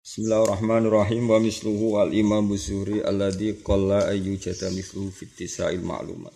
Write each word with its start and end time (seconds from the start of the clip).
Bismillahirrahmanirrahim. 0.00 1.28
Wa 1.28 1.36
misluhu 1.36 2.00
al 2.00 2.16
imam 2.16 2.48
busuri 2.48 3.04
alladhi 3.04 3.60
qalla 3.60 4.08
ayyu 4.08 4.40
jata 4.40 4.72
misluhu 4.72 5.12
fit 5.12 5.28
tisail 5.36 5.76
ma'lumat. 5.84 6.32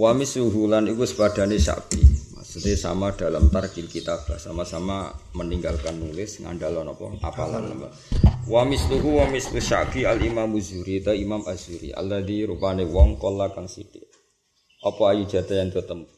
Wa 0.00 0.16
misluhu 0.16 0.72
lan 0.72 0.88
iku 0.88 1.04
sepadane 1.04 1.60
sapi. 1.60 2.00
Maksudnya 2.32 2.80
sama 2.80 3.12
dalam 3.12 3.52
tarkil 3.52 3.92
kitab. 3.92 4.24
Sama-sama 4.40 5.12
meninggalkan 5.36 6.00
nulis 6.00 6.40
ngandalon 6.40 6.96
apa 6.96 7.28
apalan. 7.28 7.76
Apa 7.76 7.92
wa 8.48 8.64
misluhu 8.64 9.20
wa 9.20 9.28
mislu 9.28 9.60
sapi 9.60 10.08
al 10.08 10.16
imam 10.16 10.48
busuri 10.48 11.04
ta 11.04 11.12
imam 11.12 11.44
azuri 11.44 11.92
alladhi 11.92 12.48
rupane 12.48 12.88
wong 12.88 13.20
qalla 13.20 13.52
kang 13.52 13.68
sithik. 13.68 14.08
Apa 14.80 15.12
ayu 15.12 15.28
jata 15.28 15.60
yang 15.60 15.68
tetep 15.68 16.08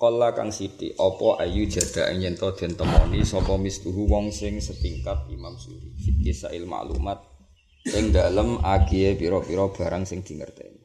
Kala 0.00 0.32
kang 0.32 0.48
siti 0.48 0.96
apa 0.96 1.44
ayu 1.44 1.68
jada 1.68 2.08
yen 2.16 2.32
to 2.32 2.48
den 2.56 2.72
temoni 2.72 3.20
sapa 3.20 3.52
wong 3.52 4.32
sing 4.32 4.56
setingkat 4.56 5.28
Imam 5.28 5.60
Suri 5.60 5.92
fikih 5.92 6.32
sail 6.32 6.64
maklumat 6.64 7.20
ing 7.84 8.08
dalem 8.08 8.56
agie 8.64 9.12
pira-pira 9.12 9.68
barang 9.68 10.08
sing 10.08 10.24
dingerteni 10.24 10.80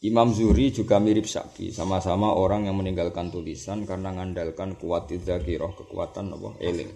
Imam 0.00 0.32
Zuri 0.32 0.72
juga 0.72 0.96
mirip 0.96 1.28
Syafi, 1.28 1.76
sama-sama 1.76 2.32
orang 2.32 2.64
yang 2.64 2.80
meninggalkan 2.80 3.28
tulisan 3.28 3.84
karena 3.84 4.08
mengandalkan 4.08 4.80
kuat 4.80 5.12
dzakirah, 5.12 5.76
kekuatan 5.76 6.32
apa 6.32 6.56
eling 6.56 6.88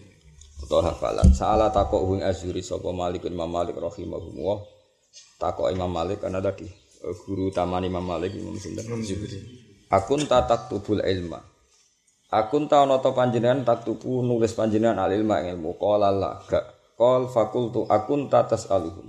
atau 0.64 0.80
hafalan. 0.80 1.28
Salah 1.36 1.68
takok 1.68 2.00
wing 2.00 2.24
Azuri 2.24 2.64
sapa 2.64 2.96
Malik 2.96 3.28
Imam 3.28 3.50
Malik 3.50 3.76
rahimahullah. 3.76 4.56
Takok 5.36 5.68
Imam 5.68 5.92
Malik 5.92 6.24
karena 6.24 6.40
tadi 6.40 6.64
eh, 6.64 7.16
guru 7.28 7.52
taman 7.52 7.84
Imam 7.84 8.00
Malik 8.00 8.32
Imam 8.40 8.56
Sinten. 8.56 8.88
Akun 9.93 10.24
tatak 10.24 10.73
tubul 10.73 11.05
ilma. 11.05 11.41
Akun 12.34 12.66
ta 12.66 12.83
ta 12.88 13.11
panjenengan 13.15 13.62
tak 13.62 13.87
tubu 13.87 14.24
nulis 14.24 14.57
panjenengan 14.57 14.98
al 14.98 15.12
ilma 15.12 15.45
ilmu. 15.45 15.77
Qala 15.77 16.10
la 16.10 16.41
gak. 16.43 16.97
Qol 16.98 17.30
fakultu 17.30 17.87
akun 17.87 18.27
ta 18.27 18.43
tasaluhum. 18.48 19.07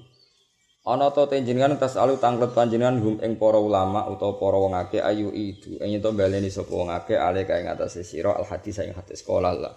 Ana 0.86 1.10
ta 1.10 1.26
panjenengan 1.26 1.82
tasalu 1.82 2.22
tanglet 2.22 2.54
panjenengan 2.54 3.02
hum 3.02 3.18
ing 3.18 3.42
para 3.42 3.58
ulama 3.58 4.06
utawa 4.06 4.38
para 4.38 4.58
wong 4.62 4.78
akeh 4.78 5.02
ayu 5.02 5.34
itu. 5.34 5.82
Ing 5.82 5.98
to 5.98 6.14
baleni 6.14 6.54
sapa 6.54 6.70
wong 6.70 6.94
akeh 6.94 7.18
ale 7.18 7.50
kae 7.50 7.66
ngatasé 7.66 8.06
sira 8.06 8.38
al 8.38 8.46
hadis 8.46 8.78
ing 8.86 8.94
hadis 8.94 9.26
qala 9.26 9.58
la. 9.58 9.74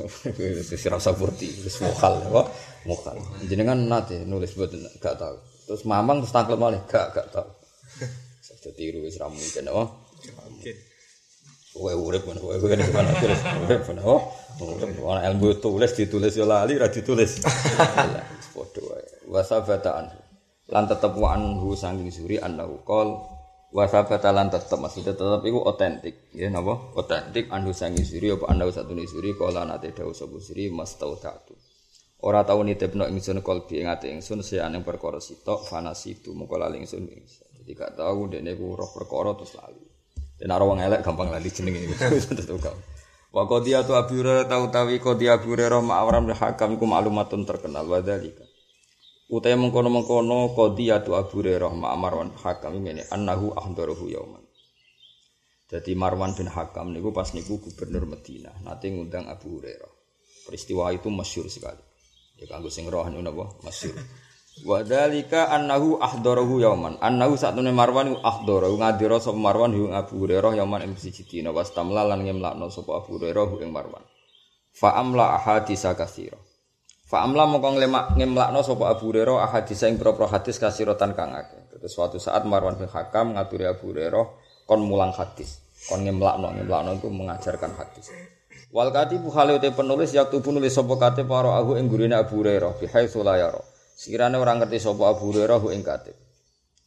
Sira 0.80 0.96
saburti 0.96 1.52
wis 1.60 1.76
mokal 1.84 2.24
ya. 2.24 2.40
Mokal. 2.88 3.20
Jenengan 3.44 3.76
nate 3.76 4.24
nulis 4.24 4.56
boten 4.56 4.80
gak 4.96 5.20
tau. 5.20 5.36
Terus 5.68 5.84
mamang 5.84 6.24
terus 6.24 6.32
tanglet 6.32 6.56
malih 6.56 6.80
gak 6.88 7.12
gak 7.12 7.28
tau. 7.28 7.44
Saya 8.40 8.72
tiru 8.72 9.04
wis 9.04 9.20
ra. 9.20 9.28
Mungkin. 10.36 10.76
Kowe 11.70 11.92
urip 11.94 12.22
ngono, 12.26 12.38
kowe 12.42 12.56
kene 12.66 12.82
ke 12.82 12.92
mana 12.94 13.10
terus. 13.18 13.40
Urip 13.66 13.82
ngono. 13.88 14.02
Oh, 14.06 14.20
ana 15.10 15.30
ilmu 15.30 15.56
tulis 15.62 15.94
ditulis 15.96 16.34
yo 16.36 16.44
lali 16.44 16.76
ra 16.76 16.90
ditulis. 16.90 17.40
Padha 18.54 18.80
wae. 18.84 19.06
Wasabatan. 19.30 20.10
Lan 20.70 20.84
tetep 20.86 21.14
wa 21.18 21.34
anhu 21.34 21.74
sanging 21.74 22.10
suri 22.14 22.38
annahu 22.38 22.82
qol 22.86 23.18
wasabata 23.70 24.34
lan 24.34 24.50
tetep 24.50 24.78
maksudnya 24.82 25.14
tetep 25.14 25.42
iku 25.46 25.62
otentik 25.62 26.30
ya 26.34 26.50
napa 26.50 26.90
otentik 26.98 27.46
anhu 27.54 27.70
sanging 27.70 28.02
suri 28.02 28.34
apa 28.34 28.50
annahu 28.50 28.70
satune 28.74 29.06
suri 29.06 29.30
qala 29.38 29.62
nate 29.62 29.94
dawuh 29.94 30.10
sapa 30.10 30.42
suri 30.42 30.74
mastautatu 30.74 31.54
ora 32.26 32.42
tau 32.42 32.66
nitipno 32.66 33.06
ingsun 33.06 33.46
kolbi 33.46 33.78
ing 33.82 33.86
ati 33.86 34.10
ingsun 34.10 34.42
seane 34.42 34.82
perkara 34.82 35.22
sitok 35.22 35.70
fanasitu 35.70 36.34
mengko 36.34 36.58
lali 36.58 36.82
ingsun 36.82 37.06
jadi 37.62 37.70
gak 37.78 37.92
tau 37.94 38.26
dene 38.26 38.58
ku 38.58 38.74
roh 38.74 38.90
perkara 38.90 39.38
terus 39.38 39.54
lali 39.54 39.89
dan 40.40 40.48
arwah 40.56 40.80
elek 40.80 41.04
gampang 41.04 41.28
lali 41.28 41.52
jeneng 41.52 41.76
ini. 41.76 41.94
Wa 43.30 43.46
qadiyatu 43.46 43.94
Abu 43.94 44.18
Hurairah 44.18 44.50
tau 44.50 44.66
tawi 44.74 44.98
qadiyah 44.98 45.38
Abu 45.38 45.54
Hurairah 45.54 45.78
ma'awram 45.78 46.32
hakam 46.34 46.74
iku 46.74 46.88
maklumatun 46.88 47.46
terkenal 47.46 47.86
wa 47.86 48.02
dzalika. 48.02 48.42
Utai 49.30 49.54
mengkono-mengkono 49.54 50.50
qadiyatu 50.56 51.14
Abu 51.14 51.38
Hurairah 51.38 51.70
ma'marwan 51.70 52.34
hakam 52.42 52.74
ini 52.82 53.06
annahu 53.06 53.54
ahdarahu 53.54 54.10
yauman. 54.10 54.42
Jadi 55.70 55.94
Marwan 55.94 56.34
bin 56.34 56.50
Hakam 56.50 56.90
niku 56.90 57.14
pas 57.14 57.30
niku 57.30 57.62
gubernur 57.62 58.02
Madinah, 58.02 58.66
nanti 58.66 58.90
ngundang 58.90 59.30
Abu 59.30 59.62
Hurairah. 59.62 59.92
Peristiwa 60.50 60.90
itu 60.90 61.06
masyur 61.14 61.46
sekali. 61.46 61.78
Ya 62.42 62.50
kanggo 62.50 62.74
sing 62.74 62.90
roh 62.90 63.06
niku 63.06 63.22
napa 63.22 63.54
masyhur. 63.62 63.94
Wa 64.64 64.84
dzalika 64.84 65.48
annahu 65.48 65.96
ahdarahu 66.00 66.60
yauman. 66.60 67.00
Annahu 67.00 67.36
satune 67.40 67.72
Marwan 67.72 68.16
ahdarahu 68.20 68.76
ngadira 68.76 69.16
sapa 69.16 69.38
Marwan 69.38 69.72
ing 69.72 69.92
Abu 69.96 70.20
Hurairah 70.20 70.56
yauman 70.60 70.84
ing 70.84 70.92
siji 71.00 71.24
dina 71.24 71.48
wastamla 71.54 72.04
lan 72.04 72.24
ngemlakno 72.24 72.68
sapa 72.68 73.00
Abu 73.00 73.16
Hurairah 73.16 73.48
ing 73.64 73.72
Marwan. 73.72 74.04
Fa 74.70 74.96
amla 75.00 75.36
ahadisa 75.40 75.96
katsira. 75.96 76.36
Fa 77.08 77.26
amla 77.26 77.48
mongko 77.48 77.74
nglemak 77.74 78.04
ngemlakno 78.20 78.60
sapa 78.60 78.92
Abu 78.92 79.10
Hurairah 79.10 79.48
ahadisa 79.48 79.88
ing 79.88 79.96
propro 79.96 80.28
hadis 80.28 80.60
kasiratan 80.60 81.16
kang 81.16 81.32
akeh. 81.32 81.80
Terus 81.80 81.90
suatu 81.96 82.20
saat 82.20 82.44
Marwan 82.44 82.76
bin 82.76 82.86
Hakam 82.86 83.34
ngaturi 83.34 83.64
Abu 83.64 83.90
Hurairah 83.96 84.26
kon 84.68 84.84
mulang 84.84 85.16
hadis. 85.16 85.64
Kon 85.88 86.04
ngemlakno, 86.04 86.52
ngemlakno 86.52 87.00
itu 87.00 87.08
mengajarkan 87.08 87.72
hadis. 87.72 88.12
Wal 88.70 88.94
katibu 88.94 89.32
hale 89.34 89.58
penulis 89.58 90.14
yaktu 90.14 90.38
nulis 90.52 90.76
sapa 90.76 90.94
kate 90.94 91.26
para 91.26 91.58
ahu 91.58 91.74
ing 91.74 91.90
gurine 91.90 92.14
Abu 92.14 92.38
Hurairah 92.44 92.78
bi 92.78 92.86
haitsu 92.86 93.24
la 93.24 93.34
yara. 93.40 93.69
Sekiranya 94.00 94.40
orang 94.40 94.64
ngerti 94.64 94.80
sapa 94.80 95.12
Abu 95.12 95.28
Hurairah 95.28 95.60
ing 95.76 95.84
katib. 95.84 96.16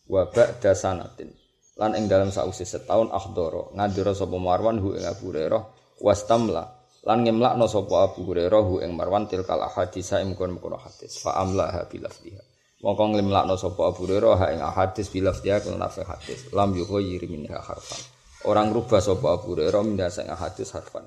Wa 0.10 0.34
ba'da 0.34 0.74
sanatin. 0.74 1.30
Lan 1.78 1.94
ing 1.94 2.10
dalam 2.10 2.34
sausi 2.34 2.66
setahun 2.66 3.14
akhdara 3.14 3.70
ngandira 3.78 4.18
sapa 4.18 4.34
Marwan 4.42 4.82
hu 4.82 4.98
ing 4.98 5.06
Abu 5.06 5.30
Hurairah 5.30 5.62
wastamla 6.02 6.66
lan 7.06 7.22
ngemlakno 7.22 7.70
sapa 7.70 8.10
Abu 8.10 8.26
Hurairah 8.26 8.64
hu 8.66 8.82
ing 8.82 8.98
Marwan 8.98 9.30
tilkal 9.30 9.62
ahadis 9.62 10.10
ing 10.18 10.34
mukon-mukon 10.34 10.74
hadis 10.74 11.22
fa 11.22 11.38
amlaha 11.38 11.86
bilafdiha. 11.86 12.42
Mongko 12.82 13.14
ngemlakno 13.14 13.62
sapa 13.62 13.94
Abu 13.94 14.10
Hurairah 14.10 14.34
ha 14.34 14.46
ing 14.50 14.62
ahadis 14.66 15.14
bilafdiha 15.14 15.70
nafsi 15.78 16.02
hadis. 16.02 16.50
Lam 16.50 16.74
yughayyir 16.74 17.30
minha 17.30 17.62
harfan. 17.62 18.02
Orang 18.50 18.74
rubah 18.74 18.98
sapa 18.98 19.38
Abu 19.38 19.54
Hurairah 19.54 19.86
mendasa 19.86 20.26
ing 20.26 20.34
hadis 20.34 20.74
harfan. 20.74 21.06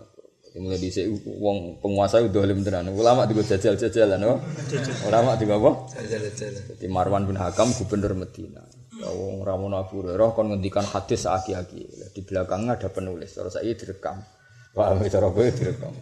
Mulai 0.60 0.80
di 0.80 0.88
wong 1.40 1.80
penguasa 1.84 2.20
itu 2.20 2.32
dolim 2.32 2.64
tenan. 2.64 2.88
Ulama 2.92 3.28
juga 3.28 3.44
jajal-jajalan, 3.54 4.18
no? 4.18 4.40
Ulama 5.04 5.36
juga 5.36 5.54
apa? 5.60 5.70
Jajal-jajalan. 5.96 6.62
Jadi 6.72 6.86
Marwan 6.88 7.24
bin 7.28 7.36
Hakam 7.36 7.72
gubernur 7.76 8.16
Medina. 8.16 8.64
Ya 8.96 9.12
wong 9.12 9.44
Ramon 9.44 9.76
Abu 9.76 10.00
Hurairah 10.00 10.32
kon 10.32 10.48
ngendikan 10.52 10.88
hadis 10.88 11.28
aki-aki. 11.28 11.84
Di 12.16 12.20
belakangnya 12.24 12.80
ada 12.80 12.88
penulis. 12.88 13.36
Terus 13.36 13.52
saya 13.52 13.68
direkam. 13.76 14.24
Wah, 14.72 14.96
cara 14.96 15.28
gue 15.28 15.52
direkam. 15.52 15.92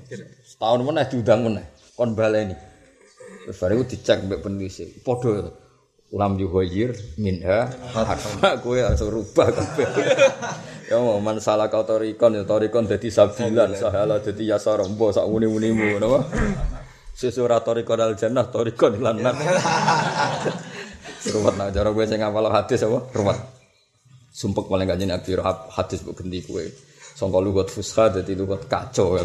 Setahun 0.46 0.80
mana 0.86 1.06
diundang 1.06 1.42
mana? 1.46 1.62
Kon 1.98 2.14
baleni. 2.14 2.54
Terus 3.44 3.58
baru 3.58 3.82
dicek 3.82 4.22
mbek 4.30 4.40
penulis. 4.46 4.78
Podo 5.02 5.62
lam 6.14 6.38
yuhoyir 6.38 6.94
minha 7.18 7.66
harfa 7.90 8.62
kowe 8.62 8.78
langsung 8.78 9.10
rubah 9.10 9.50
kabeh 9.50 9.88
ya 10.90 11.00
man 11.00 11.40
salah 11.40 11.72
kau 11.72 11.84
torikon 11.84 12.36
ya 12.38 12.42
torikon 12.44 12.84
dadi 12.84 13.08
sabilan 13.08 13.72
sahala 13.76 14.20
dadi 14.20 14.48
yasara 14.48 14.84
mbok 14.84 15.16
sak 15.16 15.24
muni-munimu 15.28 15.96
napa 16.00 16.28
sesura 17.16 17.62
torikon 17.64 18.00
al 18.00 18.14
jannah 18.18 18.46
torikon 18.50 19.00
lan 19.00 19.16
nar 19.22 19.36
ruwet 21.32 21.54
nak 21.56 21.72
cara 21.72 21.88
kowe 21.88 22.04
sing 22.04 22.20
ngapal 22.20 22.52
hadis 22.52 22.84
apa? 22.84 22.98
Ruwet. 23.16 23.38
Sumpek 24.34 24.66
paling 24.66 24.90
gak 24.90 24.98
jeneng 24.98 25.22
hadis 25.72 25.98
mbok 26.04 26.14
ganti 26.20 26.38
kowe. 26.44 26.64
Sangka 27.14 27.38
lugat 27.38 27.70
fusha 27.70 28.10
dadi 28.10 28.34
lugat 28.34 28.66
kacau 28.66 29.14
ya 29.14 29.22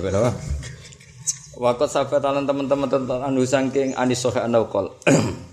Waktu 1.60 1.86
sahabat 1.92 2.24
teman-teman 2.24 2.88
tentang 2.88 3.20
anu 3.20 3.44
saking 3.44 3.92
anis 3.98 4.24
sohe 4.24 4.40
anaukol 4.40 4.96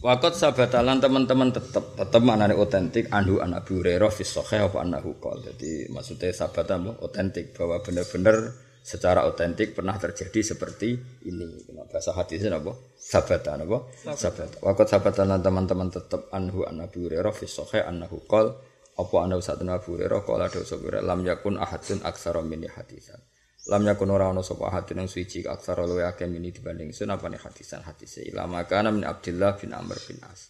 Wakot 0.00 0.32
sabatalan 0.32 0.96
teman-teman 0.96 1.52
tetap 1.52 1.92
tetap 1.92 2.24
maknanya 2.24 2.56
otentik 2.56 3.12
anhu 3.12 3.36
an 3.44 3.52
Abu 3.52 3.84
Hurairah 3.84 4.08
fi 4.08 4.24
sahih 4.24 4.64
apa 4.64 4.80
anahu 4.80 5.20
qol. 5.20 5.44
Jadi 5.44 5.92
maksudnya 5.92 6.32
sahabat 6.32 6.72
otentik 7.04 7.52
bahwa 7.52 7.84
benar-benar 7.84 8.48
secara 8.80 9.28
otentik 9.28 9.76
pernah 9.76 10.00
terjadi 10.00 10.56
seperti 10.56 10.96
ini. 11.28 11.68
Bahasa 11.92 12.16
hadisnya 12.16 12.56
apa? 12.56 12.72
Sabatan 12.96 13.68
apa? 13.68 13.78
Sabat. 14.16 14.64
Wakot 14.64 14.88
sabatalan 14.88 15.44
teman-teman 15.44 15.92
tetap 15.92 16.32
anhu 16.32 16.64
an 16.64 16.80
Abu 16.80 17.04
Hurairah 17.04 17.36
fi 17.36 17.44
sahih 17.44 17.84
anahu 17.84 18.24
qol. 18.24 18.56
Apa 18.96 19.16
anahu 19.28 19.44
satu 19.44 19.68
Abu 19.68 20.00
Hurairah 20.00 20.24
qala 20.24 20.48
ada 20.48 21.00
lam 21.04 21.20
yakun 21.28 21.60
ahadun 21.60 22.00
aksara 22.00 22.40
min 22.40 22.64
hadisan. 22.64 23.20
Lam 23.68 23.84
yakun 23.84 24.08
ora 24.08 24.32
ana 24.32 24.40
sapa 24.40 24.72
hadin 24.72 25.04
nang 25.04 25.08
suci 25.10 25.44
aksara 25.44 25.84
luwe 25.84 26.08
akeh 26.08 26.24
mini 26.24 26.48
dibanding 26.48 26.96
sun 26.96 27.12
apa 27.12 27.28
hadisan 27.28 27.84
hadise 27.84 28.24
ilama 28.24 28.64
kana 28.64 28.88
min 28.88 29.04
Abdullah 29.04 29.60
bin 29.60 29.76
Amr 29.76 30.00
bin 30.08 30.16
As. 30.24 30.48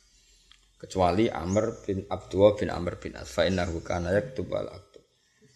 Kecuali 0.78 1.26
Amr 1.26 1.82
bin 1.82 2.06
Abdullah 2.06 2.54
bin 2.54 2.70
Amr 2.70 3.02
bin 3.02 3.18
As 3.18 3.34
fa 3.34 3.50
innahu 3.50 3.82
kana 3.82 4.14
yaktub 4.14 4.46
wal 4.46 4.70
aktub. 4.70 5.02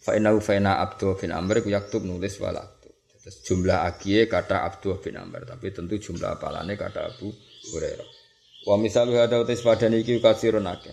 Fa 0.03 0.19
innahu 0.19 0.43
fa 0.43 0.59
inna 0.59 0.83
Abdullah 0.83 1.15
bin 1.15 1.31
Amr 1.31 1.63
ku 1.63 1.71
yaktub 1.71 2.03
nulis 2.03 2.43
wal 2.43 2.59
aktub. 2.59 2.91
Terus 3.23 3.41
jumlah 3.47 3.87
akie 3.87 4.27
kata 4.27 4.67
Abdullah 4.67 4.99
bin 4.99 5.15
Amr 5.15 5.47
tapi 5.47 5.71
tentu 5.71 5.95
jumlah 5.97 6.35
apalane 6.37 6.75
kata 6.75 7.07
Abu 7.07 7.31
Hurairah. 7.71 8.09
Wa 8.67 8.77
misalu 8.77 9.15
hada 9.15 9.41
utis 9.41 9.63
padane 9.63 10.03
iki 10.03 10.19
kasirun 10.19 10.67
akeh. 10.67 10.93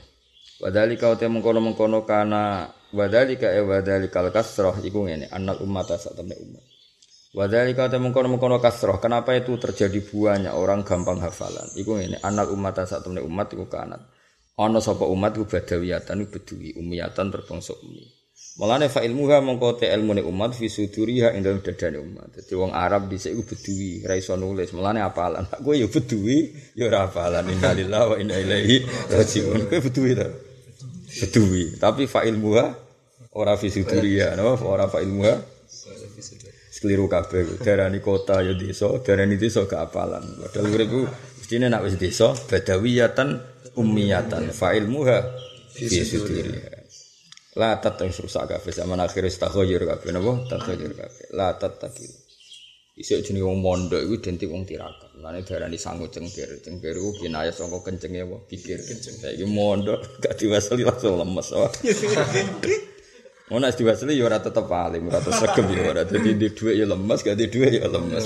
Wadhalika 0.62 1.10
uti 1.10 1.26
mengkono-mengkono 1.26 2.06
kana 2.06 2.70
wadhalika 2.92 3.52
e 3.52 3.60
wadhalikal 3.64 4.32
kasroh 4.32 4.78
iku 4.84 5.08
ngene 5.08 5.28
annal 5.32 5.60
ummata 5.64 5.96
sak 5.98 6.16
temne 6.16 6.36
umat. 6.38 6.64
Wadali 7.32 7.72
kata 7.72 7.96
mengkono 7.96 8.28
mengkono 8.28 8.60
kasroh. 8.60 9.00
Kenapa 9.00 9.32
itu 9.32 9.56
terjadi 9.56 10.04
banyak 10.04 10.52
orang 10.52 10.84
gampang 10.84 11.24
hafalan? 11.24 11.64
Iku 11.80 11.96
ini 11.96 12.20
anak 12.20 12.52
umat 12.52 12.84
saat 12.84 13.08
temen 13.08 13.24
umat 13.24 13.48
iku 13.56 13.72
kanat. 13.72 14.04
Ono 14.60 14.84
sapa 14.84 15.08
umat 15.08 15.40
iku 15.40 15.48
badawiyatan 15.48 16.28
bedui 16.28 16.76
umiyatan 16.76 17.32
berbangsa 17.32 17.72
umi. 17.80 18.04
Mulane 18.60 18.92
fa 18.92 19.00
ilmuha 19.00 19.40
mongko 19.40 19.80
te 19.80 19.88
ilmune 19.88 20.20
umat 20.28 20.60
fi 20.60 20.68
suduriha 20.68 21.32
ing 21.32 21.48
dalem 21.48 21.64
dadane 21.64 22.04
umat. 22.04 22.36
Dadi 22.36 22.52
wong 22.52 22.76
Arab 22.76 23.08
dhisik 23.08 23.32
iku 23.32 23.56
bedui, 23.56 24.04
ra 24.04 24.20
iso 24.20 24.36
nulis. 24.36 24.76
Mulane 24.76 25.00
apalan. 25.00 25.48
Kowe 25.64 25.72
ya 25.72 25.88
bedui, 25.88 26.52
ya 26.76 26.92
ora 26.92 27.08
apalan. 27.08 27.48
Innalillahi 27.48 28.08
wa 28.12 28.16
inna 28.20 28.36
ilaihi 28.44 28.76
rajiun. 29.08 29.72
Kowe 29.72 29.80
bedui 29.80 30.20
ta? 30.20 30.51
Bedui. 31.20 31.76
Tapi 31.76 32.08
fa 32.08 32.24
ilmuha 32.24 32.66
ora 33.36 33.60
fi 33.60 33.68
suduriha, 33.68 34.40
napa? 34.40 34.64
Ora 34.64 34.88
fa 34.88 35.04
ilmuha 35.04 35.34
keliru 36.82 37.06
kabeh. 37.06 37.62
Darani 37.62 38.02
kota 38.02 38.42
ya 38.42 38.58
desa, 38.58 38.90
darani 39.06 39.38
desa 39.38 39.70
gak 39.70 39.92
apalan. 39.92 40.26
Padahal 40.42 40.72
urip 40.74 40.92
mestine 41.38 41.70
nek 41.70 41.82
wis 41.86 41.96
desa 42.02 42.34
badawiyatan 42.34 43.30
ummiyatan 43.78 44.50
fa 44.50 44.74
ilmuha 44.74 45.18
fi 45.70 45.86
suduriha. 45.86 46.82
La 47.60 47.84
tatak 47.84 48.16
rusak 48.16 48.48
kabeh 48.48 48.72
zaman 48.72 49.04
akhir 49.04 49.28
istakhayyur 49.28 49.84
kabeh 49.84 50.16
napa? 50.16 50.48
Takhayyur 50.48 50.96
kabeh. 50.96 51.26
La 51.36 51.60
tatak. 51.60 51.92
Isuk 52.96 53.24
jenenge 53.28 53.44
wong 53.44 53.60
mondok 53.60 54.00
iku 54.04 54.14
identik 54.20 54.48
wong 54.48 54.64
tirakat. 54.64 55.11
Mane 55.22 55.46
darani 55.46 55.78
sangu 55.78 56.10
cengkir. 56.10 56.50
Cengkir 56.66 56.98
iku 56.98 57.14
kinayah 57.22 57.54
saka 57.54 57.78
kencenge 57.86 58.26
apa? 58.26 58.42
Pikir 58.50 58.82
kenceng. 58.82 59.16
Saiki 59.22 59.46
mondok 59.46 60.02
gak 60.18 60.34
diwasali 60.34 60.82
langsung 60.82 61.22
lemes. 61.22 61.48
Mau 63.54 63.60
nak 63.62 63.76
diwasili 63.78 64.18
ya 64.18 64.26
ora 64.26 64.42
tetep 64.42 64.66
alim, 64.66 65.12
ora 65.12 65.22
tetep 65.22 65.38
segem 65.38 65.66
ya 65.78 65.82
ora. 65.94 66.02
Dadi 66.08 66.34
di 66.40 66.50
dhuwit 66.50 66.74
ya 66.74 66.90
lemes, 66.90 67.20
gak 67.22 67.38
di 67.38 67.46
dhuwit 67.52 67.84
ya 67.84 67.86
lemes. 67.86 68.24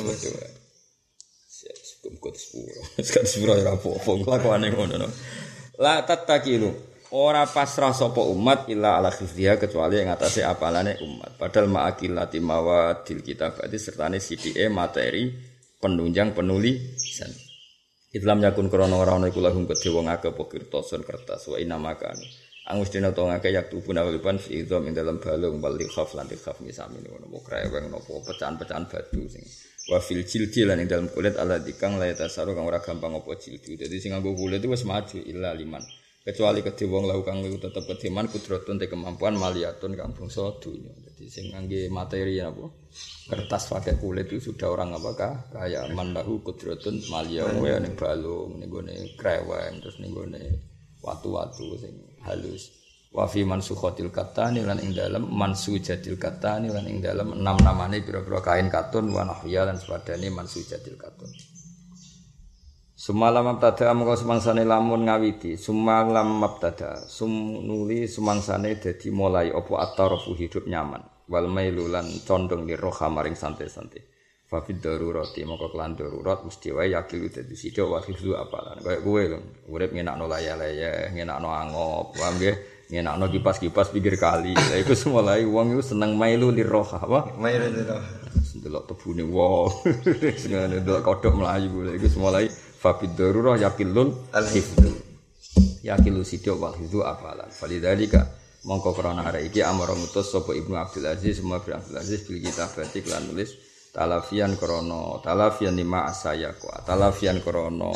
Siap 1.51 2.15
kut 2.21 2.37
sepuro. 2.39 2.79
Sekarang 3.01 3.27
sepuro 3.27 3.53
ya 3.59 3.75
apa-apa, 3.75 4.11
kelakuane 4.23 4.67
ngono 4.71 4.95
no. 5.01 5.07
La 5.81 5.99
tatakilu. 6.05 6.95
Ora 7.11 7.43
pasrah 7.49 7.91
sapa 7.91 8.23
umat 8.23 8.69
illa 8.71 9.01
ala 9.01 9.11
khifdiha 9.11 9.59
kecuali 9.59 9.99
yang 9.99 10.15
atase 10.15 10.45
apalane 10.47 10.95
umat. 11.01 11.37
Padahal 11.41 11.67
ma'akilati 11.73 12.39
mawadil 12.39 13.19
kitabati 13.19 13.77
sertane 13.81 14.21
sidike 14.21 14.67
materi 14.69 15.54
penunjang 15.85 16.33
penulisan. 16.33 17.29
Islam 18.09 18.41
yakun 18.41 18.73
krono 18.73 18.97
ora 18.97 19.21
ana 19.21 19.29
iku 19.29 19.37
lahum 19.37 19.69
kedhe 19.69 19.93
wong 19.93 20.09
akeh 20.09 20.33
pokirtosun 20.33 21.05
kertas 21.05 21.45
wa 21.45 21.61
inamakan. 21.61 22.17
Angus 22.65 22.89
dina 22.89 23.13
to 23.13 23.29
ngake 23.29 23.53
yak 23.53 23.69
tubuh 23.69 23.93
nawalipan 23.93 24.41
fi 24.41 24.65
idzam 24.65 24.89
ing 24.89 24.97
dalam 24.97 25.21
balung 25.21 25.61
wal 25.61 25.77
khaf 25.77 26.17
lan 26.17 26.25
khaf 26.25 26.57
misami 26.65 26.97
ngono 27.05 27.29
mo 27.29 27.37
kreweng 27.45 27.93
nopo 27.93 28.25
pecahan-pecahan 28.25 28.89
batu 28.89 29.21
sing 29.29 29.45
wa 29.93 30.01
fil 30.01 30.25
jildi 30.25 30.65
lan 30.65 30.81
ing 30.81 30.89
dalam 30.89 31.05
kulit 31.13 31.37
ala 31.37 31.61
dikang 31.61 32.01
la 32.01 32.09
tasaru 32.09 32.57
kang 32.57 32.65
ora 32.65 32.81
gampang 32.81 33.13
apa 33.13 33.37
jildi. 33.37 33.77
Dadi 33.77 34.01
sing 34.01 34.17
nganggo 34.17 34.33
kulit 34.33 34.65
itu 34.65 34.73
wis 34.73 34.81
maju 34.81 35.21
illa 35.21 35.53
liman. 35.53 35.85
Kecuali 36.25 36.65
kedhe 36.65 36.89
wong 36.89 37.05
lahu 37.05 37.21
kang 37.21 37.45
tetep 37.45 37.85
kediman 37.85 38.25
kudratun 38.25 38.81
te 38.81 38.89
kemampuan 38.89 39.37
maliatun 39.37 39.93
kang 39.93 40.17
bangsa 40.17 40.57
dunya. 40.57 41.04
Dadi 41.25 41.41
sing 41.41 41.49
ngangge 41.57 41.89
materi 41.89 42.37
apa? 42.37 42.69
Kertas 43.25 43.73
pakai 43.73 43.97
kulit 43.97 44.29
itu 44.29 44.53
sudah 44.53 44.69
orang 44.69 44.93
apakah 44.93 45.49
kayak 45.49 45.89
mandahu 45.97 46.37
kudratun 46.45 47.01
malia 47.09 47.49
ning 47.81 47.97
balung 47.97 48.61
ning 48.61 48.69
gone 48.69 48.93
kreweng 49.17 49.81
terus 49.81 49.97
ning 49.97 50.13
gone 50.13 50.37
watu-watu 51.01 51.81
sing 51.81 51.97
halus. 52.29 52.69
Wa 53.09 53.25
fi 53.25 53.41
mansukhatil 53.41 54.13
katani 54.13 54.61
lan 54.61 54.77
ing 54.77 54.93
dalem 54.93 55.25
mansujatil 55.25 56.21
katani 56.21 56.69
lan 56.69 56.85
ing 56.85 57.01
dalem 57.01 57.33
enam 57.33 57.57
namane 57.57 58.05
pira-pira 58.05 58.45
kain 58.45 58.69
katun 58.69 59.09
wa 59.09 59.25
nahya 59.25 59.65
lan 59.65 59.81
sepadane 59.81 60.29
mansujatil 60.29 60.93
katun 60.93 61.33
Sumalam 62.93 63.49
mabtada 63.49 63.91
mongko 63.97 64.13
semangsane 64.13 64.61
lamun 64.61 65.09
ngawiti. 65.09 65.57
Sumalam 65.57 66.37
mabtada 66.37 67.01
sumnuli 67.09 68.05
semangsane 68.05 68.77
dadi 68.77 69.09
mulai 69.09 69.49
apa? 69.49 69.73
Atarafu 69.89 70.31
hidup 70.37 70.69
nyaman 70.69 71.14
wal 71.29 71.47
mailu 71.49 71.89
lan 71.89 72.05
condong 72.25 72.65
li 72.65 72.75
roha 72.77 73.09
maring 73.09 73.33
santai-santai. 73.33 74.01
Fa 74.45 74.61
fi 74.61 74.77
darurati 74.77 75.41
mongko 75.41 75.73
kelan 75.73 75.97
darurat 75.97 76.45
mesti 76.45 76.69
wae 76.69 76.93
yakil 76.93 77.25
dadi 77.33 77.57
sida 77.57 77.81
wa 77.81 77.97
hifzu 77.97 78.37
apalan. 78.37 78.77
Kaya 78.77 79.01
kowe 79.01 79.23
lho 79.25 79.39
urip 79.73 79.89
ngenakno 79.89 80.29
laya-laya 80.29 81.09
ngenakno 81.09 81.49
angop 81.49 82.13
paham 82.13 82.37
nggih? 82.37 82.55
Ngenakno 82.93 83.25
kipas-kipas 83.33 83.89
pikir 83.89 84.21
kali. 84.21 84.53
Lha 84.53 84.77
iku 84.77 84.93
mulai 85.09 85.41
wong 85.49 85.73
iku 85.73 85.81
seneng 85.81 86.13
mailu 86.13 86.53
li 86.53 86.61
roha 86.61 87.01
apa? 87.01 87.33
Mailu 87.41 87.73
li 87.73 87.81
roha 87.81 88.25
delok 88.55 88.89
tebune 88.89 89.25
wong 89.25 89.69
sing 90.41 90.53
delok 90.53 91.01
kodhok 91.05 91.33
mlayu 91.33 91.85
lha 91.85 91.91
iku 91.97 92.07
mulai 92.21 92.45
Fabid 92.85 93.17
darurah 93.17 93.57
yakilun 93.57 94.13
al-hifdu. 94.29 94.93
Yakilu 95.81 96.21
sidik 96.21 96.53
wal 96.53 96.77
hifdu 96.77 97.01
apalan. 97.01 97.49
Falidhalika 97.49 98.29
Mongko 98.65 98.97
korona 98.97 99.21
hari 99.21 99.53
iki 99.53 99.61
amara 99.61 99.93
mutus 99.93 100.33
Sopo 100.33 100.49
ibnu 100.57 100.73
Abdul 100.73 101.05
Aziz 101.05 101.37
Semua 101.37 101.61
ibnu 101.61 101.77
Abdul 101.77 102.01
Aziz 102.01 102.25
Bil 102.25 102.41
kita 102.41 102.65
batik 102.73 103.05
lan 103.05 103.29
nulis 103.29 103.53
Talafian 103.93 104.57
korono 104.57 105.21
Talafian 105.21 105.77
lima 105.77 106.09
asa 106.09 106.33
ya 106.33 106.49
kuat 106.57 106.81
Talafian 106.81 107.45
korono 107.45 107.93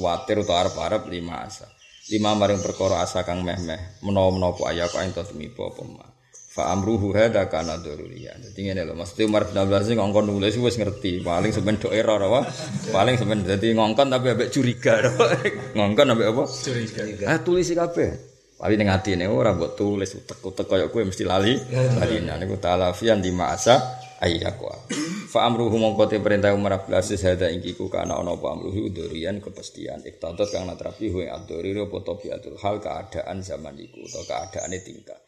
Kuatir 0.00 0.40
atau 0.40 0.56
Arab-Arab 0.56 1.12
lima 1.12 1.44
asa 1.44 1.68
Lima 2.08 2.32
maring 2.32 2.64
perkara 2.64 3.04
asa 3.04 3.20
kang 3.20 3.44
meh-meh 3.44 4.00
Menawa-menawa 4.00 4.72
ayah 4.72 4.88
kau 4.88 5.04
ento 5.04 5.20
temipo 5.20 5.68
pemah 5.76 6.16
fa 6.54 6.70
amruhu 6.70 7.10
hadza 7.10 7.50
kana 7.50 7.82
daruriya. 7.82 8.38
Dadi 8.38 8.62
ngene 8.62 8.86
lho, 8.86 8.94
mesti 8.94 9.26
Umar 9.26 9.50
bin 9.50 9.58
Abdul 9.58 9.74
Aziz 9.74 9.98
ngongkon 9.98 10.30
nulis 10.30 10.54
wis 10.62 10.78
ngerti, 10.78 11.18
paling 11.18 11.50
sampean 11.50 11.82
do 11.82 11.90
error 11.90 12.22
apa? 12.22 12.46
Paling 12.94 13.18
sampean 13.18 13.42
dadi 13.42 13.74
ngongkon 13.74 14.06
tapi 14.06 14.30
ambek 14.30 14.54
curiga. 14.54 15.02
ngongkon 15.74 16.14
ambek 16.14 16.30
apa? 16.30 16.46
Curiga. 16.46 17.02
Ah 17.26 17.42
tulis 17.42 17.74
kabeh. 17.74 18.33
Paling 18.54 18.78
ning 18.78 18.90
atine 18.90 19.26
ora 19.26 19.50
mbok 19.50 19.74
tulis 19.74 20.14
utek-utek 20.14 20.66
kaya 20.70 20.86
kowe 20.88 21.02
mesti 21.02 21.26
lali. 21.26 21.58
Lali 21.74 22.22
niku 22.22 22.56
talafian 22.62 23.18
di 23.18 23.34
masa 23.34 23.98
ayyakwa. 24.22 24.86
Fa 25.28 25.50
amruhu 25.50 25.74
mongko 25.74 26.06
te 26.06 26.22
perintah 26.22 26.54
Umar 26.54 26.86
bin 26.86 26.94
Aziz 26.94 27.20
hadza 27.26 27.50
ingkiku 27.50 27.90
kana 27.90 28.14
ana 28.14 28.38
apa 28.38 28.54
amruhu 28.54 28.94
durian 28.94 29.42
kepastian. 29.42 30.06
Iktadat 30.06 30.54
kang 30.54 30.70
natrapi 30.70 31.10
hu 31.10 31.26
adori 31.26 31.74
apa 31.74 31.96
tabiatul 32.06 32.56
hal 32.62 32.78
keadaan 32.78 33.42
zaman 33.42 33.74
iku 33.74 34.06
atau 34.06 34.22
keadaane 34.22 34.78
tingkah 34.86 35.18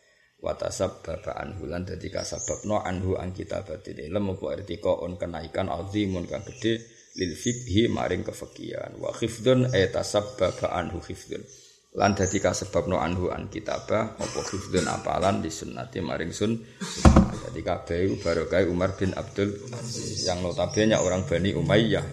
watasab 0.47 1.01
baba 1.01 1.33
anhu 1.41 1.65
lan 1.67 1.89
dadi 1.89 2.13
kasababno 2.13 2.85
anhu 2.85 3.17
an 3.17 3.33
kitabati 3.33 3.97
ilm 3.97 4.37
apa 4.37 4.45
artika 4.53 4.93
on 5.03 5.17
kenaikan 5.17 5.73
azimun 5.73 6.29
kang 6.29 6.45
gede 6.45 6.85
lil 7.17 7.33
fikhi 7.33 7.89
maring 7.89 8.21
kefikihan 8.21 9.01
wa 9.01 9.11
khifdun 9.17 9.73
ay 9.73 9.89
tasabbaba 9.89 10.77
anhu 10.77 11.01
khifdun 11.01 11.41
lan 11.97 12.13
dadi 12.13 12.39
kasebabno 12.39 13.01
anhu 13.01 13.33
an 13.33 13.49
kitabah 13.49 14.21
apa 14.21 14.41
khifdun 14.45 14.85
apalan 14.85 15.41
di 15.41 15.49
sunnati 15.49 16.05
maring 16.05 16.33
sun 16.33 16.61
jadi 17.49 17.61
kabeh 17.65 18.21
barokah 18.21 18.69
Umar 18.69 18.93
bin 19.01 19.17
Abdul 19.17 19.57
yang 20.29 20.45
notabene 20.45 21.01
orang 21.01 21.25
Bani 21.25 21.57
Umayyah 21.57 22.05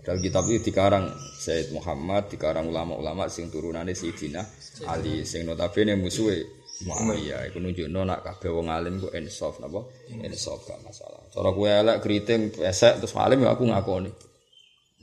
dalam 0.00 0.24
kitab 0.24 0.48
itu 0.48 0.72
dikarang 0.72 1.12
Said 1.38 1.68
Muhammad 1.76 2.32
dikarang 2.32 2.72
ulama-ulama 2.72 3.28
sing 3.28 3.52
turunane 3.52 3.92
Sayyidina 3.92 4.40
Ali 4.88 5.28
sing 5.28 5.44
notabene 5.44 5.92
musuhe 6.00 6.58
Muawiyah 6.78 7.50
iku 7.50 7.58
nunjukno 7.58 8.06
nak 8.06 8.22
kabeh 8.22 8.54
wong 8.54 8.70
alim 8.70 9.02
ku 9.02 9.10
insaf 9.10 9.58
napa? 9.58 9.82
Insaf 10.14 10.62
gak 10.62 10.78
masalah. 10.86 11.26
Cara 11.26 11.50
kowe 11.50 11.66
elek 11.66 11.98
kriting 11.98 12.54
pesek 12.54 13.02
terus 13.02 13.18
alim 13.18 13.42
ya 13.42 13.50
aku 13.50 13.66
ngakoni. 13.66 14.27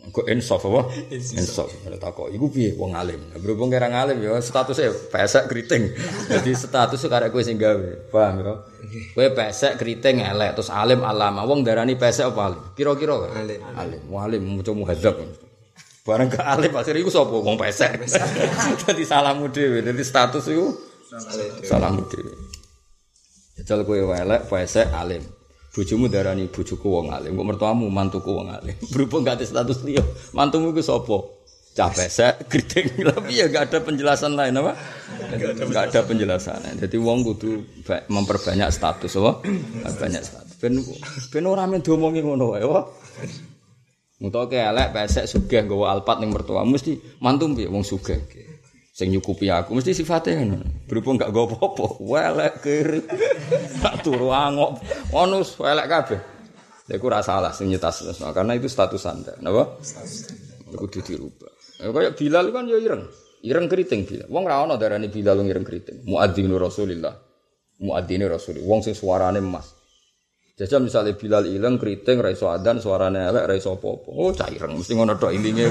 Engko 0.04 0.22
insaf 0.28 0.62
apa? 0.68 0.92
Insaf. 1.14 1.72
Ada 1.88 1.98
takok 1.98 2.30
iku 2.30 2.52
piye 2.52 2.76
wong 2.76 2.94
alim. 2.94 3.32
Berhubung 3.40 3.72
kira 3.72 3.88
alim 3.90 4.20
ya 4.22 4.38
statusnya 4.38 4.92
pesek 5.10 5.48
kriting. 5.48 5.96
Jadi 6.32 6.52
status 6.52 7.00
karek 7.08 7.32
kowe 7.32 7.42
sing 7.42 7.56
gawe. 7.56 8.12
Paham 8.12 8.44
ya? 8.44 8.54
Kowe 9.16 9.28
pesek 9.34 9.82
kriting 9.82 10.22
elek 10.22 10.60
terus 10.60 10.70
alim 10.70 11.02
alama. 11.02 11.48
Wong 11.48 11.66
darani 11.66 11.98
pesek 11.98 12.30
apa 12.30 12.54
alim? 12.54 12.62
Kira-kira 12.78 13.34
alim. 13.34 13.60
Alim. 13.74 14.02
Wong 14.12 14.22
alim 14.22 14.42
maca 14.46 14.72
muhadzab. 14.76 15.16
Bareng 16.06 16.30
ke 16.30 16.38
alim 16.38 16.70
akhirnya 16.70 17.02
iku 17.02 17.10
sapa 17.10 17.34
wong 17.34 17.58
pesek. 17.58 17.98
Dadi 18.86 19.04
salahmu 19.08 19.50
dhewe. 19.50 19.82
Dadi 19.82 20.04
status 20.06 20.46
iku 20.54 20.70
Salam 21.66 22.02
dhewe. 22.10 22.34
Jajal 23.56 23.88
kowe 23.88 24.14
elek, 24.14 24.52
pesek 24.52 24.92
alim. 24.92 25.24
Bojomu 25.76 26.08
darani 26.08 26.48
bojoku 26.48 26.88
wong 26.88 27.12
alim, 27.12 27.36
kok 27.36 27.48
mertuamu 27.52 27.92
mantuku 27.92 28.32
wong 28.32 28.48
alim. 28.48 28.80
Berhubung 28.96 29.28
gak 29.28 29.44
ada 29.44 29.46
status 29.46 29.84
liya, 29.84 30.00
mantumu 30.32 30.72
iku 30.72 30.80
sapa? 30.80 31.20
Cah 31.76 31.92
pesek, 31.92 32.34
kriting. 32.52 33.04
Tapi 33.04 33.36
ya 33.36 33.52
gak 33.52 33.68
ada 33.68 33.84
penjelasan 33.84 34.40
lain 34.40 34.56
apa? 34.56 34.72
Gak 35.68 35.92
ada 35.92 36.02
penjelasan. 36.08 36.80
Jadi 36.80 36.96
wong 36.96 37.28
kudu 37.28 37.84
memperbanyak 38.08 38.72
status 38.72 39.20
apa? 39.20 39.44
Banyak 40.00 40.24
status. 40.24 40.56
Ben 40.64 40.80
ben 41.36 41.44
ora 41.44 41.68
men 41.68 41.84
diomongi 41.84 42.24
ngono 42.24 42.56
wae, 42.56 42.64
apa? 42.64 42.82
Mutoke 44.24 44.56
elek 44.56 44.96
pesek 44.96 45.28
sugih 45.28 45.68
nggawa 45.68 46.00
alpat 46.00 46.24
ning 46.24 46.32
mertuamu 46.32 46.80
mesti 46.80 47.20
mantu 47.20 47.52
piye 47.52 47.68
wong 47.68 47.84
sugih. 47.84 48.24
Sing 48.96 49.12
nyukupi 49.12 49.52
aku 49.52 49.76
mesti 49.76 49.92
sifatnya 49.92 50.40
ngono 50.40 50.88
berhubung 50.88 51.20
gak 51.20 51.36
gopo 51.36 51.60
apa 51.60 51.86
welek 52.00 52.54
kiri 52.64 53.04
tak 53.84 54.00
turu 54.08 54.32
onus 55.12 55.60
welek 55.60 55.88
kabeh 55.92 56.22
ora 56.94 57.20
salah 57.26 57.50
sing 57.50 57.74
nyetas 57.74 58.06
karena 58.22 58.54
itu 58.54 58.70
status 58.70 59.02
Anda. 59.10 59.34
Napa? 59.42 59.82
Kudu 60.70 61.02
dirubah. 61.02 61.50
Ya 61.82 61.90
kayak 61.90 62.14
Bilal 62.14 62.54
kan 62.54 62.70
ya 62.70 62.78
ireng. 62.78 63.10
Ireng 63.42 63.66
keriting 63.66 64.06
Bilal. 64.06 64.30
Wong 64.30 64.46
ra 64.46 64.62
ono 64.62 64.78
darani 64.78 65.10
Bilal 65.10 65.42
ireng 65.42 65.66
keriting. 65.66 66.06
Muadzinu 66.06 66.62
Rasulillah. 66.62 67.16
Muadzinu 67.82 68.30
Rasul. 68.30 68.62
Wong 68.62 68.86
sing 68.86 68.94
suarane 68.94 69.42
emas. 69.42 69.74
Jajal 70.56 70.86
misalnya 70.86 71.18
Bilal 71.18 71.50
ilang 71.50 71.82
keriting 71.82 72.22
ra 72.22 72.30
iso 72.30 72.54
adan 72.54 72.78
suarane 72.78 73.18
elek 73.34 73.44
ra 73.50 73.54
iso 73.58 73.76
apa-apa. 73.76 74.10
Oh 74.14 74.32
cah 74.32 74.48
ireng 74.54 74.78
mesti 74.78 74.94
ngono 74.94 75.18
tok 75.18 75.34
ilinge. 75.34 75.66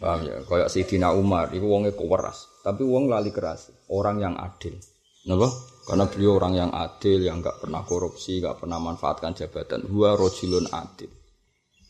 Paham 0.00 0.24
ya? 0.24 0.40
Kayak 0.48 0.72
Sayyidina 0.72 1.12
Umar 1.12 1.52
iku 1.52 1.68
wonge 1.68 1.92
keweras, 1.92 2.48
tapi 2.64 2.88
wong 2.88 3.12
lali 3.12 3.28
keras, 3.28 3.68
orang 3.92 4.16
yang 4.16 4.34
adil. 4.40 4.80
Napa? 5.28 5.52
Karena 5.84 6.08
beliau 6.08 6.40
orang 6.40 6.54
yang 6.56 6.70
adil, 6.72 7.20
yang 7.20 7.44
enggak 7.44 7.60
pernah 7.60 7.84
korupsi, 7.84 8.40
enggak 8.40 8.64
pernah 8.64 8.80
manfaatkan 8.80 9.36
jabatan. 9.36 9.84
Huwa 9.84 10.16
rojulun 10.16 10.72
adil. 10.72 11.12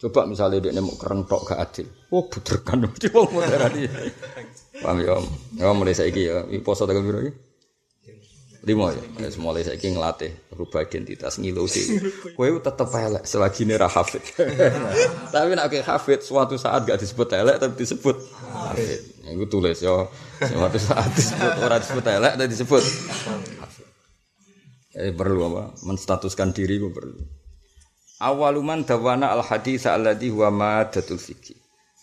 Coba 0.00 0.24
misalnya 0.24 0.64
dia 0.64 0.80
mau 0.80 0.96
kereng 0.96 1.28
tok 1.28 1.52
gak 1.52 1.60
adil. 1.60 1.86
Oh, 2.08 2.24
buderkan 2.24 2.88
mesti 2.88 3.12
wong 3.14 3.30
moderani. 3.36 3.84
Paham 4.80 4.96
ya? 5.04 5.14
Ya 5.60 5.76
mulai 5.76 5.92
saiki 5.92 6.24
ya, 6.24 6.40
poso 6.64 6.88
piro 6.88 7.20
iki? 7.20 7.49
Lima 8.60 8.92
ya, 8.92 9.00
ya 9.24 9.32
mulai 9.40 9.64
saiki 9.64 9.88
ngelatih 9.96 10.52
rubah 10.52 10.84
identitas 10.84 11.40
ngilu 11.40 11.64
sih. 11.64 11.96
Kowe 12.36 12.60
tetep 12.60 12.92
elek 12.92 13.24
selagi 13.24 13.64
ini 13.64 13.80
hafid. 13.80 14.20
tapi 15.32 15.56
nak 15.56 15.72
kayak 15.72 15.88
hafid 15.88 16.20
suatu 16.20 16.60
saat 16.60 16.84
gak 16.84 17.00
disebut 17.00 17.24
elek 17.32 17.56
tapi 17.56 17.72
disebut 17.80 18.16
hafid. 18.52 19.00
Ya 19.24 19.32
gue 19.32 19.48
tulis 19.48 19.80
ya, 19.80 20.04
suatu 20.44 20.76
saat 20.76 21.08
disebut 21.16 21.52
orang 21.56 21.80
disebut 21.80 22.04
elek 22.04 22.32
tapi 22.36 22.48
disebut 22.52 22.84
hafid. 23.64 23.88
Ya, 24.92 25.08
perlu 25.16 25.40
apa? 25.56 25.72
Menstatuskan 25.88 26.52
diri 26.52 26.76
gue 26.76 26.92
perlu. 26.92 27.16
Awaluman 28.20 28.84
dawana 28.84 29.32
al 29.32 29.40
hadis 29.40 29.88
alladhi 29.88 30.28
huwa 30.28 30.52
madatul 30.52 31.16
fikih. 31.16 31.59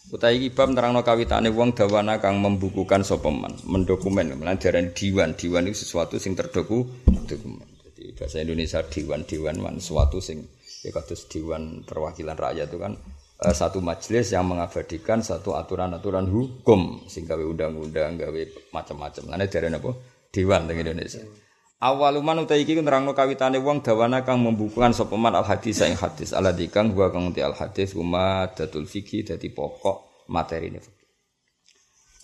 Utai 0.07 0.39
iki 0.39 0.55
bab 0.55 0.71
nerangno 0.71 1.03
kawitane 1.03 1.51
wong 1.51 1.75
dawana 1.75 2.15
kang 2.23 2.39
membukukan 2.39 3.03
sapa 3.03 3.27
man, 3.27 3.51
mendokumen, 3.67 4.39
melanjaran 4.39 4.95
diwan. 4.95 5.35
Diwan 5.35 5.67
itu 5.67 5.83
sesuatu 5.83 6.15
sing 6.15 6.31
terdoku 6.31 6.87
dokumen. 7.27 7.67
Jadi 7.83 8.15
bahasa 8.15 8.39
Indonesia 8.39 8.79
diwan-diwan 8.87 9.59
man 9.59 9.75
sesuatu 9.83 10.23
sing 10.23 10.47
ya 10.87 10.95
kados 10.95 11.27
diwan 11.27 11.83
perwakilan 11.83 12.39
rakyat 12.39 12.71
itu 12.71 12.79
kan 12.79 12.95
eh, 13.43 13.51
satu 13.51 13.83
majelis 13.83 14.31
yang 14.31 14.47
mengabadikan 14.47 15.19
satu 15.19 15.59
aturan-aturan 15.59 16.23
hukum 16.31 17.03
sing 17.11 17.27
gawe 17.27 17.43
undang-undang, 17.43 18.15
gawe 18.15 18.41
macam-macam. 18.71 19.27
Lane 19.27 19.51
diarani 19.51 19.75
apa? 19.75 19.91
Dewan 20.31 20.71
teng 20.71 20.79
Indonesia. 20.87 21.46
Awaluman 21.77 22.41
utai 22.41 22.65
iki 22.65 22.73
nerangno 22.73 23.13
kawitane 23.13 23.61
wong 23.61 23.85
dawana 23.85 24.25
kang 24.25 24.41
membukukan 24.41 24.97
sapa 24.97 25.13
man 25.13 25.37
al 25.37 25.45
hadis 25.45 25.77
ing 25.85 25.93
hadis 25.93 26.33
alladzi 26.33 26.73
kang 26.73 26.89
gua 26.89 27.13
kang 27.13 27.29
al 27.29 27.53
hadis 27.53 27.93
huma 27.93 28.49
datul 28.49 28.89
fikih 28.89 29.21
dadi 29.21 29.53
pokok 29.53 30.25
materi 30.25 30.73
ini. 30.73 30.81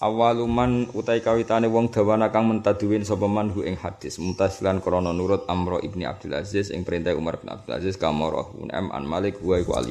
Awaluman 0.01 0.89
utai 0.97 1.21
kawitane 1.21 1.69
wong 1.69 1.93
dawana 1.93 2.33
kang 2.33 2.49
mentaduwin 2.49 3.05
sapa 3.05 3.29
man 3.29 3.53
hu 3.53 3.61
ing 3.61 3.77
hadis 3.77 4.17
mutasilan 4.17 4.81
krana 4.81 5.13
nurut 5.13 5.45
Amro 5.45 5.77
ibni 5.85 6.09
Abdul 6.09 6.33
Aziz 6.33 6.73
ing 6.73 6.81
perintah 6.81 7.13
Umar 7.13 7.37
bin 7.37 7.53
Abdul 7.53 7.77
Aziz 7.77 7.93
kamarahu 8.01 8.65
am 8.73 8.89
an 8.89 9.05
Malik 9.05 9.37
wa 9.37 9.61
iku 9.61 9.77
al 9.77 9.85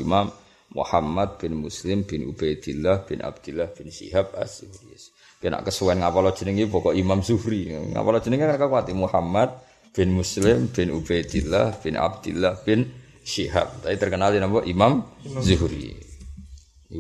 Muhammad 0.75 1.39
bin 1.39 1.63
Muslim 1.63 2.03
bin 2.03 2.27
Ubaidillah 2.35 3.07
bin 3.07 3.23
Abdullah 3.23 3.71
bin 3.79 3.95
Syihab 3.95 4.35
as-Zuhri. 4.35 5.12
Kena 5.43 5.59
kesuwen 5.67 5.99
ngapalo 5.99 6.31
jenenge 6.39 6.71
pokok 6.71 6.95
Imam 6.95 7.19
Zuhri. 7.19 7.75
Ngapalo 7.75 8.23
jenenge 8.23 8.47
kan 8.47 8.63
kuwati 8.63 8.95
Muhammad 8.95 9.51
bin 9.91 10.15
Muslim 10.15 10.71
bin 10.71 10.95
Ubaidillah 10.95 11.83
bin 11.83 11.99
Abdullah 11.99 12.63
bin 12.63 12.87
Syihab. 13.27 13.83
Tapi 13.83 13.99
terkenal 13.99 14.31
nama 14.39 14.63
Imam. 14.63 15.03
Zuhri. 15.43 15.99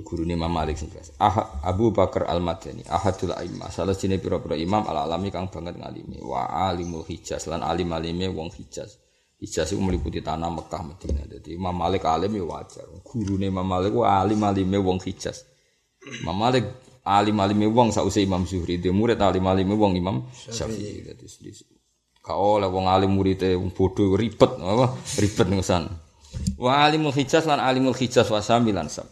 Gurune 0.01 0.33
Imam 0.35 0.49
Malik 0.49 0.81
sing 0.81 0.89
Ah, 1.21 1.61
Abu 1.69 1.93
Bakar 1.93 2.25
Al-Madani, 2.25 2.81
ahadul 2.89 3.37
a'immah. 3.37 3.69
Salah 3.69 3.93
sini 3.93 4.17
pira-pira 4.17 4.57
imam 4.57 4.89
al-alami 4.89 5.29
kang 5.29 5.53
banget 5.53 5.77
ngalimi. 5.77 6.17
Wa 6.25 6.49
alimul 6.73 7.05
Hijaz 7.05 7.45
lan 7.53 7.61
alim-alime 7.61 8.33
wong 8.33 8.49
Hijaz. 8.57 8.97
Hijaz 9.37 9.77
itu 9.77 9.83
meliputi 9.85 10.25
tanah 10.25 10.49
Mekah 10.49 10.81
Madinah. 10.81 11.29
Jadi 11.29 11.61
Imam 11.61 11.77
Malik 11.77 12.09
alim 12.09 12.33
ya 12.33 12.45
wajar. 12.49 12.89
Gurune 13.05 13.53
Imam 13.53 13.69
Malik 13.69 13.93
wa 13.93 14.25
alim-alime 14.25 14.81
wong 14.81 14.97
Hijaz. 15.05 15.45
Imam 16.25 16.41
Malik 16.41 16.65
alim-alime 17.03 17.67
wong 17.67 17.91
sausé 17.91 18.23
Imam 18.23 18.47
Zuhri, 18.47 18.79
dia 18.79 18.95
murid 18.95 19.19
alim-alime 19.19 19.75
wong 19.75 19.99
Imam 19.99 20.27
Syafi'i. 20.31 21.03
Dadi 21.03 21.27
Kau 22.23 22.63
oleh 22.63 22.71
wong 22.71 22.87
alim 22.87 23.19
muridé 23.19 23.59
wong 23.59 23.75
bodho 23.75 24.15
ribet 24.15 24.55
apa? 24.63 24.95
Ribet 25.19 25.49
ngesan. 25.51 25.91
Wa 26.55 26.87
alimul 26.87 27.11
hijaz 27.11 27.51
lan 27.51 27.59
alimul 27.59 27.99
hijaz 27.99 28.31
wa 28.31 28.39
samilan 28.39 28.87
sam. 28.87 29.11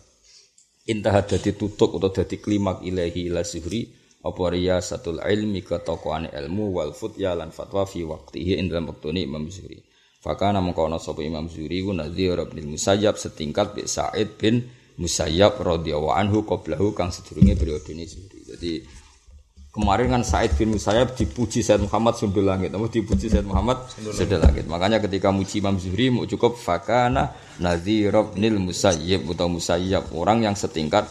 Intah 0.87 1.19
dadi 1.27 1.59
tutuk 1.59 1.99
atau 1.99 2.15
dadi 2.15 2.39
klimak 2.39 2.87
ilahi 2.87 3.27
ila 3.27 3.43
Zuhri 3.43 3.91
apa 4.23 4.43
riyasatul 4.55 5.19
ilmi 5.27 5.67
ketokohane 5.67 6.31
ilmu 6.31 6.71
wal 6.71 6.95
futya 6.95 7.35
lan 7.35 7.51
fatwa 7.51 7.83
fi 7.83 8.07
waqtihi 8.07 8.63
ing 8.63 8.71
dalam 8.71 8.95
waktune 8.95 9.27
Imam 9.27 9.51
Zuhri. 9.51 9.83
Fakana 10.23 10.63
mengkono 10.63 11.03
sapa 11.03 11.27
Imam 11.27 11.51
Zuhri 11.51 11.83
ku 11.83 11.91
nadhir 11.91 12.39
bin 12.47 12.71
Musayyab 12.71 13.19
setingkat 13.19 13.75
bi 13.75 13.91
Sa'id 13.91 14.39
bin 14.39 14.71
Musayyab 15.01 15.57
radhiyallahu 15.57 16.13
anhu 16.13 16.45
qablahu 16.45 16.93
kang 16.93 17.09
sedurunge 17.09 17.57
periode 17.57 17.89
ini 17.97 18.05
Zuhri. 18.05 18.45
Jadi 18.45 18.73
kemarin 19.73 20.13
kan 20.13 20.21
Said 20.21 20.53
bin 20.61 20.77
Musayyab 20.77 21.17
dipuji 21.17 21.65
Said 21.65 21.81
Muhammad 21.81 22.21
sundul 22.21 22.45
langit, 22.45 22.69
apa 22.69 22.85
dipuji 22.85 23.33
Said 23.33 23.49
Muhammad 23.49 23.81
sundul 23.97 24.37
langit. 24.37 24.69
Makanya 24.69 25.01
ketika 25.01 25.33
muji 25.33 25.65
Imam 25.65 25.81
Zuhri 25.81 26.13
mau 26.13 26.29
cukup 26.29 26.61
fakana 26.61 27.33
nadhir 27.57 28.13
bin 28.37 28.61
Musayyab 28.61 29.25
atau 29.25 29.49
Musayyab 29.49 30.13
orang 30.13 30.45
yang 30.45 30.53
setingkat 30.53 31.09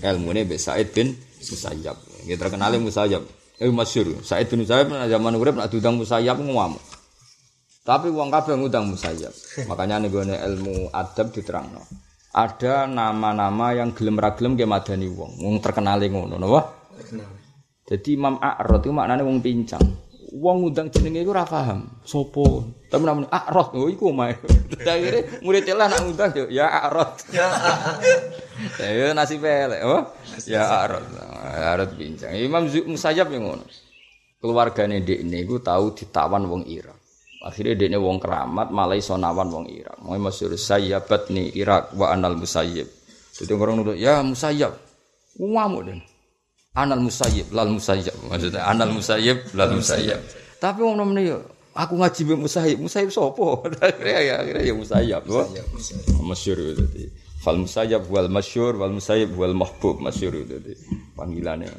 ilmune 0.00 0.48
be 0.48 0.56
Said 0.56 0.96
bin 0.96 1.12
Musayyab. 1.36 2.00
Kita 2.24 2.48
terkenal 2.48 2.80
Musayyab. 2.80 3.20
Eh 3.60 3.68
masyhur. 3.68 4.24
Said 4.24 4.48
bin 4.48 4.64
Musayyab 4.64 4.88
zaman 4.88 5.36
urip 5.36 5.60
nak 5.60 5.68
diundang 5.68 6.00
Musayyab 6.00 6.40
ngamuk. 6.40 6.80
Tapi 7.84 8.08
wong 8.08 8.32
kabeh 8.32 8.56
ngundang 8.56 8.88
Musayyab. 8.88 9.36
Makanya 9.68 10.00
nih 10.00 10.08
gue 10.08 10.24
ilmu 10.32 10.88
adab 10.96 11.28
diterangno 11.28 11.84
ada 12.32 12.88
nama-nama 12.88 13.76
yang 13.76 13.92
gelem 13.92 14.16
ra 14.16 14.32
gelem 14.32 14.56
ke 14.56 14.64
madani 14.64 15.04
wong, 15.12 15.36
wong 15.36 15.56
terkenal 15.60 16.00
ngono 16.00 16.40
napa? 16.40 16.60
Jadi 17.84 18.16
Imam 18.16 18.40
A'rad 18.40 18.80
itu 18.80 18.94
maknane 18.94 19.20
wong 19.20 19.44
pincang. 19.44 19.84
Wong 20.32 20.64
ngundang 20.64 20.88
jenenge 20.88 21.20
iku 21.20 21.36
ora 21.36 21.44
paham. 21.44 21.84
Sopo? 22.08 22.64
Tapi 22.88 23.04
namanya 23.04 23.28
A'rad, 23.28 23.76
oh 23.76 23.92
iku 23.92 24.16
omae. 24.16 24.32
Akhire 24.80 25.44
murid 25.44 25.68
lah 25.76 25.92
nak 25.92 26.00
ngundang 26.08 26.32
yo 26.32 26.48
ya 26.48 26.72
A'rad. 26.72 27.12
Ya. 27.28 27.48
Ya 28.78 29.10
nasi 29.10 29.42
pelek, 29.42 29.82
oh. 29.82 30.08
Ya 30.48 30.64
A'rad. 30.64 31.04
A'rad 31.52 31.90
pincang. 32.00 32.32
Imam 32.32 32.64
Musayyab 32.64 33.28
yang 33.28 33.44
ngono. 33.44 33.64
Keluargane 34.40 35.04
ndekne 35.04 35.36
iku 35.44 35.60
tahu 35.60 35.92
ditawan 35.92 36.48
wong 36.48 36.64
Irak. 36.64 37.01
Akhirnya 37.42 37.74
dia 37.74 37.98
wong 37.98 38.22
keramat 38.22 38.70
malah 38.70 38.94
iso 38.94 39.18
nawan 39.18 39.50
wong 39.50 39.66
Irak. 39.66 39.98
Mau 39.98 40.14
masyhur 40.14 40.54
sayyabat 40.54 41.26
nih 41.34 41.50
Irak 41.58 41.90
wa 41.98 42.14
anal 42.14 42.38
musayyib. 42.38 42.86
Jadi 43.34 43.50
orang 43.50 43.82
nurut 43.82 43.98
ya 43.98 44.22
musayyab. 44.22 44.70
Ngamu 45.42 45.78
den. 45.82 45.98
Anal 46.78 47.02
musayyib 47.02 47.50
lal 47.50 47.74
musayyib. 47.74 48.14
Maksudnya 48.30 48.62
anal 48.62 48.94
musayyib 48.94 49.42
lal 49.58 49.74
musayyib. 49.74 50.22
Tapi 50.62 50.78
wong 50.86 50.94
nomene 50.94 51.20
yo 51.26 51.38
aku 51.74 51.98
ngaji 51.98 52.20
be 52.30 52.34
musayyib. 52.38 52.78
Musayyib 52.78 53.10
sapa? 53.10 53.42
akhirnya 53.90 54.20
ya 54.22 54.34
akhirnya 54.38 54.62
ya 54.62 54.74
musayyab. 54.78 55.22
Masyhur 56.22 56.78
dadi. 56.78 57.10
Fal 57.42 57.58
musayyab 57.58 58.06
wal 58.06 58.30
masyhur 58.30 58.78
wal 58.78 58.94
musayyib 58.94 59.34
wal 59.34 59.56
mahbub 59.58 59.98
masyhur 59.98 60.46
dadi 60.46 60.78
panggilannya. 61.18 61.74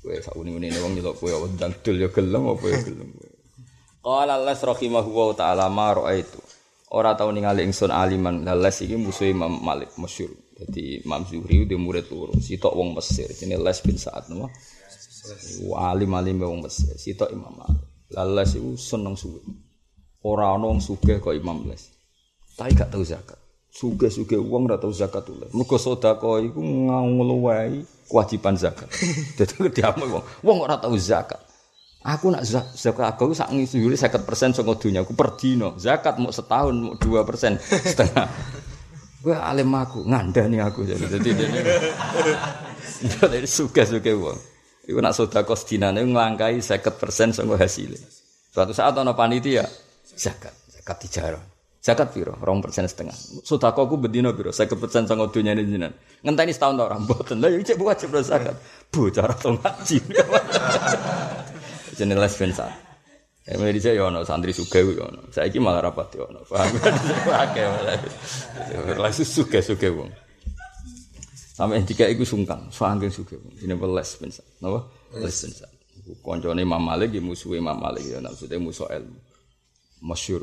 Kowe 0.00 0.16
sak 0.16 0.32
uni-uni 0.32 0.72
wong 0.80 0.96
nyelok 0.96 1.20
kowe 1.20 1.44
wendang 1.44 1.76
dul 1.84 2.00
ya 2.00 2.08
gelem 2.08 2.48
apa 2.48 2.64
ya 2.72 2.78
gelem. 2.88 3.08
Qala 4.00 4.40
Allah 4.40 4.56
rahimahu 4.56 5.36
ta'ala 5.36 5.68
ma 5.68 5.92
itu. 6.16 6.40
Ora 6.90 7.14
tau 7.14 7.30
ningali 7.30 7.62
ingsun 7.68 7.92
aliman. 7.92 8.42
Les 8.42 8.76
iki 8.82 8.96
musuh 8.96 9.28
Imam 9.28 9.60
Malik 9.60 9.94
masyhur. 10.00 10.32
Jadi 10.56 11.04
Imam 11.04 11.22
Zuhri 11.22 11.68
dia 11.68 11.78
murid 11.78 12.08
loro. 12.10 12.34
Sitok 12.36 12.74
wong 12.74 12.96
Mesir. 12.96 13.28
Jenenge 13.30 13.62
Les 13.62 13.78
bin 13.84 13.96
Sa'ad 13.96 14.28
napa? 14.32 14.50
Alim 15.92 16.10
alim 16.16 16.36
wong 16.40 16.64
Mesir. 16.64 16.96
Sitok 16.96 17.30
Imam 17.30 17.52
Malik. 17.54 17.84
Les 18.10 18.50
iku 18.56 18.74
seneng 18.74 19.14
suwe. 19.14 19.38
Ora 20.26 20.52
ana 20.56 20.66
wong 20.66 20.80
sugih 20.80 21.20
kok 21.20 21.36
Imam 21.36 21.68
Les. 21.68 21.92
Tapi 22.56 22.72
gak 22.72 22.90
tau 22.90 23.04
zakat. 23.04 23.38
Sugih-sugih 23.70 24.42
wong 24.42 24.66
ora 24.66 24.80
tau 24.80 24.90
zakat 24.90 25.28
tuh. 25.28 25.38
Mergo 25.54 25.76
sedekah 25.78 26.42
iku 26.42 26.58
ngluwahi 26.58 28.08
kewajiban 28.10 28.58
zakat. 28.58 28.90
Dadi 29.38 29.70
diamuk 29.70 30.08
wong. 30.08 30.24
Wong 30.42 30.58
ora 30.64 30.76
tau 30.76 30.96
zakat. 30.98 31.49
Aku 32.00 32.32
nak 32.32 32.48
zakat 32.48 33.12
aku 33.12 33.36
sak 33.36 33.52
seket 33.68 34.24
persen 34.24 34.56
saka 34.56 34.72
dunia 34.72 35.04
aku 35.04 35.12
per 35.12 35.36
dino. 35.36 35.76
Zakat 35.76 36.16
mau 36.16 36.32
setahun 36.32 36.72
mau 36.72 36.96
dua 36.96 37.28
persen 37.28 37.60
setengah. 37.92 38.24
Gue 39.20 39.36
alim 39.36 39.68
aku 39.76 40.08
ngandani 40.08 40.64
aku 40.64 40.88
jadi 40.88 41.04
jadi. 41.12 41.44
Jadi 43.04 43.44
suka 43.44 43.84
suka 43.84 44.16
uang. 44.16 44.38
Iku 44.88 44.96
nak 45.04 45.12
sedekah 45.12 45.52
sedinane 45.52 46.00
nglangkai 46.00 46.56
seket 46.64 46.96
persen 46.96 47.36
saka 47.36 47.60
hasilnya. 47.60 48.00
Suatu 48.48 48.72
saat 48.72 48.96
ana 48.96 49.12
panitia 49.12 49.68
zakat. 50.16 50.56
zakat 50.72 50.96
tijarah. 51.04 51.44
Zakat 51.80 52.16
piro? 52.16 52.32
Rong 52.40 52.64
persen 52.64 52.88
setengah. 52.88 53.16
Sudah 53.44 53.76
kok 53.76 53.88
aku 53.88 54.00
bedino 54.00 54.32
piro? 54.32 54.52
Saya 54.52 54.72
persen 54.72 55.04
sang 55.04 55.20
dunia 55.28 55.52
ini 55.52 55.64
jinan. 55.64 55.92
Ngenteni 56.24 56.52
setahun 56.56 56.80
tak 56.80 56.86
orang 56.92 57.04
boten. 57.04 57.36
Lah 57.44 57.48
ya 57.52 57.60
cek 57.60 57.76
wajib 57.76 58.16
zakat. 58.20 58.56
Bocah 58.88 59.28
atau 59.32 59.56
ngaji. 59.56 59.96
Jenenge 62.00 62.24
les 62.24 62.32
bensa. 62.40 62.66
Ya 63.44 63.60
mulai 63.60 63.76
dhisik 63.76 63.92
ya 63.92 64.08
ono 64.08 64.24
santri 64.24 64.56
sugih 64.56 64.96
yo 64.96 65.04
ono. 65.04 65.28
Saiki 65.28 65.60
malah 65.60 65.84
rapat 65.84 66.16
yo 66.16 66.24
ono. 66.32 66.40
Paham? 66.48 66.72
Akeh 67.44 67.64
malah. 67.68 68.00
Langsung 68.96 69.28
sugih-sugih 69.28 69.92
wong. 69.92 70.08
Sampai 71.52 71.84
tiga 71.84 72.08
iku 72.08 72.24
sungkan, 72.24 72.72
sangking 72.72 73.12
sugih. 73.12 73.36
Ini 73.60 73.76
les 73.76 74.10
bensa. 74.16 74.40
Napa? 74.64 74.88
Les 75.20 75.36
bensa. 75.44 75.68
Koncone 76.24 76.64
Imam 76.64 76.80
Malik 76.80 77.12
ya 77.12 77.20
musuh 77.20 77.52
Imam 77.52 77.76
Malik 77.76 78.08
ya 78.08 78.16
maksudnya 78.24 78.56
musuh 78.56 78.88
ilmu. 78.88 79.20
Masyhur. 80.00 80.42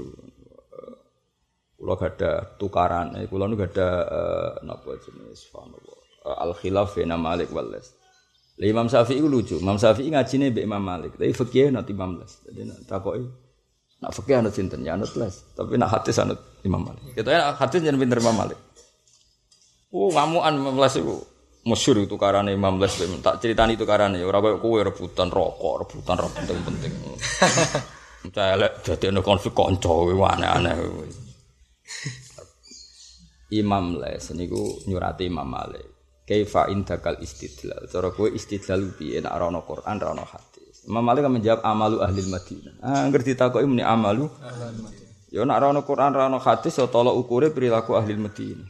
Kulo 1.78 1.94
ada 1.98 2.58
tukaran, 2.58 3.18
eh 3.18 3.30
kulo 3.30 3.46
nu 3.46 3.58
ada 3.58 3.88
uh, 4.10 4.52
napa 4.66 4.98
jenis 4.98 5.46
uh, 5.54 6.34
al 6.42 6.58
khilaf 6.58 6.98
bena 6.98 7.18
Malik 7.18 7.54
wal 7.54 7.70
Les. 7.70 7.97
Imam 8.66 8.90
Syafi'i 8.90 9.22
itu 9.22 9.30
lucu. 9.30 9.56
Imam 9.62 9.78
Syafi'i 9.78 10.10
ngajine 10.10 10.50
mbek 10.50 10.66
Imam 10.66 10.82
Malik. 10.82 11.14
Tapi 11.14 11.30
fikih 11.30 11.70
nanti 11.70 11.94
Imam 11.94 12.18
Les. 12.18 12.42
Jadi 12.42 12.66
nak 12.66 12.82
takoki 12.90 13.22
nak 14.02 14.12
fikih 14.18 14.42
anut 14.42 14.54
sinten 14.58 14.82
ya 14.82 14.98
anut 14.98 15.14
Les. 15.14 15.46
Tapi 15.54 15.78
nak 15.78 15.94
hadis 15.94 16.18
anut 16.18 16.42
Imam 16.66 16.82
Malik. 16.82 17.06
Kita 17.14 17.30
ya 17.30 17.54
hadis 17.54 17.86
jangan 17.86 18.02
pinter 18.02 18.18
Imam 18.18 18.34
Malik. 18.34 18.58
Oh, 19.94 20.10
ngamuan 20.10 20.58
Imam 20.58 20.74
Les 20.82 20.98
itu 20.98 21.22
masyhur 21.70 22.02
itu 22.02 22.18
karane 22.18 22.50
Imam 22.50 22.82
Les 22.82 22.98
tak 23.22 23.46
ceritani 23.46 23.78
itu 23.78 23.86
karane 23.86 24.26
ora 24.26 24.42
koyo 24.42 24.58
kowe 24.58 24.82
rebutan 24.82 25.30
rokok, 25.30 25.86
rebutan 25.86 26.18
rokok 26.18 26.42
penting-penting. 26.42 26.94
Celek 28.34 28.74
dadi 28.82 29.06
ana 29.14 29.22
konflik 29.22 29.54
kanca 29.54 29.94
aneh-aneh. 29.94 30.82
Imam 33.62 34.02
Les 34.02 34.34
niku 34.34 34.82
nyurati 34.90 35.30
Imam 35.30 35.46
Malik. 35.46 35.97
Kaifa 36.28 36.68
indakal 36.68 37.16
istidlal. 37.24 37.88
Cara 37.88 38.12
kowe 38.12 38.28
istidlal 38.28 38.84
piye 39.00 39.24
nek 39.24 39.32
ora 39.32 39.48
ana 39.48 39.64
Quran, 39.64 39.96
ora 40.04 40.12
ana 40.12 40.26
hadis. 40.28 40.84
Imam 40.84 41.00
Malik 41.00 41.24
kan 41.24 41.32
menjawab 41.32 41.62
amalu 41.64 41.98
ahli 42.04 42.22
Madinah. 42.28 42.74
Ah, 42.84 43.08
ngerti 43.08 43.32
ditakoki 43.32 43.64
muni 43.64 43.84
amalu 43.84 44.28
Ya 45.32 45.48
nek 45.48 45.56
ora 45.56 45.82
Quran, 45.84 46.12
ora 46.12 46.28
ana 46.28 46.40
hadis 46.44 46.76
ya 46.76 46.88
tolak 46.92 47.16
ukure 47.16 47.48
perilaku 47.56 47.96
ahli 47.96 48.20
Madinah. 48.20 48.68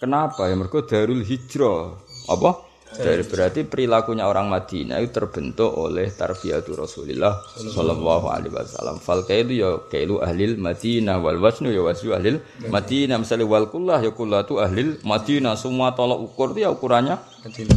Kenapa? 0.00 0.48
Ya 0.48 0.56
mergo 0.56 0.80
Darul 0.80 1.20
Hijrah. 1.26 1.98
Apa? 2.30 2.67
Dari 2.88 3.20
berarti 3.20 3.68
perilakunya 3.68 4.24
orang 4.24 4.48
Madinah 4.48 4.96
itu 5.04 5.12
terbentuk 5.12 5.76
oleh 5.76 6.08
tarbiyatul 6.08 6.72
Rasulullah 6.72 7.36
Sallallahu 7.44 8.32
Alaihi 8.32 8.48
Wasallam. 8.48 8.96
Fal 8.98 9.28
kailu 9.28 9.52
ya 9.52 9.70
kailu 9.92 10.24
ahlil 10.24 10.56
Madinah 10.56 11.20
wal 11.20 11.36
wasnu 11.36 11.68
ya 11.68 11.84
wasnu 11.84 12.16
ahlil 12.16 12.40
Madinah. 12.64 13.20
Misalnya 13.20 13.44
wal 13.44 13.68
kullah 13.68 14.00
ya 14.00 14.16
kullah 14.16 14.48
tu 14.48 14.56
ahlil 14.56 14.96
Madinah. 15.04 15.52
Semua 15.60 15.92
tolak 15.92 16.16
ukur 16.16 16.56
itu 16.56 16.64
ya 16.64 16.72
ukurannya 16.72 17.20
Madinah. 17.44 17.76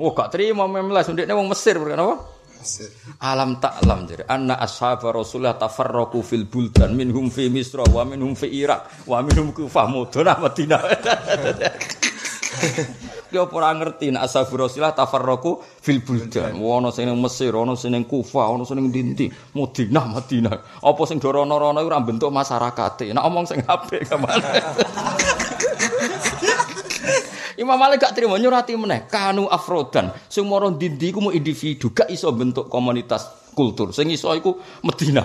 Oh 0.00 0.16
gak 0.16 0.32
terima 0.32 0.64
memlas. 0.64 1.04
Undeknya 1.12 1.36
wong 1.36 1.52
Mesir 1.52 1.76
berkan 1.76 2.00
apa? 2.00 2.16
Alam 3.22 3.62
taklam 3.62 4.10
jadi 4.10 4.26
anna 4.26 4.58
ashabar 4.58 5.14
Rasulullah 5.14 5.54
tafarraqu 5.54 6.18
fil 6.26 6.50
buldan 6.50 6.98
minhum 6.98 7.30
fi 7.30 7.46
Misra 7.46 7.86
wa 7.86 8.02
minhum 8.02 8.34
fi 8.34 8.50
Irak 8.50 9.06
wa 9.06 9.22
minhum 9.22 9.54
kufah 9.54 9.86
mudun 9.86 10.26
Madinah. 10.26 10.82
Ki 13.36 13.44
ora 13.52 13.68
ngerti 13.76 14.08
nek 14.16 14.24
ashabur 14.24 14.64
Rasulillah 14.64 14.96
tafarraqu 14.96 15.60
fil 15.84 16.00
buldan. 16.00 16.56
Ono 16.56 16.88
sing 16.88 17.04
ning 17.04 17.20
Mesir, 17.20 17.52
ono 17.52 17.76
sing 17.76 17.92
ning 17.92 18.08
Kufah, 18.08 18.48
ono 18.48 18.64
sing 18.64 18.80
ning 18.80 18.88
Dinti, 18.88 19.28
Madinah, 19.28 20.06
Madinah. 20.08 20.80
Apa 20.80 21.02
sing 21.04 21.20
do 21.20 21.28
rono-rono 21.28 21.84
ora 21.84 22.00
bentuk 22.00 22.32
masyarakate. 22.32 23.12
Nek 23.12 23.20
omong 23.20 23.44
sing 23.44 23.60
apik 23.60 24.08
ke 24.08 24.16
mana. 24.16 24.48
Imam 27.60 27.76
Malik 27.80 28.04
gak 28.04 28.12
terima 28.12 28.36
nyurati 28.36 28.76
meneh 28.76 29.08
kanu 29.08 29.48
afrodan 29.48 30.12
sing 30.28 30.44
moro 30.44 30.68
dindi 30.76 31.08
iku 31.08 31.32
individu 31.32 31.88
gak 31.88 32.12
iso 32.12 32.28
bentuk 32.36 32.68
komunitas 32.68 33.52
kultur 33.56 33.96
sing 33.96 34.12
iso 34.12 34.28
iku 34.36 34.60
Medina. 34.84 35.24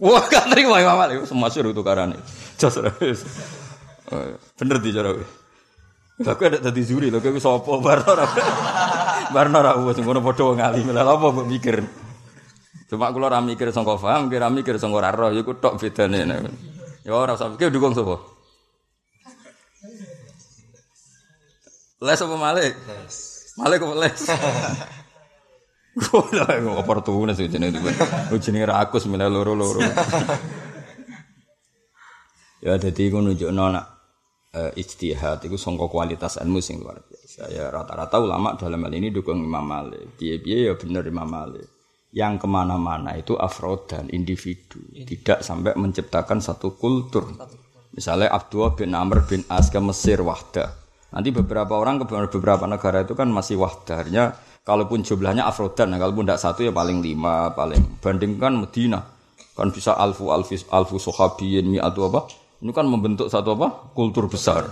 Wah 0.00 0.24
gak 0.28 0.48
terima 0.52 0.80
Imam 0.80 0.96
Malik 0.96 1.28
semua 1.28 1.52
suruh 1.52 1.72
tukarane. 1.76 2.16
Jos. 2.56 2.80
Bener 4.56 4.76
di 4.80 4.90
cara 4.92 5.12
Kowe 6.22 6.46
ada 6.46 6.58
dadi 6.58 6.82
zuri 6.86 7.10
lho 7.10 7.18
kowe 7.18 7.38
sapa 7.42 7.72
barno 7.86 8.10
ora. 8.14 8.26
Barno 9.34 9.56
ora 9.58 9.72
wis 9.82 9.98
ngono 9.98 10.22
padha 10.22 10.42
wong 10.46 10.60
alim. 10.62 10.86
Lah 10.94 11.06
apa 11.06 11.26
mbok 11.34 11.46
mikir? 11.50 11.82
Cuma 12.86 13.10
kula 13.10 13.28
ora 13.32 13.40
mikir 13.42 13.74
sangka 13.74 13.98
paham, 13.98 14.30
kira 14.30 14.46
mikir 14.48 14.78
sangka 14.78 15.02
ora 15.02 15.10
roh 15.10 15.34
iku 15.34 15.58
tok 15.58 15.80
bedane. 15.80 16.22
Ya 17.02 17.12
ora 17.12 17.34
usah 17.34 17.50
mikir 17.50 17.74
dukung 17.74 17.92
sapa? 17.96 18.20
Les 22.02 22.18
apa 22.18 22.34
Malik? 22.34 22.74
Les. 22.74 23.16
Malik 23.58 23.78
apa 23.82 23.94
les? 23.94 24.20
Gola 26.02 26.48
oportunis 26.80 27.36
jenenge 27.36 27.76
itu. 27.78 28.36
Jenenge 28.40 28.66
rakus 28.72 29.04
milih 29.04 29.28
loro-loro. 29.28 29.84
Ya 32.62 32.78
dadi 32.78 33.10
iku 33.10 33.18
nunjukno 33.18 33.74
nak 33.74 33.91
uh, 34.52 34.72
ijtihad 34.76 35.44
itu 35.44 35.56
songkok 35.56 35.92
kualitas 35.92 36.38
ilmu 36.40 36.60
sing 36.60 36.80
luar 36.80 37.00
biasa. 37.04 37.48
Ya 37.48 37.68
rata-rata 37.72 38.20
ulama 38.20 38.54
dalam 38.54 38.84
hal 38.84 38.92
ini 38.92 39.08
dukung 39.08 39.40
Imam 39.40 39.64
Malik. 39.64 40.16
Piye-piye 40.20 40.70
ya 40.70 40.74
bener 40.76 41.04
Imam 41.08 41.28
Malik. 41.28 41.66
Yang 42.12 42.44
ke 42.44 42.46
mana-mana 42.48 43.16
itu 43.16 43.40
afrod 43.40 43.88
dan 43.88 44.04
individu, 44.12 44.84
tidak 45.08 45.40
sampai 45.40 45.72
menciptakan 45.80 46.44
satu 46.44 46.76
kultur. 46.76 47.24
Misalnya 47.96 48.28
Abdullah 48.36 48.76
bin 48.76 48.92
Amr 48.92 49.24
bin 49.24 49.40
As 49.48 49.72
ke 49.72 49.80
Mesir 49.80 50.20
wahda. 50.20 50.76
Nanti 51.08 51.32
beberapa 51.32 51.72
orang 51.72 52.04
ke 52.04 52.12
beberapa 52.36 52.68
negara 52.68 53.08
itu 53.08 53.16
kan 53.16 53.32
masih 53.32 53.56
wahda. 53.56 54.04
Artinya 54.04 54.28
kalaupun 54.60 55.00
jumlahnya 55.00 55.48
afrodan, 55.48 55.96
kalaupun 55.96 56.28
tidak 56.28 56.40
satu 56.44 56.68
ya 56.68 56.72
paling 56.72 57.00
lima, 57.00 57.56
paling 57.56 57.80
bandingkan 58.04 58.60
Medina 58.60 59.00
kan 59.52 59.68
bisa 59.68 59.92
alfu 59.96 60.32
alfis 60.32 60.64
alfu 60.72 60.96
sohabiyin 60.96 61.68
mi 61.68 61.76
atau 61.76 62.08
apa 62.08 62.41
ini 62.62 62.70
kan 62.70 62.86
membentuk 62.86 63.26
satu 63.26 63.58
apa? 63.58 63.90
Kultur 63.90 64.30
besar. 64.30 64.70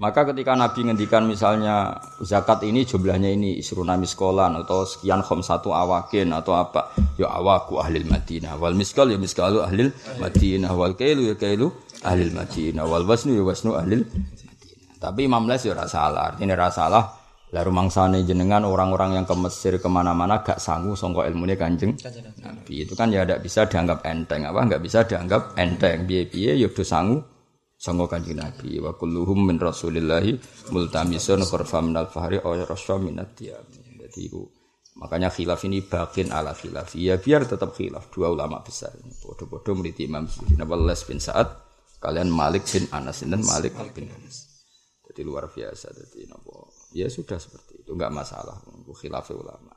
Maka 0.00 0.26
ketika 0.32 0.56
Nabi 0.56 0.82
ngendikan 0.82 1.28
misalnya 1.28 2.00
zakat 2.24 2.64
ini 2.66 2.88
jumlahnya 2.88 3.30
ini 3.30 3.60
isrunami 3.60 4.08
sekolah 4.08 4.48
atau 4.64 4.82
sekian 4.88 5.20
khom 5.20 5.44
satu 5.44 5.70
awakin 5.76 6.32
atau 6.32 6.56
apa 6.56 6.90
ya 7.20 7.28
awaku 7.28 7.78
ahli 7.78 8.02
Madinah 8.08 8.56
wal 8.56 8.72
miskal 8.72 9.12
ya 9.12 9.20
miskalu 9.20 9.60
ahli 9.60 9.92
Madinah 10.16 10.72
wal 10.72 10.96
kailu 10.96 11.28
ya 11.28 11.36
kailu 11.36 11.68
ahli 12.00 12.32
Madinah 12.32 12.88
wal 12.88 13.04
wasnu 13.04 13.36
ya 13.36 13.44
wasnu 13.44 13.76
ahli 13.76 14.00
Madinah. 14.00 14.96
Tapi 14.98 15.20
Imam 15.28 15.44
Les 15.44 15.62
ya. 15.62 15.76
Ini 15.76 16.52
salah 16.72 17.19
lah 17.50 17.66
rumangsane 17.66 18.22
jenengan 18.22 18.62
orang-orang 18.62 19.18
yang 19.18 19.26
ke 19.26 19.34
Mesir 19.34 19.82
ke 19.82 19.88
mana-mana 19.90 20.38
gak 20.38 20.62
sanggup 20.62 20.94
songkok 20.94 21.26
ilmunya 21.26 21.58
kanjeng 21.58 21.98
Nabi. 22.38 22.86
Itu 22.86 22.94
kan 22.94 23.10
ya 23.10 23.26
tidak 23.26 23.42
bisa 23.42 23.66
dianggap 23.66 24.06
enteng. 24.06 24.46
Apa 24.46 24.70
nggak 24.70 24.82
bisa 24.82 25.02
dianggap 25.02 25.58
enteng? 25.58 26.06
Biye 26.06 26.30
biye 26.30 26.54
ya 26.54 26.70
udah 26.70 26.86
sanggup 26.86 27.26
songkok 27.74 28.14
kanjeng 28.14 28.38
Nabi. 28.38 28.78
Wa 28.78 28.94
kulluhum 28.94 29.50
min 29.50 29.58
rasulillahi 29.58 30.38
multamisun 30.70 31.42
khurfa 31.42 31.82
min 31.82 31.98
al 31.98 32.06
fahri 32.06 32.38
aw 32.38 32.54
raswa 32.70 33.02
min 33.02 33.18
jadi 34.10 34.26
itu 34.26 34.42
makanya 34.98 35.30
khilaf 35.30 35.62
ini 35.66 35.86
bakin 35.86 36.34
ala 36.34 36.54
khilaf. 36.54 36.98
Ya 36.98 37.18
biar 37.18 37.46
tetap 37.46 37.74
khilaf 37.74 38.10
dua 38.14 38.30
ulama 38.30 38.62
besar. 38.62 38.94
Bodoh-bodoh 39.22 39.74
meliti 39.78 40.06
Imam 40.06 40.26
Zuhri 40.26 40.54
Les 40.58 41.00
bin 41.06 41.18
Sa'ad 41.22 41.48
kalian 42.02 42.30
Malik 42.30 42.66
bin 42.66 42.90
Anas 42.90 43.22
dan 43.22 43.42
Malik 43.42 43.74
bin 43.94 44.10
Anas. 44.10 44.50
Jadi 45.10 45.26
luar 45.26 45.50
biasa 45.50 45.90
jadi 45.94 46.26
nopo 46.30 46.59
ya 46.94 47.06
sudah 47.06 47.38
seperti 47.38 47.86
itu 47.86 47.90
nggak 47.94 48.12
masalah 48.12 48.58
khilaf 48.90 49.30
ulama 49.30 49.74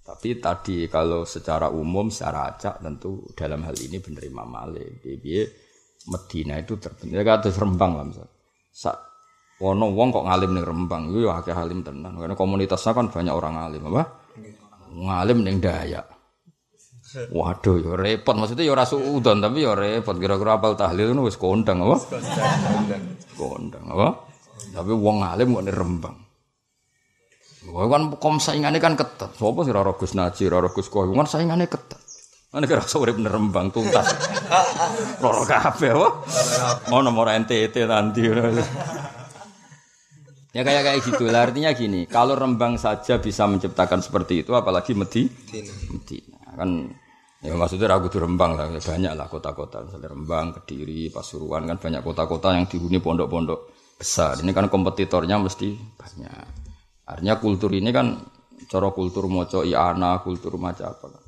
tapi 0.00 0.42
tadi 0.42 0.90
kalau 0.90 1.22
secara 1.22 1.70
umum 1.70 2.10
secara 2.10 2.50
acak 2.50 2.82
tentu 2.82 3.22
dalam 3.36 3.62
hal 3.62 3.76
ini 3.78 4.02
benar 4.02 4.22
Imam 4.26 4.48
Malik 4.48 5.04
biye 5.04 5.46
Medina 6.10 6.56
itu 6.58 6.80
terbentuk 6.80 7.14
ya 7.14 7.22
kata 7.22 7.52
Rembang 7.54 7.92
lah 7.94 8.04
misal 8.08 8.28
Sa 8.72 8.90
wono 9.60 9.92
wong 9.92 10.08
kok 10.10 10.24
ngalim 10.26 10.56
nih 10.56 10.64
Rembang 10.64 11.02
itu 11.12 11.28
ya 11.28 11.38
akhir 11.38 11.54
halim 11.54 11.84
tenan 11.84 12.16
karena 12.16 12.34
komunitasnya 12.34 12.96
kan 12.96 13.06
banyak 13.12 13.34
orang 13.36 13.54
ngalim 13.60 13.82
apa 13.92 14.02
ngalim 14.90 15.38
nih 15.44 15.60
Dayak 15.60 16.06
Waduh, 17.10 17.82
ya 17.82 17.98
repot. 17.98 18.38
Maksudnya 18.38 18.62
ya 18.62 18.74
rasa 18.78 18.94
udon, 18.94 19.42
tapi 19.42 19.66
ya 19.66 19.74
repot. 19.74 20.14
Kira-kira 20.14 20.62
apal 20.62 20.78
tahlil 20.78 21.10
itu 21.10 21.22
wis 21.26 21.34
kondang 21.34 21.82
apa? 21.82 21.98
Kondang 23.34 23.82
apa? 23.90 24.30
Tapi 24.70 24.92
wong 24.94 25.26
ngalim 25.26 25.58
kok 25.58 25.64
Rembang. 25.74 26.16
Wah 27.68 27.84
kan 27.92 28.08
kom 28.16 28.40
saingannya 28.40 28.80
kan 28.80 28.96
ketat. 28.96 29.36
Sopo 29.36 29.60
sih 29.68 29.74
raro 29.74 29.92
Gus 30.00 30.16
Naji, 30.16 30.48
raro 30.48 30.72
Gus 30.72 30.88
Koy, 30.88 31.12
kan 31.12 31.28
saingannya 31.28 31.68
ketat. 31.68 32.00
Mana 32.50 32.66
kira 32.66 32.82
sore 32.82 33.14
bener 33.14 33.30
rembang 33.30 33.70
tuntas. 33.70 34.10
Roro 35.22 35.46
kafe, 35.46 35.94
wah. 35.94 36.18
Mau 36.90 36.98
nomor 36.98 37.30
NTT 37.30 37.86
nanti. 37.86 38.26
Ya 40.50 40.66
kayak 40.66 40.82
kayak 40.82 41.00
gitu 41.06 41.30
lah. 41.30 41.46
Artinya 41.46 41.70
gini, 41.70 42.10
kalau 42.10 42.34
Rembang 42.34 42.74
saja 42.74 43.22
bisa 43.22 43.46
menciptakan 43.46 44.02
seperti 44.02 44.42
itu, 44.42 44.50
apalagi 44.58 44.98
Medi, 44.98 45.30
Medina 45.94 46.42
kan 46.58 46.90
Ya 47.40 47.56
maksudnya 47.56 47.88
ragu 47.88 48.12
di 48.12 48.20
Rembang 48.20 48.52
lah, 48.52 48.68
banyak 48.68 49.16
lah 49.16 49.24
kota-kota, 49.24 49.80
misalnya 49.80 50.12
Rembang, 50.12 50.60
Kediri, 50.60 51.08
Pasuruan 51.08 51.64
kan 51.64 51.80
banyak 51.80 52.04
kota-kota 52.04 52.52
yang 52.52 52.68
dihuni 52.68 53.00
pondok-pondok 53.00 53.72
besar. 53.96 54.36
Ini 54.44 54.52
kan 54.52 54.68
kompetitornya 54.68 55.40
mesti 55.40 55.72
banyak. 55.72 56.59
Artinya 57.10 57.42
kultur 57.42 57.74
ini 57.74 57.90
kan 57.90 58.14
cara 58.70 58.94
kultur 58.94 59.26
moco 59.26 59.66
iana, 59.66 60.22
kultur 60.22 60.54
macam 60.62 60.94
apa 60.94 61.06
kan. 61.10 61.24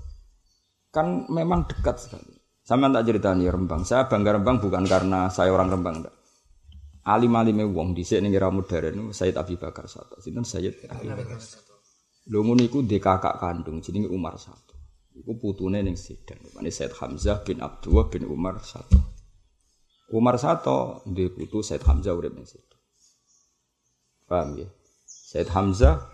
Kan 0.92 1.06
memang 1.26 1.66
dekat 1.66 1.96
sekali. 1.98 2.38
Sama 2.62 2.86
tak 2.94 3.10
cerita 3.10 3.34
nih 3.34 3.50
Rembang. 3.50 3.82
Saya 3.82 4.06
bangga 4.06 4.38
Rembang 4.38 4.62
bukan 4.62 4.86
karena 4.86 5.26
saya 5.26 5.50
orang 5.50 5.74
Rembang 5.74 5.96
enggak. 5.98 6.14
Alim-alime 7.02 7.66
wong 7.66 7.98
dhisik 7.98 8.22
ning 8.22 8.30
era 8.30 8.46
modern 8.46 9.10
Sayyid 9.10 9.34
Abi 9.34 9.58
Bakar 9.58 9.90
Sato. 9.90 10.22
Sinten 10.22 10.46
Sayyid 10.46 10.86
Abi 10.86 11.10
Bakar 11.10 11.42
Sato. 11.42 11.74
Lho 12.30 12.38
ngono 12.46 12.62
iku 12.62 12.86
kakak 12.86 13.42
kandung 13.42 13.82
jenenge 13.82 14.06
Umar 14.06 14.38
Sato. 14.38 14.72
Iku 15.12 15.36
putune 15.36 15.84
ning 15.84 15.98
Sidan. 15.98 16.40
Mane 16.56 16.72
Said 16.72 16.96
Hamzah 16.96 17.44
bin 17.44 17.60
Abdullah 17.60 18.08
bin 18.08 18.24
Umar 18.24 18.64
satu. 18.64 18.96
Umar 20.12 20.40
satu 20.40 21.04
di 21.04 21.28
putu 21.28 21.60
Said 21.60 21.84
Hamzah 21.84 22.16
urip 22.16 22.32
ning 22.32 22.48
Sidan. 22.48 22.80
Paham 24.24 24.56
ya? 24.56 24.68
Said 25.32 25.48
Hamzah 25.48 26.12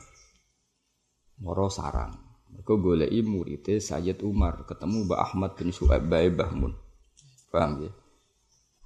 moro 1.42 1.66
sarang. 1.66 2.14
Mergo 2.54 2.78
goleki 2.78 3.26
muridé 3.26 3.82
Sayyid 3.82 4.22
Umar 4.22 4.62
ketemu 4.62 5.10
Mbak 5.10 5.20
Ahmad 5.26 5.50
bin 5.58 5.74
Su'aib 5.74 6.06
Bae 6.06 6.30
Bahmun. 6.30 6.70
Paham 7.50 7.82
ya? 7.82 7.90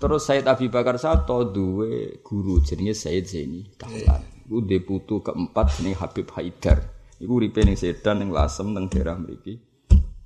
Terus 0.01 0.25
Said 0.25 0.49
Abi 0.49 0.73
Bakar 0.73 0.97
Sato 0.97 1.53
duwe 1.53 2.25
guru 2.25 2.65
jenenge 2.65 2.97
Said 2.97 3.29
Zaini 3.29 3.77
Dahlan. 3.77 4.25
Iku 4.49 4.65
putu 4.89 5.21
keempat 5.21 5.77
jenenge 5.77 6.01
Habib 6.01 6.25
Haidar. 6.33 6.81
Iku 7.21 7.37
uripe 7.37 7.61
ning 7.61 7.77
Sedan 7.77 8.25
ning 8.25 8.33
Lasem 8.33 8.73
teng 8.73 8.89
daerah 8.89 9.21
mriki. 9.21 9.61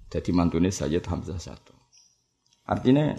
Jadi 0.07 0.31
mantune 0.31 0.71
Sayyid 0.71 1.03
Hamzah 1.03 1.43
satu. 1.43 1.75
Artinya 2.63 3.11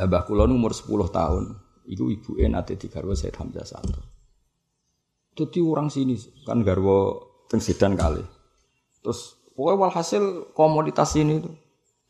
Abah 0.00 0.24
kula 0.24 0.48
umur 0.48 0.72
10 0.72 0.88
tahun, 1.12 1.44
iku 1.84 2.08
ibu 2.08 2.40
nate 2.48 2.80
digarwa 2.80 3.12
Sayyid 3.12 3.36
Hamzah 3.36 3.68
satu. 3.68 4.09
Jadi 5.40 5.64
orang 5.64 5.88
sini 5.88 6.20
kan 6.44 6.60
garwa 6.60 7.16
teng 7.48 7.64
Sedan 7.64 7.96
kali. 7.96 8.20
Terus 9.00 9.40
pokoknya 9.56 9.88
walhasil 9.88 10.52
komoditas 10.52 11.16
ini 11.16 11.40
tuh. 11.40 11.56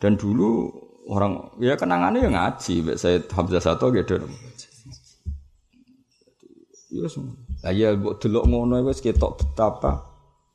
Dan 0.03 0.19
dulu 0.19 0.67
orang 1.07 1.55
ya 1.63 1.79
kenangannya 1.79 2.27
yang 2.27 2.35
ngaji, 2.35 2.75
Mbak 2.83 2.99
Sayyid 2.99 3.25
Hamzah 3.31 3.63
satu 3.63 3.95
gitu. 3.95 4.19
Ya 6.91 7.07
semua. 7.07 7.39
Lah 7.61 7.71
ya 7.77 7.95
mbok 7.95 8.19
delok 8.19 8.45
ngono 8.51 8.83
wis 8.89 9.05
ketok 9.05 9.39
betapa 9.39 10.01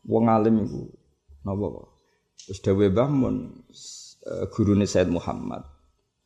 wong 0.04 0.28
alim 0.28 0.68
iku 0.68 0.90
napa. 1.48 1.88
Terus 2.44 2.60
Dewi 2.60 2.92
Mbah 2.92 3.10
Mun 3.10 3.36
uh, 4.28 4.46
gurune 4.52 4.84
Said 4.84 5.08
Muhammad. 5.08 5.64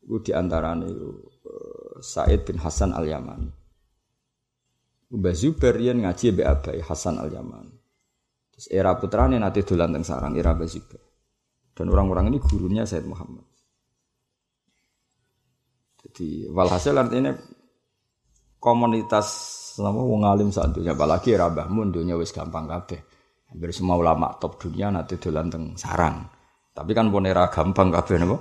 Iku 0.02 0.24
diantarane 0.24 0.88
uh, 0.90 2.00
Said 2.02 2.48
bin 2.48 2.58
Hasan 2.58 2.96
Al 2.96 3.06
Yamani. 3.06 3.59
Mbah 5.10 5.34
Zubair 5.34 5.76
yen 5.82 6.06
ngaji 6.06 6.38
mbek 6.38 6.46
Abai 6.46 6.80
Hasan 6.86 7.18
Al 7.18 7.34
Yamani. 7.34 7.74
Terus 8.54 8.68
era 8.70 8.94
putrane 8.94 9.42
nanti 9.42 9.66
dolan 9.66 9.98
teng 9.98 10.06
sarang 10.06 10.38
era 10.38 10.54
Mbah 10.54 10.70
Zubair. 10.70 11.02
Dan 11.74 11.90
orang-orang 11.90 12.30
ini 12.30 12.38
gurunya 12.38 12.86
Said 12.86 13.08
Muhammad. 13.10 13.48
Jadi 16.00 16.46
walhasil 16.52 16.94
artinya 16.94 17.34
komunitas 18.62 19.28
sama 19.80 20.04
wong 20.04 20.28
alim 20.28 20.50
saat 20.52 20.76
dunia 20.76 20.94
apalagi 20.94 21.34
era 21.34 21.50
Mbah 21.50 21.68
Mun 21.74 21.90
dunia 21.90 22.14
wis 22.14 22.30
gampang 22.30 22.70
kabeh. 22.70 23.02
Hampir 23.50 23.74
semua 23.74 23.98
ulama 23.98 24.38
top 24.38 24.62
dunia 24.62 24.94
nanti 24.94 25.18
dolan 25.18 25.50
teng 25.50 25.74
sarang. 25.74 26.22
Tapi 26.70 26.92
kan 26.94 27.10
pun 27.10 27.26
era 27.26 27.50
gampang 27.50 27.90
kabeh 27.90 28.16
napa? 28.22 28.38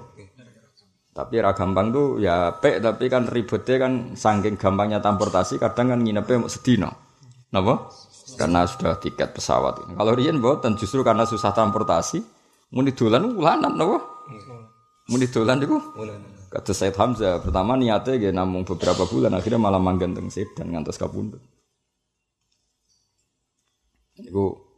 Tapi 1.18 1.35
era 1.42 1.50
gampang 1.50 1.90
tuh 1.90 2.22
ya 2.22 2.54
pek 2.54 2.78
tapi 2.78 3.11
kan 3.11 3.26
ribetnya 3.26 3.76
kan 3.83 4.14
saking 4.14 4.54
gampangnya 4.54 5.02
transportasi 5.02 5.59
kadang 5.59 5.90
kan 5.90 5.98
nginepnya 5.98 6.46
mau 6.46 6.46
sedino. 6.46 6.94
Napa? 7.50 7.90
Karena 8.38 8.62
sudah 8.62 9.02
tiket 9.02 9.35
pesawat. 9.35 9.98
Kalau 9.98 10.12
riyen 10.14 10.38
mboten 10.38 10.78
justru 10.78 11.02
karena 11.02 11.26
susah 11.26 11.50
transportasi 11.50 12.22
muni 12.70 12.94
dolan 12.94 13.35
ulanan 13.35 13.74
napa? 13.74 13.98
Muni 15.11 15.26
dolan 15.26 15.59
iku 15.59 15.78
Kata 16.48 16.72
Said 16.72 16.96
Hamzah, 16.96 17.44
pertama 17.44 17.76
niatnya 17.76 18.16
dia 18.16 18.33
namung 18.33 18.64
beberapa 18.64 19.04
bulan, 19.04 19.37
akhirnya 19.37 19.61
malah 19.61 19.76
manggen 19.76 20.16
teng 20.16 20.33
Sedan 20.33 20.72
ngantos 20.72 20.96
kapundhut. 20.96 21.44
Iku 24.16 24.68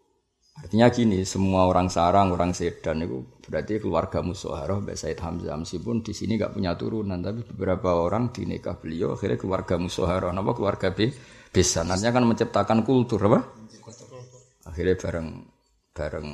Artinya 0.61 0.93
gini, 0.93 1.25
semua 1.25 1.65
orang 1.65 1.89
sarang, 1.89 2.37
orang 2.37 2.53
sedan 2.53 3.01
itu 3.01 3.25
berarti 3.51 3.83
keluarga 3.83 4.23
Musoharoh, 4.23 4.79
Mbak 4.87 4.95
Said 4.95 5.19
Hamzah. 5.19 5.59
Meskipun 5.59 6.07
di 6.07 6.15
sini 6.15 6.39
nggak 6.39 6.55
punya 6.55 6.79
turunan, 6.79 7.19
tapi 7.19 7.43
beberapa 7.43 7.99
orang 7.99 8.31
di 8.31 8.47
nikah 8.47 8.79
beliau 8.79 9.19
akhirnya 9.19 9.35
keluarga 9.35 9.75
Musoharoh. 9.75 10.31
Apa 10.31 10.53
keluarga 10.55 10.95
B? 10.95 11.11
Besan. 11.51 11.91
Kan 11.91 12.25
menciptakan 12.31 12.87
kultur 12.87 13.19
apa? 13.27 13.43
Akhirnya 14.71 14.95
bareng 14.95 15.29
bareng 15.91 16.29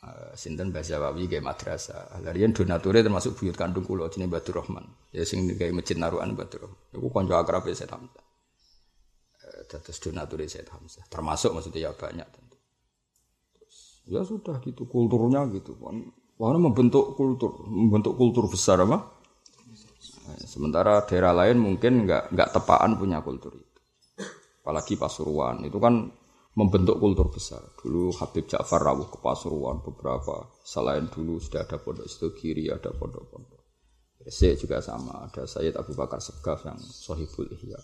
uh, 0.00 0.32
sinten 0.32 0.72
bahasa 0.72 0.96
Wawi 0.96 1.28
kayak 1.28 1.44
madrasah. 1.44 2.24
Larian 2.24 2.56
donaturnya 2.56 3.04
termasuk 3.04 3.36
buyut 3.36 3.52
kandung 3.52 3.84
kulo 3.84 4.08
jenis 4.08 4.32
Batu 4.32 4.56
Rahman. 4.56 5.12
Ya 5.12 5.28
sing 5.28 5.44
kayak 5.60 5.76
masjid 5.76 6.00
Naruan 6.00 6.32
Batu 6.32 6.56
Rahman. 6.56 6.80
Aku 6.96 7.12
konco 7.12 7.36
akrab 7.36 7.68
Said 7.68 7.92
Hamzah. 7.92 8.24
Terus 9.68 9.98
donaturnya 10.00 10.48
Said 10.48 10.72
Hamzah. 10.72 11.04
Termasuk 11.12 11.52
maksudnya 11.52 11.86
ya 11.86 11.92
banyak. 11.92 12.28
Ya 14.06 14.22
sudah 14.24 14.56
gitu 14.64 14.88
kulturnya 14.88 15.44
gitu 15.52 15.76
kan. 15.82 16.00
Karena 16.36 16.60
membentuk 16.60 17.16
kultur, 17.16 17.64
membentuk 17.64 18.12
kultur 18.20 18.44
besar 18.44 18.84
apa? 18.84 19.16
Sementara 20.44 21.00
daerah 21.08 21.32
lain 21.32 21.56
mungkin 21.56 22.04
nggak 22.04 22.34
nggak 22.34 22.50
tepaan 22.52 23.00
punya 23.00 23.24
kultur 23.24 23.56
itu. 23.56 23.80
Apalagi 24.60 25.00
Pasuruan 25.00 25.64
itu 25.64 25.80
kan 25.80 26.12
membentuk 26.56 27.00
kultur 27.00 27.32
besar. 27.32 27.62
Dulu 27.80 28.12
Habib 28.20 28.44
Ja'far 28.48 28.82
rawuh 28.84 29.08
ke 29.08 29.16
Pasuruan 29.20 29.80
beberapa. 29.80 30.44
Selain 30.60 31.08
dulu 31.08 31.40
sudah 31.40 31.64
ada 31.64 31.80
pondok 31.80 32.04
itu 32.04 32.28
kiri, 32.36 32.68
ada 32.68 32.90
pondok-pondok. 32.92 33.62
Gresik 34.20 34.66
juga 34.66 34.82
sama, 34.82 35.30
ada 35.30 35.46
Sayyid 35.46 35.78
Abu 35.78 35.94
Bakar 35.94 36.18
Segaf 36.18 36.66
yang 36.66 36.80
Sohibul 36.80 37.46
Ihya. 37.52 37.78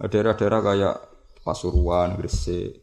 Daerah-daerah 0.00 0.60
kayak 0.64 0.96
Pasuruan, 1.44 2.16
Gresik, 2.16 2.80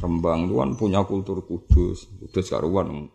Rembang 0.00 0.48
itu 0.48 0.56
kan 0.56 0.70
punya 0.74 1.00
kultur 1.04 1.44
kudus, 1.44 2.08
kudus 2.16 2.48
karuan. 2.48 3.12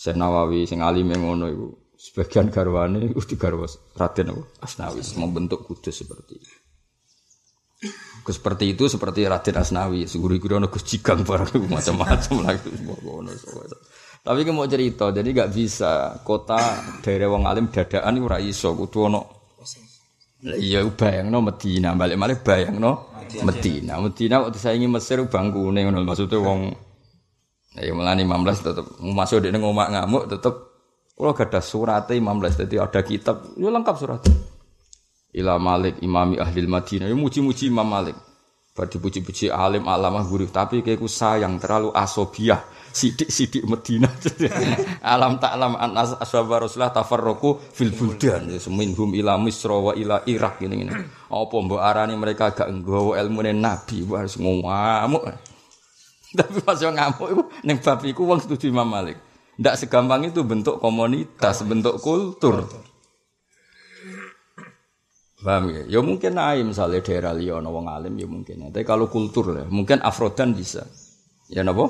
Syekh 0.00 0.16
Nawawi 0.16 0.64
sing 0.64 0.80
alim 0.80 1.12
ngono 1.12 1.44
iku 1.52 1.66
sebagian 1.92 2.48
garwane 2.48 3.12
iku 3.12 3.20
digarwa 3.20 3.68
Raden 3.92 4.32
apa? 4.32 4.42
Asnawi 4.64 5.04
membentuk 5.20 5.68
kudus 5.68 5.92
seperti 5.92 6.40
itu. 6.40 6.56
Seperti 8.24 8.72
itu 8.72 8.88
seperti 8.88 9.28
Raden 9.28 9.60
Asnawi, 9.60 10.08
seguru-guru 10.08 10.56
ono 10.56 10.72
Gus 10.72 10.88
Jigang 10.88 11.20
barang 11.20 11.52
macam-macam 11.68 12.34
lagi 12.48 12.72
ngono. 12.80 13.28
Tapi 14.20 14.40
mau 14.52 14.64
cerita, 14.64 15.12
jadi 15.12 15.28
gak 15.32 15.52
bisa 15.52 16.16
kota 16.24 16.60
daerah 17.04 17.28
wong 17.32 17.44
alim 17.44 17.68
dadaan 17.68 18.16
iku 18.16 18.24
ora 18.24 18.40
iso 18.40 18.72
kudu 18.72 18.98
ono 19.04 19.20
Iya 20.40 20.88
bayangno 20.96 21.44
Medina, 21.44 21.92
balik-balik 21.92 22.40
bayangno 22.40 23.12
Medina. 23.44 24.00
Medina 24.00 24.40
waktu 24.40 24.56
saya 24.56 24.80
ingin 24.80 24.96
Mesir 24.96 25.20
bangku 25.28 25.68
nih, 25.68 25.84
maksudnya 25.92 26.40
wong 26.40 26.72
ya 27.78 27.92
mulai 27.94 28.18
15 28.18 28.66
tetap 28.66 28.86
masuk 28.98 29.38
di 29.46 29.54
ngomak 29.54 29.88
ngamuk 29.94 30.24
tetap 30.26 30.54
kalau 31.14 31.36
gak 31.36 31.52
ada 31.52 31.60
suratnya 31.60 32.16
15 32.16 32.66
jadi 32.66 32.76
ada 32.82 33.00
kitab 33.04 33.36
ya 33.54 33.68
lengkap 33.70 33.96
suratnya 33.98 34.34
Ila 35.30 35.62
Malik 35.62 36.02
imami 36.02 36.42
ahli 36.42 36.66
Madinah 36.66 37.06
ya 37.06 37.14
muji-muji 37.14 37.70
Imam 37.70 37.86
Malik 37.86 38.18
bar 38.74 38.86
dipuji-puji 38.90 39.52
alim 39.52 39.86
alamah 39.86 40.26
guru 40.26 40.50
tapi 40.50 40.82
kayak 40.82 41.04
sayang 41.06 41.58
terlalu 41.62 41.92
asobiah 41.94 42.62
sidik-sidik 42.90 43.64
Medina. 43.66 44.10
Alam 45.14 45.38
taklam 45.38 45.78
an 45.78 45.94
ashabar 45.94 46.66
Rasulullah 46.66 46.94
tafarraqu 46.94 47.62
fil 47.74 47.94
buldan. 47.94 48.50
Ya, 48.50 48.58
seminhum 48.58 49.10
ila 49.14 49.38
Misra 49.38 49.78
wa 49.78 49.92
ila 49.94 50.26
Irak 50.26 50.62
ini. 50.66 50.90
Apa 51.30 51.54
mbok 51.54 51.80
arani 51.80 52.14
mereka 52.18 52.50
gak 52.50 52.70
nggawa 52.70 53.22
ilmune 53.22 53.54
Nabi 53.54 54.02
harus 54.10 54.36
ngamuk. 54.38 55.22
Tapi 56.38 56.62
pas 56.62 56.78
yang 56.78 56.94
ngamuk 56.94 57.28
itu 57.30 57.42
ning 57.66 57.78
bab 57.82 57.98
iku 58.06 58.22
wong 58.22 58.38
setuju 58.38 58.70
Imam 58.70 58.86
Malik. 58.86 59.18
Ndak 59.58 59.76
segampang 59.76 60.24
itu 60.24 60.46
bentuk 60.46 60.78
komunitas, 60.78 61.66
bentuk 61.66 61.98
kultur. 61.98 62.64
Paham 65.40 65.72
ya? 65.72 65.98
Ya 65.98 66.00
mungkin 66.04 66.36
aja 66.36 66.60
misalnya 66.60 67.00
daerah 67.00 67.32
liya 67.32 67.58
wong 67.60 67.88
alim 67.88 68.14
ya 68.20 68.28
mungkin. 68.28 68.70
Tapi 68.70 68.84
kalau 68.84 69.08
kultur 69.08 69.56
lah, 69.56 69.66
mungkin 69.68 69.98
Afrodan 70.04 70.52
bisa. 70.52 70.84
Ya 71.48 71.64
napa? 71.64 71.88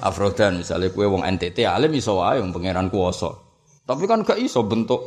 Afrodan 0.00 0.62
misalnya 0.62 0.88
kue 0.94 1.04
wong 1.04 1.26
NTT 1.26 1.68
alim 1.68 1.92
iso 1.92 2.16
wae 2.22 2.40
wong 2.40 2.54
pangeran 2.54 2.88
kuwasa. 2.88 3.28
Tapi 3.84 4.06
kan 4.06 4.22
gak 4.24 4.38
iso 4.38 4.64
bentuk 4.64 5.02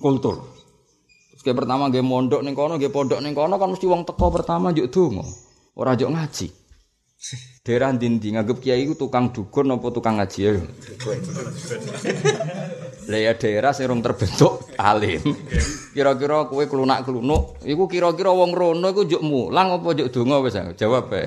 kultur. 0.00 0.44
Terus 1.30 1.42
kayak 1.44 1.62
pertama 1.62 1.92
gue 1.92 2.02
mondok 2.02 2.40
ning 2.40 2.56
kono, 2.56 2.80
gue 2.80 2.88
pondok 2.88 3.20
ning 3.20 3.36
kono 3.36 3.54
kan 3.60 3.68
mesti 3.70 3.86
wong 3.86 4.02
teko 4.08 4.26
pertama 4.32 4.72
juk 4.72 4.88
donga. 4.90 5.24
Ora 5.76 5.94
juk 5.94 6.10
ngaji. 6.10 6.48
Daerah 7.64 7.96
dindi 7.96 8.28
nganggep 8.28 8.60
kiai 8.60 8.84
itu 8.84 8.92
tukang 8.92 9.32
dukun 9.32 9.72
apa 9.72 9.88
tukang 9.88 10.20
ngaji 10.20 10.40
ya. 10.44 10.52
Lah 13.08 13.20
ya 13.20 13.32
daerah 13.36 13.72
sing 13.72 13.88
terbentuk 14.04 14.68
alim. 14.76 15.20
Kira-kira 15.96 16.44
kowe 16.48 16.60
klunak-klunuk, 16.60 17.64
iku 17.64 17.84
kira-kira 17.88 18.32
wong 18.36 18.52
rono 18.52 18.84
iku 18.92 19.08
njuk 19.08 19.22
mulang 19.24 19.80
apa 19.80 19.96
njuk 19.96 20.08
donga 20.12 20.44
wis 20.44 20.56
jawab 20.76 21.08
ae. 21.12 21.24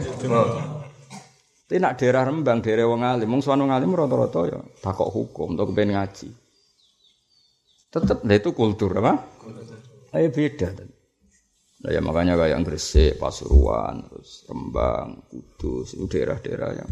Tapi 1.67 1.83
nak 1.83 1.97
daerah 1.97 2.23
Rembang, 2.29 2.61
daerah 2.61 2.85
wong 2.85 3.01
alim, 3.01 3.29
wong 3.33 3.41
suwan 3.41 3.65
alim 3.69 3.97
rata-rata 3.97 4.41
ya 4.45 4.59
takok 4.81 5.09
hukum, 5.09 5.57
atau 5.57 5.65
kepen 5.73 5.93
ngaji. 5.93 6.29
Tetep 7.93 8.21
lah 8.21 8.37
itu 8.37 8.49
kultur 8.53 8.93
apa? 8.93 9.25
Ayo 10.13 10.29
beda. 10.29 10.69
Nah, 11.87 11.95
ya 11.95 12.03
makanya 12.03 12.35
kayak 12.35 12.67
Gresik, 12.67 13.15
Pasuruan, 13.15 14.03
terus 14.11 14.43
Rembang, 14.51 15.23
Kudus, 15.31 15.95
itu 15.95 16.03
daerah-daerah 16.03 16.83
yang 16.83 16.91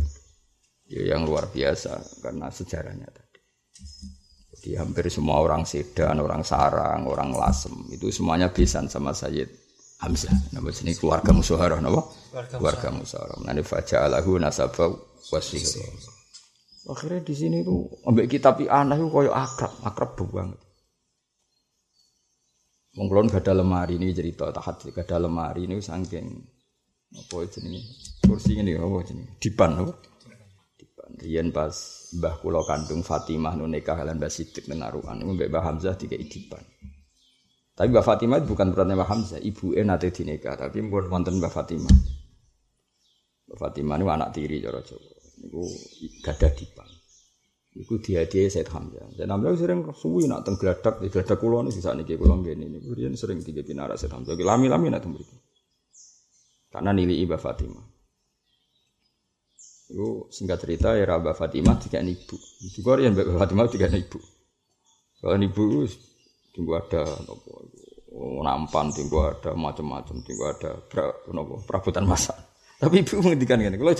ya 0.87 1.01
yang 1.03 1.27
luar 1.27 1.51
biasa 1.51 2.23
karena 2.23 2.47
sejarahnya 2.47 3.03
tadi. 3.11 3.39
Jadi 4.55 4.79
hampir 4.79 5.11
semua 5.11 5.43
orang 5.43 5.67
Sedan, 5.67 6.23
orang 6.23 6.47
Sarang, 6.47 7.11
orang 7.11 7.35
Lasem 7.35 7.75
itu 7.91 8.07
semuanya 8.07 8.47
besan 8.55 8.87
sama 8.87 9.11
Sayyid 9.11 9.51
Hamzah. 9.99 10.31
Nama 10.55 10.71
sini 10.71 10.95
keluarga 10.95 11.35
Musawarah, 11.35 11.83
nama 11.83 11.99
keluarga 12.55 12.87
Musawarah. 12.95 13.43
Nanti 13.43 13.67
fajar 13.67 14.07
alahu 14.07 14.39
nasabah 14.39 14.95
wasih. 15.27 15.59
Akhirnya 16.87 17.19
di 17.19 17.35
sini 17.35 17.67
tuh 17.67 17.99
ambek 18.07 18.31
kitab 18.31 18.63
anak 18.63 18.95
itu 19.03 19.11
koyo 19.11 19.35
akrab, 19.35 19.75
akrab 19.83 20.15
banget. 20.31 20.64
Wong 22.95 23.27
gak 23.27 23.43
ada 23.43 23.59
lemari 23.59 23.99
ini 23.99 24.15
cerita 24.15 24.55
tahat 24.55 24.87
gak 24.87 25.03
ada 25.03 25.27
lemari 25.27 25.67
ini 25.67 25.83
saking 25.83 26.31
apa 27.15 27.35
jenenge 27.51 27.83
kursi 28.23 28.55
ini 28.55 28.71
apa 28.75 28.97
jenenge 29.03 29.35
dipan 29.39 29.71
apa 29.83 29.93
Rian 31.15 31.53
pas 31.53 31.75
Mbah 32.17 32.41
kandung 32.65 33.05
Fatimah 33.05 33.53
nu 33.55 33.69
nikah 33.69 33.95
lan 34.01 34.17
Mbah 34.17 34.31
Siddiq 34.31 34.67
menaruhan 34.67 35.21
mbek 35.21 35.47
Mbah 35.53 35.63
Hamzah 35.63 35.95
tiga 35.95 36.17
idipan. 36.17 36.59
Tapi 37.75 37.87
Mbah 37.91 38.03
Fatimah 38.03 38.41
bukan 38.43 38.73
berarti 38.73 38.93
Mbah 38.95 39.09
Hamzah, 39.09 39.39
ibu 39.39 39.75
nate 39.85 40.09
dinikah, 40.09 40.57
tapi 40.57 40.81
pun 40.81 41.05
wonten 41.07 41.37
Mbah 41.37 41.51
Fatimah. 41.51 41.95
Mbah 43.47 43.57
Fatimah 43.59 43.95
itu 43.99 44.05
anak 44.09 44.29
tiri 44.33 44.57
cara 44.63 44.81
Jawa. 44.81 45.13
Niku 45.45 45.63
gadah 46.23 46.51
dipan. 46.55 46.84
Iku 47.75 47.99
dihadiahi 47.99 48.47
Said 48.47 48.71
Hamzah. 48.71 49.19
Dan 49.19 49.35
Hamzah 49.35 49.59
sering 49.59 49.83
suwi 49.91 50.31
nak 50.31 50.47
teng 50.47 50.55
gladak, 50.55 51.03
gladak 51.11 51.35
kula 51.35 51.59
niku 51.59 51.83
sakniki 51.83 52.15
kula 52.15 52.39
ngene 52.39 52.79
niku 52.79 52.95
riyen 52.95 53.19
sering 53.19 53.43
tiga 53.43 53.67
pinara 53.67 53.99
Said 53.99 54.15
Hamzah. 54.15 54.31
Lami-lami 54.39 54.87
nak 54.87 55.03
teng 55.03 55.19
Karena 56.71 56.91
nili 56.95 57.19
Mbah 57.27 57.39
Fatimah. 57.39 57.95
Itu 59.85 60.31
singkat 60.33 60.65
cerita 60.65 60.97
ya 60.97 61.05
Mbak 61.05 61.35
Fatimah 61.37 61.77
tiga 61.77 62.01
ibu. 62.01 62.35
Juga 62.73 62.97
ya 62.97 63.13
Mbak 63.13 63.37
Fatimah 63.37 63.67
tiga 63.69 63.87
ibu. 63.91 64.19
Kalau 65.21 65.37
ibu 65.37 65.85
tunggu 66.55 66.71
ada 66.73 67.03
oh, 68.11 68.41
nampan 68.41 68.89
tunggu 68.89 69.17
ada 69.23 69.51
macam-macam 69.53 70.15
tunggu 70.25 70.43
ada 70.47 70.79
pra, 70.89 71.11
nopo 71.29 71.61
perabotan 71.63 72.07
masak. 72.09 72.35
Tapi 72.81 73.05
ibu 73.05 73.13
menghentikan 73.21 73.61
gini. 73.61 73.77
Kalau 73.77 73.93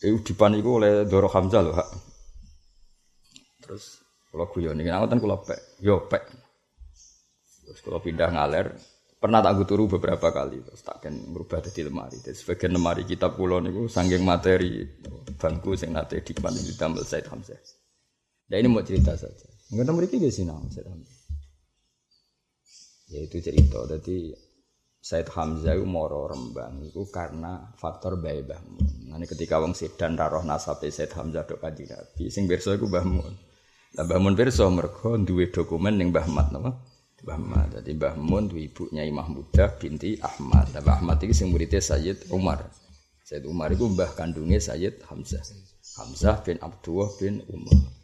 cek 0.00 0.08
Ibu 0.08 0.18
dipaniku 0.24 0.80
oleh 0.80 1.04
Doro 1.04 1.28
Hamzah 1.28 1.60
loh. 1.60 1.76
Terus? 3.60 4.00
Kalau 4.32 4.46
guyon 4.48 4.80
ini, 4.80 4.88
kan 4.88 5.18
kalau 5.20 5.44
pek, 5.44 5.76
yo 5.84 6.08
pek. 6.08 6.24
Terus 7.68 7.80
kalau 7.84 8.00
pindah 8.00 8.30
ngaler, 8.32 8.72
pernah 9.20 9.44
tak 9.44 9.60
turu 9.68 9.84
beberapa 9.84 10.32
kali 10.32 10.64
terus 10.64 10.80
tak 10.80 11.04
kan 11.04 11.12
berubah 11.12 11.60
jadi 11.60 11.92
lemari. 11.92 12.16
Jadi 12.24 12.32
sebagian 12.32 12.72
lemari 12.72 13.04
kitab 13.04 13.36
pulau 13.36 13.60
niku 13.60 13.84
sanggeng 13.84 14.24
materi 14.24 14.80
bangku 15.36 15.76
sing 15.76 15.92
nate 15.92 16.24
di 16.24 16.32
depan 16.32 16.56
di 16.56 16.72
tambal 16.74 17.04
Said 17.04 17.28
Hamzah. 17.28 17.60
Nah 18.48 18.56
ini 18.56 18.66
mau 18.72 18.80
cerita 18.80 19.12
saja. 19.14 19.46
Nggak 19.70 19.84
tahu 19.84 19.94
mereka 20.00 20.16
gak 20.16 20.32
sih 20.32 20.48
Said 20.48 20.88
Hamzah. 20.88 21.12
Ya 23.12 23.18
itu 23.20 23.36
cerita. 23.44 23.84
Jadi 23.84 24.32
Said 25.00 25.32
Hamzah 25.32 25.80
itu 25.80 25.88
moro 25.88 26.28
rembang 26.28 26.84
itu 26.84 27.08
karena 27.08 27.72
faktor 27.80 28.20
bayi 28.20 28.44
bahmun 28.44 29.08
nanti 29.08 29.24
ketika 29.32 29.56
wong 29.56 29.72
sedan 29.72 30.12
raroh 30.12 30.44
nasabe 30.44 30.92
Said 30.92 31.10
Hamzah 31.16 31.48
dok 31.48 31.56
kaji 31.56 31.88
nabi 31.88 32.28
sing 32.28 32.44
berso 32.44 32.76
itu 32.76 32.84
lah 33.96 34.04
bahmun 34.06 34.36
berso 34.36 34.68
mereka 34.68 35.16
duwe 35.16 35.48
dokumen 35.48 35.98
yang 35.98 36.12
bahmat 36.12 36.52
nama 36.52 36.70
Mbah 37.20 37.36
Ahmad. 37.36 37.68
Jadi 37.76 37.90
Mbah 38.00 38.16
Mun 38.16 38.48
itu 38.48 38.56
ibunya 38.56 39.04
Imam 39.04 39.28
Muda 39.28 39.68
binti 39.76 40.16
Ahmad. 40.24 40.72
Mbah 40.72 41.04
Ahmad 41.04 41.20
itu 41.20 41.36
sing 41.36 41.52
muridnya 41.52 41.80
Sayyid 41.84 42.32
Umar. 42.32 42.64
Sayyid 43.28 43.44
Umar 43.44 43.70
itu 43.70 43.84
mbah 43.86 44.10
kandungnya 44.16 44.56
Sayyid 44.56 45.04
Hamzah. 45.04 45.44
Hamzah 46.00 46.40
bin 46.42 46.56
Abdullah 46.64 47.12
bin 47.20 47.44
Umar. 47.52 47.99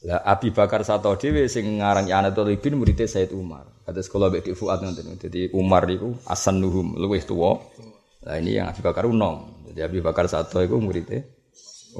Lah 0.00 0.24
Abi 0.24 0.48
Bakar 0.48 0.80
Sato 0.80 1.12
dhewe 1.12 1.44
sing 1.44 1.76
ngarang 1.76 2.08
Anatul 2.08 2.56
bin 2.56 2.80
muridnya 2.80 3.04
Sayyid 3.04 3.36
Umar. 3.36 3.68
Kata 3.84 4.00
sekolah 4.00 4.32
Bek 4.32 4.48
Fuad 4.56 4.80
nanti. 4.80 5.04
Jadi 5.04 5.52
Umar 5.52 5.84
itu 5.92 6.16
asan 6.24 6.56
nuhum 6.56 6.96
luwih 6.96 7.20
tua. 7.20 7.60
Lah 8.24 8.40
ini 8.40 8.56
yang 8.56 8.72
Abi 8.72 8.80
Bakar 8.80 9.04
unom. 9.04 9.68
Jadi 9.68 9.80
Abi 9.84 10.00
Bakar 10.00 10.24
Sato 10.24 10.56
itu 10.64 10.76
muridnya 10.80 11.20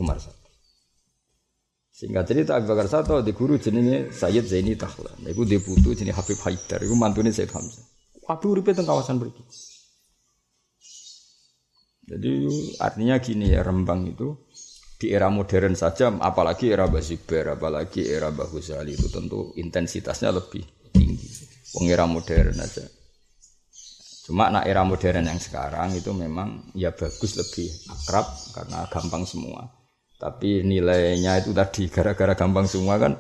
Umar 0.01 0.17
Sato. 0.17 0.41
Singkat 2.01 2.25
cerita 2.25 2.57
Abu 2.57 2.73
Bakar 2.73 2.89
Sato 2.89 3.21
di 3.21 3.37
guru 3.37 3.61
jenenge 3.61 4.09
Sayyid 4.09 4.49
Zaini 4.49 4.73
Tahlan. 4.73 5.21
Iku 5.21 5.45
dia 5.45 5.61
putu 5.61 5.93
jenis 5.93 6.17
Habib 6.17 6.41
Haidar. 6.41 6.81
Iku 6.81 6.97
mantune 6.97 7.29
Sayyid 7.29 7.53
Hamzah. 7.53 7.85
Waduh 8.25 8.57
uripe 8.57 8.73
teng 8.73 8.89
kawasan 8.89 9.21
mriki. 9.21 9.45
Jadi 12.09 12.49
artinya 12.81 13.21
gini 13.21 13.53
ya 13.53 13.61
Rembang 13.61 14.09
itu 14.09 14.33
di 15.01 15.09
era 15.09 15.33
modern 15.33 15.73
saja, 15.73 16.13
apalagi 16.13 16.69
era 16.69 16.85
Basiber, 16.85 17.57
apalagi 17.57 18.05
era 18.05 18.29
Mbah 18.29 18.53
Ghazali 18.53 18.93
itu 18.93 19.09
tentu 19.09 19.57
intensitasnya 19.57 20.29
lebih 20.29 20.61
tinggi. 20.93 21.25
Wong 21.73 21.89
era 21.89 22.05
modern 22.05 22.61
aja. 22.61 22.85
Cuma 24.29 24.53
nak 24.53 24.69
era 24.69 24.85
modern 24.85 25.25
yang 25.25 25.41
sekarang 25.41 25.97
itu 25.97 26.13
memang 26.13 26.69
ya 26.77 26.93
bagus 26.93 27.41
lebih 27.41 27.73
akrab 27.89 28.29
karena 28.53 28.85
gampang 28.93 29.25
semua. 29.25 29.65
Tapi 30.21 30.69
nilainya 30.69 31.41
itu 31.41 31.57
tadi 31.57 31.89
gara-gara 31.89 32.37
gampang 32.37 32.69
semua 32.69 33.01
kan 33.01 33.17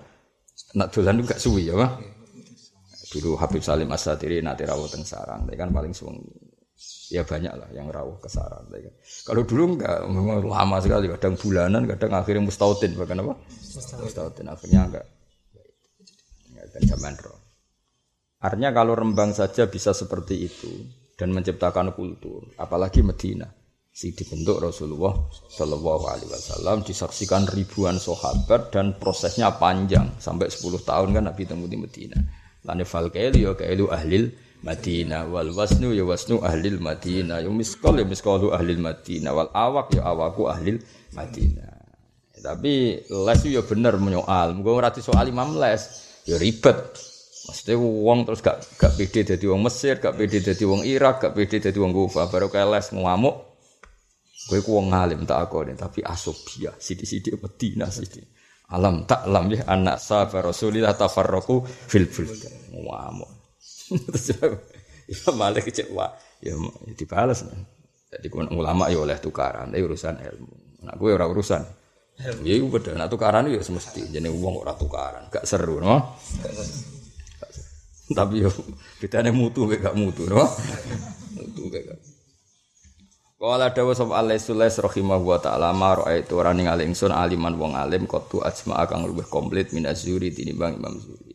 nak 0.77 0.93
dolan 0.93 1.16
itu 1.16 1.33
gak 1.33 1.40
suwi 1.40 1.73
ya, 1.73 1.81
Pak. 1.81 1.93
Dulu 3.11 3.40
Habib 3.40 3.64
Salim 3.64 3.88
Asatiri 3.88 4.45
nanti 4.45 4.69
rawuh 4.69 4.85
sarang, 5.03 5.49
kan 5.49 5.73
paling 5.73 5.97
suwi. 5.97 6.21
Ya 7.11 7.27
banyak 7.27 7.53
lah 7.53 7.69
yang 7.75 7.90
rawuh 7.90 8.16
ke 8.23 8.31
sarang. 8.31 8.71
Kan. 8.71 8.95
Kalau 9.27 9.43
dulu 9.43 9.77
enggak, 9.77 10.07
memang 10.07 10.47
lama 10.47 10.77
sekali, 10.79 11.11
kadang 11.11 11.35
bulanan, 11.37 11.83
kadang 11.90 12.14
akhirnya 12.14 12.47
mustautin, 12.47 12.95
bahkan 12.95 13.21
apa? 13.21 13.35
Mustautin, 14.01 14.47
akhirnya 14.47 14.81
enggak. 14.87 15.07
Enggak 16.49 16.66
dan 16.73 16.83
zaman 16.87 17.14
roh. 17.21 17.40
Artinya 18.40 18.71
kalau 18.73 18.97
Rembang 18.97 19.37
saja 19.37 19.69
bisa 19.69 19.93
seperti 19.93 20.49
itu 20.49 20.73
dan 21.19 21.35
menciptakan 21.37 21.93
kultur, 21.93 22.49
apalagi 22.57 23.05
Medina 23.05 23.45
si 23.90 24.14
dibentuk 24.14 24.62
Rasulullah 24.62 25.12
Shallallahu 25.51 26.05
Alaihi 26.09 26.31
Wasallam 26.31 26.87
disaksikan 26.87 27.45
ribuan 27.51 27.99
sahabat 27.99 28.71
dan 28.71 28.97
prosesnya 28.97 29.51
panjang 29.59 30.14
sampai 30.16 30.47
10 30.49 30.81
tahun 30.87 31.09
kan 31.12 31.25
Nabi 31.27 31.43
temu 31.45 31.66
di 31.66 31.77
Medina. 31.77 32.16
Lani 32.64 32.85
fal 32.88 33.12
ya 33.12 33.53
kailu 33.53 33.93
ahlil 33.93 34.33
Madinah 34.61 35.25
wal 35.33 35.57
wasnu 35.57 35.96
ya 35.96 36.05
wasnu 36.05 36.44
ahlil 36.44 36.81
Madinah 36.85 37.40
ya 37.40 37.49
miskol 37.49 37.96
ya 37.96 38.05
miskolu 38.05 38.53
ahlil 38.53 38.77
Madinah 38.77 39.33
wal 39.33 39.51
awak 39.57 39.96
ya 39.96 40.05
awaku 40.05 40.53
ahlil 40.53 40.77
Madinah. 41.16 41.81
Tapi 42.40 43.05
les 43.05 43.40
ya 43.49 43.61
bener 43.61 44.01
menyoal. 44.01 44.57
Muga 44.57 44.70
ora 44.73 44.90
soal 44.96 45.29
Imam 45.29 45.57
les 45.61 45.81
ya 46.25 46.40
ribet. 46.40 46.77
Maksudnya 47.49 47.77
uang 47.81 48.18
terus 48.29 48.40
gak 48.44 48.57
gak 48.77 48.92
pede 48.94 49.20
jadi 49.35 49.44
uang 49.49 49.64
Mesir, 49.64 49.99
gak 49.99 50.14
pede 50.14 50.38
jadi 50.44 50.62
uang 50.64 50.85
Irak, 50.87 51.25
gak 51.25 51.33
pede 51.37 51.57
jadi 51.61 51.77
uang 51.81 51.92
Kufa. 51.92 52.29
Baru 52.29 52.53
kayak 52.53 52.68
les 52.68 52.87
ngamuk 52.94 53.51
Kowe 54.51 54.59
ku 54.64 54.83
wong 54.83 54.90
alim 54.90 55.29
tak 55.29 55.46
akoni 55.46 55.77
tapi 55.77 56.01
asobia 56.03 56.73
sithik-sithik 56.75 57.38
Madinah 57.38 57.87
sithik. 57.87 58.25
Alam 58.75 59.07
tak 59.07 59.29
lam 59.31 59.46
ya 59.46 59.62
anak 59.68 60.01
sahabat 60.01 60.51
Rasulillah 60.51 60.96
tafarraqu 60.96 61.62
fil 61.66 62.09
buldan. 62.11 62.55
Ngamuk. 62.75 63.39
Terus 63.90 64.26
Imam 65.11 65.35
Malik 65.35 65.66
cek 65.66 65.90
wah 65.90 66.14
ya 66.38 66.55
dibalas. 66.94 67.42
Jadi 68.11 68.26
ulama 68.35 68.90
ya 68.90 68.98
oleh 69.03 69.18
tukaran, 69.22 69.70
tapi 69.70 69.83
urusan 69.87 70.18
ilmu. 70.18 70.83
Nah 70.87 70.94
gue 70.98 71.11
ora 71.14 71.26
urusan. 71.31 71.62
Ya 72.44 72.53
iku 72.53 72.68
beda, 72.68 72.98
nak 72.98 73.09
tukaran 73.09 73.48
ya 73.48 73.62
semesti 73.64 74.05
jenenge 74.12 74.37
wong 74.37 74.61
ora 74.61 74.76
tukaran, 74.76 75.33
gak 75.33 75.48
seru, 75.48 75.81
no? 75.81 76.20
Tapi 78.12 78.44
yo 78.44 78.50
bedane 79.00 79.33
mutu 79.33 79.64
gak 79.70 79.96
mutu, 79.96 80.29
no? 80.29 80.44
Mutu 81.38 81.72
gak. 81.72 81.96
Kala 83.40 83.72
dawa 83.72 83.96
sapa 83.96 84.20
Allah 84.20 84.37
Sulais 84.37 84.76
rahimahu 84.76 85.33
wa 85.33 85.40
ta'ala 85.40 85.72
ma 85.72 85.96
itu 86.12 86.37
ora 86.37 86.53
ningali 86.53 86.85
ingsun 86.85 87.09
aliman 87.09 87.57
wong 87.57 87.72
alim 87.72 88.05
qatu 88.05 88.44
ajma 88.44 88.85
kang 88.85 89.09
luwih 89.09 89.24
komplit 89.24 89.72
min 89.72 89.88
azuri 89.88 90.29
tinimbang 90.29 90.76
Imam 90.76 91.00
Zuri. 91.00 91.30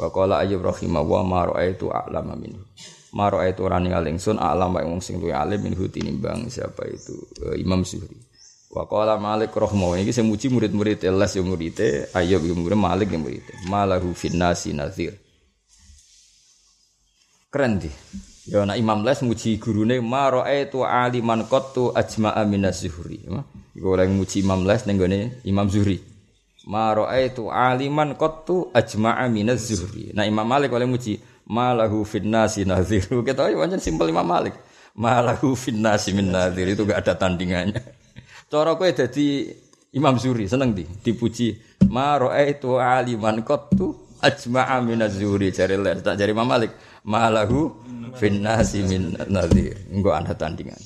Wa 0.00 0.08
qala 0.08 0.40
Ayyub 0.40 0.64
rahimahu 0.64 1.20
wa 1.20 1.20
ma 1.20 1.40
itu 1.60 1.92
a'lama 1.92 2.32
minhu. 2.32 2.64
Ma 3.12 3.28
itu 3.44 3.60
ora 3.60 3.76
ningali 3.76 4.16
ingsun 4.16 4.40
a'lam 4.40 4.72
wae 4.72 4.86
wong 4.88 5.04
sing 5.04 5.20
luwih 5.20 5.36
alim 5.36 5.60
minhu 5.60 5.92
tinimbang 5.92 6.48
siapa 6.48 6.88
itu 6.88 7.12
uh, 7.44 7.52
Imam 7.58 7.84
Zuhri. 7.84 8.16
Wa 8.72 8.88
qala 8.88 9.20
Malik 9.20 9.50
rahmo 9.52 9.98
iki 9.98 10.14
sing 10.14 10.30
muji 10.30 10.46
murid-murid 10.46 11.02
les 11.04 11.32
yo 11.36 11.42
murite, 11.44 12.06
Ayub 12.16 12.40
yo 12.46 12.54
murid 12.56 12.78
Malik 12.78 13.12
yo 13.12 13.18
murite. 13.20 13.52
Malahu 13.68 14.14
finnasi 14.16 14.72
nazir. 14.72 15.18
Keren 17.50 17.82
di. 17.82 17.90
Ya 18.46 18.62
nak 18.64 18.78
Imam 18.78 19.02
Les 19.02 19.20
muji 19.26 19.58
gurune 19.58 19.98
ma 20.00 20.30
raaitu 20.30 20.86
aliman 20.86 21.44
qattu 21.50 21.90
ajma'a 21.92 22.46
minas 22.46 22.80
zuhri. 22.80 23.20
Iku 23.74 23.86
oleh 23.90 24.06
muji 24.06 24.46
Imam 24.46 24.62
Les 24.64 24.86
ning 24.86 24.96
Imam 25.44 25.66
Zuhri. 25.66 26.09
Ma 26.68 26.92
raaitu 26.92 27.48
aliman 27.48 28.12
qattu 28.18 28.68
ajma'a 28.76 29.24
minaz 29.32 29.64
zuhri. 29.70 30.12
Nah 30.12 30.28
Imam 30.28 30.44
Malik 30.44 30.72
oleh 30.74 30.84
muji 30.84 31.16
malahu 31.48 32.04
finnasi 32.04 32.68
nazir. 32.68 33.06
Kita 33.08 33.48
pancen 33.48 33.80
simpel 33.80 34.12
Imam 34.12 34.26
Malik. 34.26 34.52
Malahu 34.92 35.56
finnasi 35.56 36.12
min 36.12 36.28
nazir 36.28 36.68
itu 36.68 36.84
gak 36.84 37.06
ada 37.06 37.16
tandingannya. 37.16 37.80
Cara 38.50 38.74
kowe 38.76 38.90
dadi 38.90 39.46
Imam 39.90 40.14
Zuri 40.18 40.46
seneng 40.46 40.70
di 40.70 40.86
dipuji 40.86 41.58
ma 41.90 42.14
raaitu 42.14 42.78
aliman 42.78 43.42
qattu 43.42 43.94
ajma'a 44.22 44.78
min 44.84 45.02
az-zuri 45.02 45.50
jare 45.50 45.74
les 45.80 45.98
tak 46.04 46.20
Imam 46.20 46.46
Malik 46.46 46.70
malahu 47.02 47.74
fin 48.14 48.38
nasi 48.38 48.84
min 48.84 49.16
nadhir 49.16 49.74
engko 49.90 50.12
ana 50.12 50.36
tandingan 50.36 50.78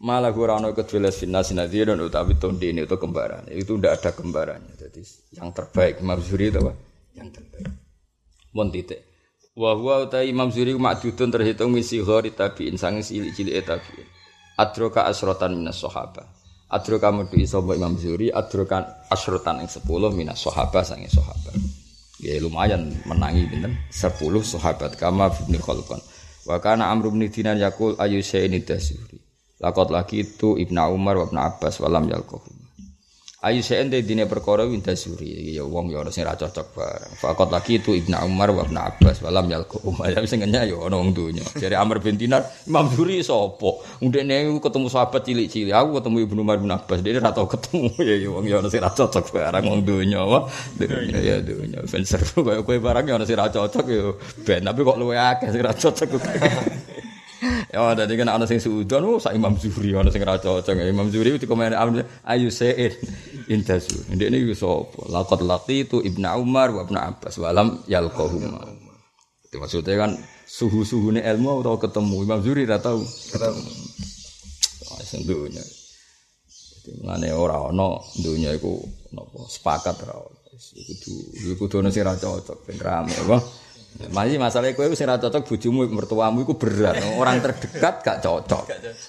malahu 0.00 0.44
ora 0.44 0.60
ana 0.60 0.72
kedue 0.76 1.00
fin 1.12 1.32
nasi 1.32 1.52
nadhir 1.56 1.88
dan 1.88 2.00
utawi 2.00 2.36
tonde 2.36 2.68
ini 2.68 2.84
itu 2.84 2.96
kembaran. 2.96 3.48
Itu 3.48 3.80
ndak 3.80 4.02
ada 4.02 4.10
kembarannya 4.12 4.76
jadi 4.76 5.00
yang 5.36 5.52
terbaik 5.52 6.00
Imam 6.00 6.20
Zuri 6.20 6.52
itu 6.52 6.60
apa? 6.60 6.72
Yang 7.16 7.28
terbaik. 7.40 7.68
Mon 8.52 8.68
titik. 8.72 9.00
Wa 9.56 9.72
huwa 9.72 10.04
uta 10.04 10.20
Imam 10.20 10.52
Zuri 10.52 10.76
makdudun 10.76 11.32
terhitung 11.32 11.72
misi 11.72 12.00
ghori 12.04 12.32
tabiin 12.36 12.76
sang 12.76 13.00
cilik-cilik 13.00 13.64
tabiin. 13.64 14.06
Adroka 14.56 15.04
asrotan 15.04 15.56
minas 15.56 15.80
sohaba. 15.80 16.24
Adroka 16.66 17.14
mudu 17.14 17.38
isobo 17.38 17.78
imam 17.78 17.94
zuri 17.94 18.26
adrokan 18.26 18.82
asrotan 19.06 19.62
yang 19.62 19.70
sepuluh 19.70 20.10
minas 20.10 20.42
sohaba 20.42 20.82
sangi 20.82 21.06
sohaba. 21.06 21.54
Ya 22.16 22.40
lumayan 22.40 22.90
menangi 23.04 23.44
binten 23.46 23.76
sepuluh 23.92 24.40
sohabat 24.40 24.96
kama 24.96 25.28
bibni 25.28 25.60
kholkon 25.60 26.00
wakana 26.48 26.88
amru 26.88 27.12
bin 27.12 27.28
dinan 27.28 27.60
yakul 27.60 27.92
ayu 28.00 28.24
ini 28.24 28.64
dasuri 28.64 29.20
lakot 29.62 29.88
lagi 29.88 30.24
itu 30.24 30.60
ibnu 30.60 30.82
umar 30.92 31.16
wa 31.20 31.24
ibnu 31.28 31.40
abbas 31.40 31.80
walam 31.80 32.08
yalkohum 32.08 32.66
Ayu 33.46 33.62
seende 33.62 34.02
dine 34.02 34.26
perkara 34.26 34.66
winda 34.66 34.90
suri 34.98 35.54
ya 35.54 35.62
wong 35.62 35.94
ya 35.94 36.02
ora 36.02 36.10
sing 36.10 36.26
ra 36.26 36.34
cocok 36.34 36.66
bareng. 36.74 37.14
Fakot 37.14 37.46
lagi 37.54 37.78
itu 37.78 37.94
Ibnu 37.94 38.18
Umar 38.26 38.50
wa 38.50 38.66
Ibnu 38.66 38.74
Abbas 38.74 39.22
walam 39.22 39.46
Umar 39.86 40.10
ya 40.10 40.18
sing 40.30 40.42
ngenyak 40.42 40.66
ya 40.66 40.74
ana 40.82 40.98
wong 40.98 41.14
donya. 41.14 41.46
Jare 41.54 41.78
Amr 41.78 42.02
bin 42.02 42.18
Dinar 42.18 42.42
Imam 42.66 42.90
Zuri 42.90 43.22
sapa? 43.22 43.86
Ndekne 44.02 44.50
ketemu 44.58 44.90
sahabat 44.90 45.22
cilik-cilik. 45.28 45.70
Aku 45.70 45.94
ketemu 46.00 46.26
Ibnu 46.26 46.40
Umar 46.42 46.58
bin 46.58 46.74
Abbas 46.74 47.04
dene 47.06 47.22
ra 47.22 47.30
tau 47.30 47.46
ketemu 47.46 47.92
ya 48.08 48.16
ya 48.18 48.28
wong 48.34 48.50
ya 48.50 48.56
ora 48.58 48.66
sing 48.66 48.82
ra 48.82 48.90
cocok 48.90 49.24
bareng 49.30 49.64
wong 49.68 49.80
donya 49.86 50.26
wae. 50.26 50.50
Donya 50.82 51.18
ya 51.22 51.36
donya. 51.38 51.86
Ben 51.86 52.02
seru 52.02 52.42
koyo 52.66 52.80
barang 52.82 53.04
ya 53.04 53.14
ora 53.14 53.28
sing 53.30 53.38
ra 53.38 53.46
cocok 53.46 53.86
ya 53.86 54.16
ben 54.42 54.66
tapi 54.66 54.80
kok 54.82 54.98
luwe 54.98 55.14
akeh 55.14 55.54
sing 55.54 55.62
ra 55.62 55.70
cocok. 55.70 56.08
Ya 57.68 57.92
dadi 57.92 58.16
kan 58.16 58.32
ana 58.32 58.48
sing 58.48 58.56
suudon 58.62 59.04
oh 59.04 59.18
sak 59.20 59.36
Imam 59.36 59.52
Zuhri 59.60 59.92
ana 59.92 60.08
sing 60.08 60.24
ra 60.24 60.40
cocok. 60.40 60.72
Imam 60.80 61.12
Zuhri 61.12 61.36
itu 61.36 61.44
komen 61.44 61.76
ayu 62.24 62.48
sein 62.48 62.96
indasu. 63.50 64.08
Ndek 64.08 64.28
niku 64.32 64.56
sapa? 64.56 65.00
Laqad 65.12 65.44
laqitu 65.44 66.00
Ibnu 66.00 66.24
Umar 66.40 66.72
wa 66.72 66.88
Ibnu 66.88 66.96
Abbas 66.96 67.36
walam 67.36 67.84
yalqahum. 67.84 68.56
Itu 69.44 69.60
maksudnya 69.60 69.94
kan 70.00 70.16
suhu-suhune 70.48 71.20
ilmu 71.20 71.60
atau 71.60 71.76
ketemu 71.76 72.16
Imam 72.24 72.40
Zuhri 72.40 72.64
ra 72.64 72.80
tau 72.80 73.04
ketemu. 73.04 73.70
Sing 75.06 75.22
dunya. 75.22 75.62
Dadi 76.82 77.02
ngene 77.02 77.28
ora 77.36 77.68
ana 77.68 78.00
dunya 78.18 78.50
iku 78.56 78.80
napa 79.12 79.44
sepakat 79.46 79.96
ra. 80.08 80.18
Iku 80.56 81.14
kudu 81.36 81.52
kudu 81.60 81.74
ana 81.84 81.92
sing 81.92 82.02
ra 82.02 82.16
cocok 82.16 82.64
ben 82.64 82.80
rame 82.80 83.12
apa. 83.12 83.65
Masih 84.12 84.36
masalah 84.36 84.72
kowe 84.76 84.86
sing 84.92 85.08
ra 85.08 85.16
cocok 85.16 85.42
bojomu 85.48 85.88
mertuamu 85.88 86.44
iku 86.44 86.54
berat. 86.60 87.00
Orang 87.16 87.40
terdekat 87.40 88.04
gak 88.04 88.18
cocok. 88.20 88.64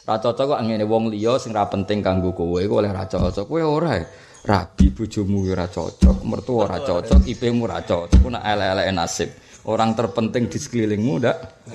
Ra 0.07 0.15
cocok 0.19 0.45
kok 0.55 0.61
ngene 0.63 0.87
wong 0.87 1.11
liya 1.11 1.35
sing 1.37 1.51
ra 1.51 1.67
penting 1.67 1.99
kanggo 1.99 2.31
kowe 2.31 2.59
iku 2.59 2.79
oleh 2.79 2.91
ra 2.91 3.05
cocok. 3.05 3.45
Kowe 3.47 3.61
ora. 3.63 3.99
Rabi 4.47 4.95
bojomu 4.95 5.43
ora 5.51 5.67
cocok, 5.67 6.23
mertua 6.23 6.71
ora 6.71 6.79
cocok, 6.79 7.27
IP-mu 7.27 7.67
ora 7.67 7.83
cocok. 7.83 8.23
Ku 8.23 8.31
nak 8.31 8.47
elek-elek 8.47 8.87
nasib. 8.95 9.29
Orang 9.67 9.91
terpenting 9.91 10.47
di 10.47 10.55
sekelilingmu 10.55 11.19
ndak? 11.19 11.67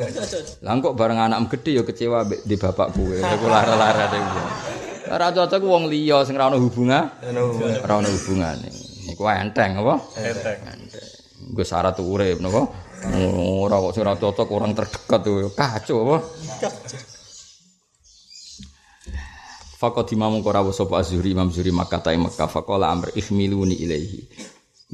Lah 0.64 0.72
kok 0.80 0.96
bareng 0.96 1.20
anakmu 1.20 1.52
gede 1.52 1.76
ya 1.76 1.82
kecewa 1.84 2.24
di 2.24 2.56
bapak 2.56 2.96
kowe. 2.96 3.12
Iku 3.12 3.46
lara-lara 3.52 4.08
dhewe. 4.08 4.42
Ora 5.12 5.28
cocok 5.28 5.60
wong 5.60 5.92
liya 5.92 6.24
sing 6.24 6.40
ra 6.40 6.48
ono 6.48 6.56
hubungan. 6.56 7.12
Ora 7.84 7.94
ono 8.00 8.08
hubungane. 8.08 8.72
Iku 9.12 9.20
enteng 9.28 9.84
apa? 9.84 9.94
Enteng. 10.16 10.58
Gue 11.52 11.66
syarat 11.68 12.00
urip 12.00 12.40
napa? 12.40 12.72
Ora 13.02 13.82
kok 13.82 13.98
ora 13.98 14.14
cocok 14.14 14.48
orang 14.54 14.72
terdekat 14.78 15.20
tuh 15.26 15.50
kacau 15.50 15.96
apa? 16.06 16.16
Fakot 19.82 20.06
imam 20.14 20.38
kora 20.46 20.62
sapa 20.70 21.02
azuri 21.02 21.34
imam 21.34 21.50
zuri 21.50 21.74
Makkah 21.74 21.98
ta 21.98 22.14
Makkah 22.14 22.46
faqala 22.46 22.94
amr 22.94 23.10
ihmiluni 23.18 23.74
ilaihi. 23.82 24.22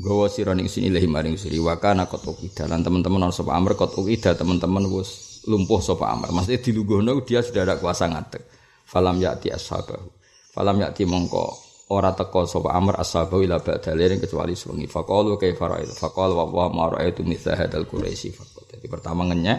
Gawa 0.00 0.32
sira 0.32 0.56
ning 0.56 0.72
sini 0.72 0.88
ilahi 0.88 1.04
maring 1.04 1.36
suri 1.36 1.60
wa 1.60 1.76
kana 1.76 2.08
qad 2.08 2.24
dan 2.56 2.80
teman-teman 2.80 3.28
sapa 3.28 3.52
amr 3.52 3.76
qad 3.76 3.92
uqida 3.92 4.32
teman-teman 4.32 4.88
wis 4.88 5.44
lumpuh 5.44 5.84
sapa 5.84 6.08
amr. 6.08 6.32
Maksudnya 6.32 6.64
dilungguhno 6.64 7.20
dia 7.28 7.44
sudah 7.44 7.68
ada 7.68 7.76
kuasa 7.76 8.08
ngadeg. 8.08 8.40
Falam 8.88 9.20
ya'ti 9.20 9.52
ashabahu. 9.52 10.08
Falam 10.56 10.80
ya'ti 10.80 11.04
mongko 11.04 11.67
ora 11.88 12.12
teko 12.12 12.44
sapa 12.44 12.76
Amr 12.76 13.00
ashabu 13.00 13.40
ila 13.40 13.60
ba'dalin 13.60 14.20
kecuali 14.20 14.52
sungi 14.52 14.84
faqalu 14.84 15.40
kaifa 15.40 15.72
ra'aitu? 15.72 15.96
Faqala 15.96 16.36
wa 16.36 16.44
wa 16.44 16.64
ma 16.68 16.84
ra'aitu 16.92 17.24
mithla 17.24 17.56
hadzal 17.56 17.88
quraisy. 17.88 18.32
Faqat 18.36 18.76
jadi 18.76 18.86
pertama 18.92 19.24
ngenyek 19.24 19.58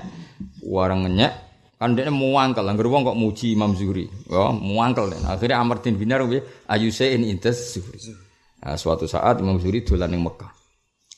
warang 0.66 1.10
ngenyek. 1.10 1.50
Kan 1.80 1.96
dia 1.96 2.12
muangkel. 2.12 2.68
Angger 2.68 2.92
wong 2.92 3.08
kok 3.08 3.16
muji 3.16 3.56
Imam 3.56 3.72
Zuhri. 3.72 4.12
Ya 4.28 4.52
muangkel 4.52 5.16
akhirnya 5.26 5.64
Amr 5.64 5.80
bin 5.80 5.96
Binar 5.96 6.22
ayu 6.22 6.90
in 6.92 7.24
intas 7.24 7.74
Zuhri. 7.74 8.14
Nah, 8.60 8.76
suatu 8.76 9.08
saat 9.08 9.40
Imam 9.40 9.58
Zuhri 9.58 9.82
dolan 9.82 10.12
ning 10.12 10.22
Mekah. 10.22 10.52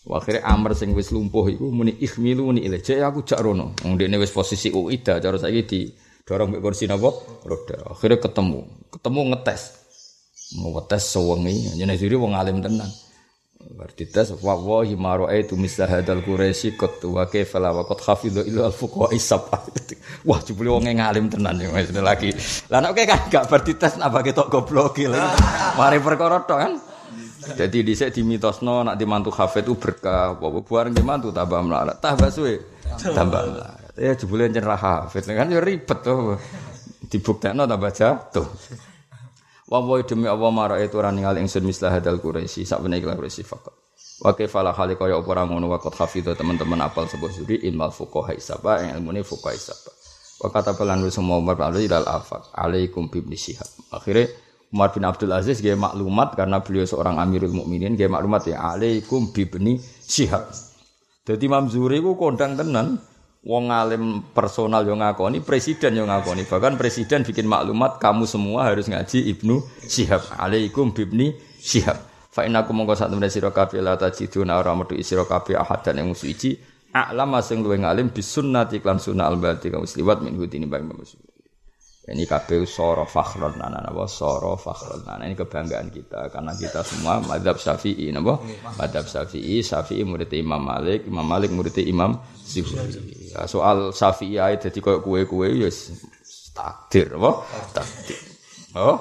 Akhirnya 0.06 0.46
Amr 0.46 0.78
sing 0.78 0.94
wis 0.94 1.10
lumpuh 1.10 1.50
iku 1.50 1.70
muni 1.70 1.98
ikhmilu 1.98 2.54
ni 2.54 2.66
ilai 2.66 2.82
jek 2.82 3.02
aku 3.02 3.26
jak 3.26 3.42
rono. 3.42 3.74
Wong 3.84 3.98
dene 3.98 4.22
wis 4.22 4.30
posisi 4.30 4.70
uida 4.70 5.18
cara 5.18 5.38
saiki 5.42 5.62
di 5.66 5.80
dorong 6.26 6.58
mek 6.58 6.62
kursi 6.62 6.86
napa? 6.86 7.10
Roda. 7.46 7.90
Akhirnya 7.90 8.22
ketemu. 8.22 8.62
Ketemu 8.94 9.22
ngetes 9.34 9.81
Ngetes 10.52 11.16
sewengi, 11.16 11.80
jenenge 11.80 11.96
diri 11.96 12.16
wong 12.20 12.36
alim 12.36 12.60
tenan. 12.60 12.92
Bar 13.72 13.94
dites 13.94 14.34
wa 14.42 14.58
wa 14.58 14.82
himaru 14.84 15.30
aitu 15.30 15.56
misla 15.56 15.86
hadal 15.88 16.26
quraisy 16.26 16.76
qad 16.76 17.00
wa 17.08 17.24
kaifa 17.30 17.62
la 17.62 17.72
wa 17.72 17.86
qad 17.88 18.04
ila 18.28 18.68
al 18.68 18.76
fuqaha 18.76 19.14
isab. 19.16 19.48
Wah 20.28 20.42
jebule 20.44 20.76
wong 20.76 20.92
ngalim 20.92 21.30
tenan 21.32 21.62
ya 21.62 21.70
wis 21.72 21.94
lagi. 21.94 22.34
Lah 22.68 22.82
nek 22.84 22.98
kan 23.06 23.20
gak 23.30 23.48
bar 23.48 23.62
dites 23.64 23.96
napa 23.96 24.26
ketok 24.26 24.50
goblok 24.50 25.00
Mari 25.78 25.98
perkara 26.04 26.44
kan. 26.44 26.74
Jadi 27.42 27.82
dhisik 27.82 28.14
dimitosno 28.14 28.86
nak 28.86 29.00
dimantu 29.02 29.34
hafid 29.34 29.66
itu 29.66 29.74
berkah, 29.74 30.38
apa 30.38 30.62
bareng 30.62 30.94
dimantu 30.94 31.34
tambah 31.34 31.58
melarat, 31.66 31.98
tambah 31.98 32.30
suwe, 32.30 32.62
tambah 33.02 33.42
melarat. 33.50 33.98
Ya 33.98 34.14
jebule 34.14 34.46
nyen 34.46 34.62
hafid 34.62 35.26
kan 35.26 35.50
ya 35.50 35.58
ribet 35.58 36.00
to. 36.06 36.38
Dibuktekno 37.10 37.66
tambah 37.66 37.92
jatuh. 37.92 38.46
Wa 39.72 39.80
demi 40.04 40.28
Allah 40.28 40.52
mara 40.52 40.76
itu 40.84 41.00
ora 41.00 41.16
ningali 41.16 41.40
ingsun 41.40 41.64
mislah 41.64 41.96
hadal 41.96 42.20
Quraisy 42.20 42.68
sak 42.68 42.84
ikhlas 42.84 43.16
Quraisy 43.16 43.48
fakot. 43.48 43.72
Wa 44.20 44.36
kaifa 44.36 44.68
hale 44.68 45.00
kaya 45.00 45.16
apa 45.16 45.30
ora 45.32 45.48
ngono 45.48 45.72
wa 45.72 45.80
qad 45.80 45.96
hafidha 45.96 46.36
teman-teman 46.36 46.84
apal 46.84 47.08
sebuah 47.08 47.32
suri 47.32 47.64
ilmal 47.64 47.96
fuqaha 47.96 48.36
isaba 48.36 48.84
yang 48.84 49.00
ilmune 49.00 49.24
fuqaha 49.24 49.56
isaba. 49.56 49.96
Wa 50.44 50.52
kata 50.52 50.76
pelan 50.76 51.08
wis 51.08 51.16
semua 51.16 51.40
Umar 51.40 51.56
bin 51.56 51.72
Abdul 51.72 51.88
afaq 51.88 52.52
alaikum 52.52 53.08
bi 53.08 53.24
ibn 53.24 53.32
Syihab. 53.32 53.66
Akhirnya 53.96 54.28
Umar 54.76 54.92
bin 54.92 55.08
Abdul 55.08 55.32
Aziz 55.32 55.64
gaya 55.64 55.80
maklumat 55.80 56.36
karena 56.36 56.60
beliau 56.60 56.84
seorang 56.84 57.16
Amirul 57.16 57.56
Mukminin 57.56 57.96
gaya 57.96 58.12
maklumat 58.12 58.52
ya 58.52 58.76
alaikum 58.76 59.32
bi 59.32 59.48
ibn 59.48 59.80
Syihab. 60.04 60.52
Jadi 61.24 61.48
Imam 61.48 61.72
ku 61.72 62.12
kondang 62.20 62.60
tenan 62.60 63.00
Wong 63.42 63.74
alim 63.74 64.22
personal 64.38 64.86
yang 64.86 65.02
ngakoni, 65.02 65.42
presiden 65.42 65.98
yang 65.98 66.14
ngakoni. 66.14 66.46
Bahkan 66.46 66.78
presiden 66.78 67.26
bikin 67.26 67.50
maklumat 67.50 67.98
kamu 67.98 68.30
semua 68.30 68.70
harus 68.70 68.86
ngaji 68.86 69.34
Ibnu 69.34 69.66
Syihab. 69.90 70.22
Alaikum 70.38 70.94
bibni 70.94 71.34
Syihab. 71.58 71.98
Fa 72.30 72.46
innakum 72.46 72.78
mongko 72.78 72.94
sak 72.94 73.10
temene 73.10 73.34
sira 73.34 73.50
kabeh 73.50 73.82
la 73.82 73.98
tajiduna 73.98 74.62
ora 74.62 74.78
metu 74.78 74.94
sira 75.02 75.26
kabeh 75.26 75.58
ahad 75.58 75.82
dan 75.82 76.06
yang 76.06 76.14
suci. 76.14 76.54
A'lama 76.94 77.42
sing 77.42 77.66
luwih 77.66 77.82
ngalim 77.82 78.14
bisunnati 78.14 78.78
lan 78.78 79.02
sunnah 79.02 79.26
al-bati 79.26 79.74
kamu 79.74 79.90
liwat 79.90 80.18
min 80.22 80.38
hudini 80.38 80.68
bang 80.70 80.86
ini 82.10 82.26
kabeh 82.26 82.66
soro 82.66 83.06
fakhron 83.06 83.62
nana 83.62 83.78
napa 83.78 84.10
soro 84.10 84.58
fakhron 84.58 85.06
nana 85.06 85.22
ini 85.30 85.38
kebanggaan 85.38 85.94
kita 85.94 86.34
karena 86.34 86.58
kita 86.58 86.82
semua 86.82 87.22
madhab 87.22 87.62
syafi'i 87.62 88.10
napa 88.10 88.42
madhab 88.74 89.06
syafi'i 89.06 89.62
syafi'i 89.62 90.02
murid 90.02 90.34
Imam 90.34 90.58
Malik 90.58 91.06
Imam 91.06 91.22
Malik 91.22 91.54
murid 91.54 91.78
Imam 91.86 92.18
Zuhri 92.42 93.21
ya, 93.32 93.48
soal 93.48 93.96
syafi'i 93.96 94.38
ae 94.38 94.60
dadi 94.60 94.80
koyo 94.84 95.00
kue 95.00 95.24
kue 95.24 95.48
ya 95.56 95.70
takdir 96.52 97.16
apa 97.16 97.32
takdir 97.72 98.20
oh 98.76 99.00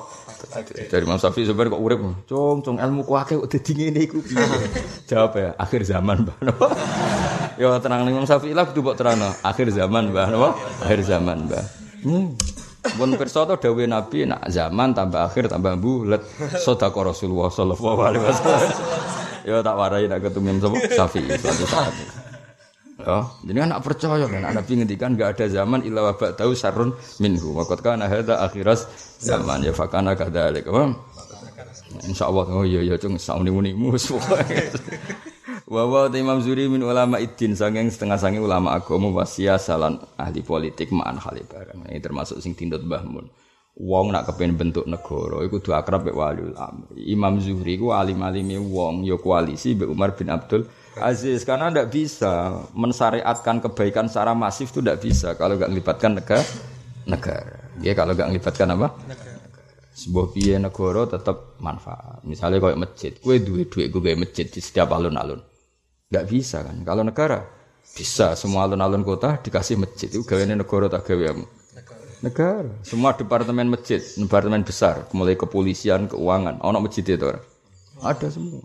Dari 0.65 1.05
Imam 1.05 1.21
Syafi'i 1.21 1.45
sebenarnya 1.45 1.77
kok 1.77 1.85
urip, 1.85 2.01
cung 2.25 2.65
cung 2.65 2.81
ilmu 2.81 3.05
ku 3.05 3.13
akeh 3.13 3.37
kok 3.37 3.51
dadi 3.53 3.73
ngene 3.77 4.01
iku 4.09 4.25
piye? 4.25 4.41
Jawab 5.11 5.37
ya, 5.37 5.53
akhir 5.61 5.85
zaman, 5.85 6.25
Mbah. 6.25 6.37
Napa? 6.49 6.67
Ya 7.61 7.77
tenang 7.77 8.09
Imam 8.09 8.25
Syafi'i 8.25 8.57
lah 8.57 8.65
kudu 8.65 8.81
mbok 8.81 8.97
terangno, 8.97 9.37
akhir 9.45 9.69
zaman, 9.69 10.09
Mbah. 10.11 10.27
Napa? 10.33 10.51
Akhir 10.81 11.01
zaman, 11.05 11.45
Mbah. 11.45 11.65
Hmm. 12.09 12.33
Pun 12.81 13.13
pirsa 13.21 13.45
to 13.45 13.61
dawuh 13.61 13.85
Nabi 13.85 14.25
nak 14.25 14.49
zaman 14.49 14.97
tambah 14.97 15.29
akhir 15.29 15.53
tambah 15.53 15.77
bulet. 15.77 16.25
Sedekah 16.65 17.13
Rasulullah 17.13 17.53
sallallahu 17.53 18.01
alaihi 18.01 18.25
wasallam. 18.25 18.71
Ya 19.45 19.61
tak 19.61 19.77
warai 19.77 20.09
nak 20.09 20.25
ketemu 20.25 20.57
Imam 20.57 20.73
Syafi'i 20.89 21.37
suatu 21.37 21.65
saat. 21.69 21.93
Ya, 23.01 23.19
jadi 23.49 23.59
kan 23.65 23.71
percaya 23.81 24.25
kan 24.29 24.43
Nabi 24.53 24.73
ngendikan 24.77 25.17
enggak 25.17 25.41
ada 25.41 25.47
zaman 25.49 25.81
illa 25.89 26.05
wa 26.05 26.13
ba'dahu 26.13 26.53
sarun 26.53 26.93
minhu. 27.17 27.57
Waqad 27.57 27.81
kana 27.81 28.13
hadza 28.13 28.37
akhiras 28.45 28.85
zaman 29.17 29.65
ya 29.65 29.73
fakana 29.73 30.13
kadzalik. 30.13 30.69
Apa? 30.69 30.93
Insyaallah 32.07 32.47
oh 32.53 32.65
iya 32.65 32.81
iya 32.85 32.97
cung 33.01 33.19
sauni-unimu 33.19 33.93
Wa 35.71 35.87
wa 35.87 36.11
Imam 36.11 36.43
Zuri 36.43 36.67
min 36.67 36.83
ulama 36.83 37.23
iddin 37.23 37.55
saking 37.55 37.95
setengah 37.95 38.19
sange 38.19 38.43
ulama 38.43 38.75
agama 38.75 39.07
wasia 39.23 39.55
salan 39.55 40.03
ahli 40.19 40.43
politik 40.43 40.91
ma'an 40.91 41.15
hale 41.23 41.47
barang. 41.47 41.87
Ini 41.87 42.03
termasuk 42.03 42.43
sing 42.43 42.59
tindut 42.59 42.83
Mbah 42.83 43.07
Mun. 43.07 43.31
Wong 43.79 44.11
nak 44.11 44.27
kepen 44.27 44.59
bentuk 44.59 44.91
negara 44.91 45.47
iku 45.47 45.63
kudu 45.63 45.71
akrab 45.71 46.11
mek 46.11 46.19
amri. 46.59 47.07
Imam 47.07 47.39
Zuhri 47.39 47.79
ku 47.79 47.95
alim-alime 47.95 48.59
wong 48.59 49.07
ya 49.07 49.15
koalisi 49.15 49.79
mbek 49.79 49.95
Umar 49.95 50.19
bin 50.19 50.29
Abdul 50.35 50.67
Aziz 51.01 51.43
karena 51.43 51.73
tidak 51.73 51.89
bisa 51.91 52.65
mensyariatkan 52.77 53.65
kebaikan 53.65 54.07
secara 54.07 54.37
masif 54.37 54.71
itu 54.71 54.85
tidak 54.85 55.01
bisa 55.01 55.35
kalau 55.35 55.57
nggak 55.57 55.71
melibatkan 55.73 56.17
negara 56.17 56.45
negara. 57.09 57.59
Ya 57.81 57.93
kalau 57.97 58.13
nggak 58.13 58.29
melibatkan 58.29 58.69
apa? 58.77 58.89
Negara. 59.09 59.41
Sebuah 59.91 60.27
biaya 60.33 60.59
negara 60.63 61.03
tetap 61.09 61.61
manfaat. 61.61 62.23
Misalnya 62.25 62.63
kayak 62.63 62.81
masjid, 62.81 63.13
gue 63.17 63.37
duit 63.43 63.69
duit 63.69 63.89
gue 63.91 64.13
masjid 64.17 64.47
di 64.47 64.61
setiap 64.63 64.95
alun-alun. 64.95 65.41
Nggak 66.09 66.25
bisa 66.29 66.65
kan? 66.65 66.77
Kalau 66.85 67.03
negara 67.05 67.45
bisa 67.91 68.39
semua 68.39 68.71
alun-alun 68.71 69.03
kota 69.03 69.41
dikasih 69.43 69.77
masjid 69.81 70.07
itu 70.07 70.23
gawe 70.23 70.45
negara 70.47 70.87
tak 70.87 71.11
gawe 71.11 71.35
negara. 72.21 72.71
Semua 72.85 73.17
departemen 73.17 73.73
masjid, 73.73 74.01
departemen 74.01 74.63
besar, 74.63 75.09
mulai 75.17 75.35
kepolisian, 75.35 76.07
keuangan, 76.07 76.61
ono 76.61 76.79
masjid 76.85 77.05
itu. 77.05 77.33
Ada 78.01 78.29
semua. 78.33 78.65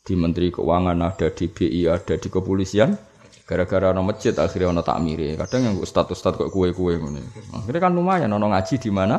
Di 0.00 0.14
Menteri 0.16 0.48
Keuangan 0.48 0.96
ada, 0.96 1.28
di 1.30 1.46
BI 1.46 1.84
ada, 1.86 2.16
di 2.16 2.28
kepolisian. 2.32 2.96
Gara-gara 3.44 3.90
ono 3.90 4.06
masjid 4.06 4.30
akhirnya 4.30 4.70
ono 4.70 4.82
takmiri. 4.86 5.34
Kadang 5.34 5.60
yang 5.66 5.74
status-status 5.82 6.38
kok 6.38 6.50
kue-kue 6.54 7.02
ini. 7.02 7.22
Akhirnya 7.50 7.80
kan 7.82 7.92
lumayan 7.92 8.30
ono 8.30 8.46
ngaji 8.46 8.78
di 8.78 8.90
mana? 8.94 9.18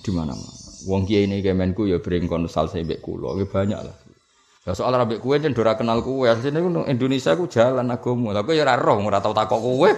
Di 0.00 0.10
mana-mana. 0.10 0.52
Wong 0.88 1.04
kiai 1.06 1.28
ini 1.28 1.44
kemenku 1.44 1.86
ya 1.86 2.00
bring 2.00 2.26
konsal 2.26 2.66
sebek 2.66 3.04
kulo, 3.04 3.36
banyak 3.44 3.76
lah. 3.76 3.96
Ya 4.62 4.78
soal 4.78 4.94
rabbik 4.94 5.18
kue 5.18 5.42
jen 5.42 5.52
dora 5.52 5.74
kenal 5.74 6.06
kue. 6.06 6.30
Asline 6.30 6.62
ku 6.62 6.70
Indonesia 6.86 7.34
ku 7.34 7.50
jalan 7.50 7.90
agama. 7.90 8.30
Tapi 8.30 8.56
ya 8.56 8.78
roh, 8.78 9.02
ora 9.02 9.18
tau 9.18 9.34
takok 9.34 9.58
kue. 9.58 9.90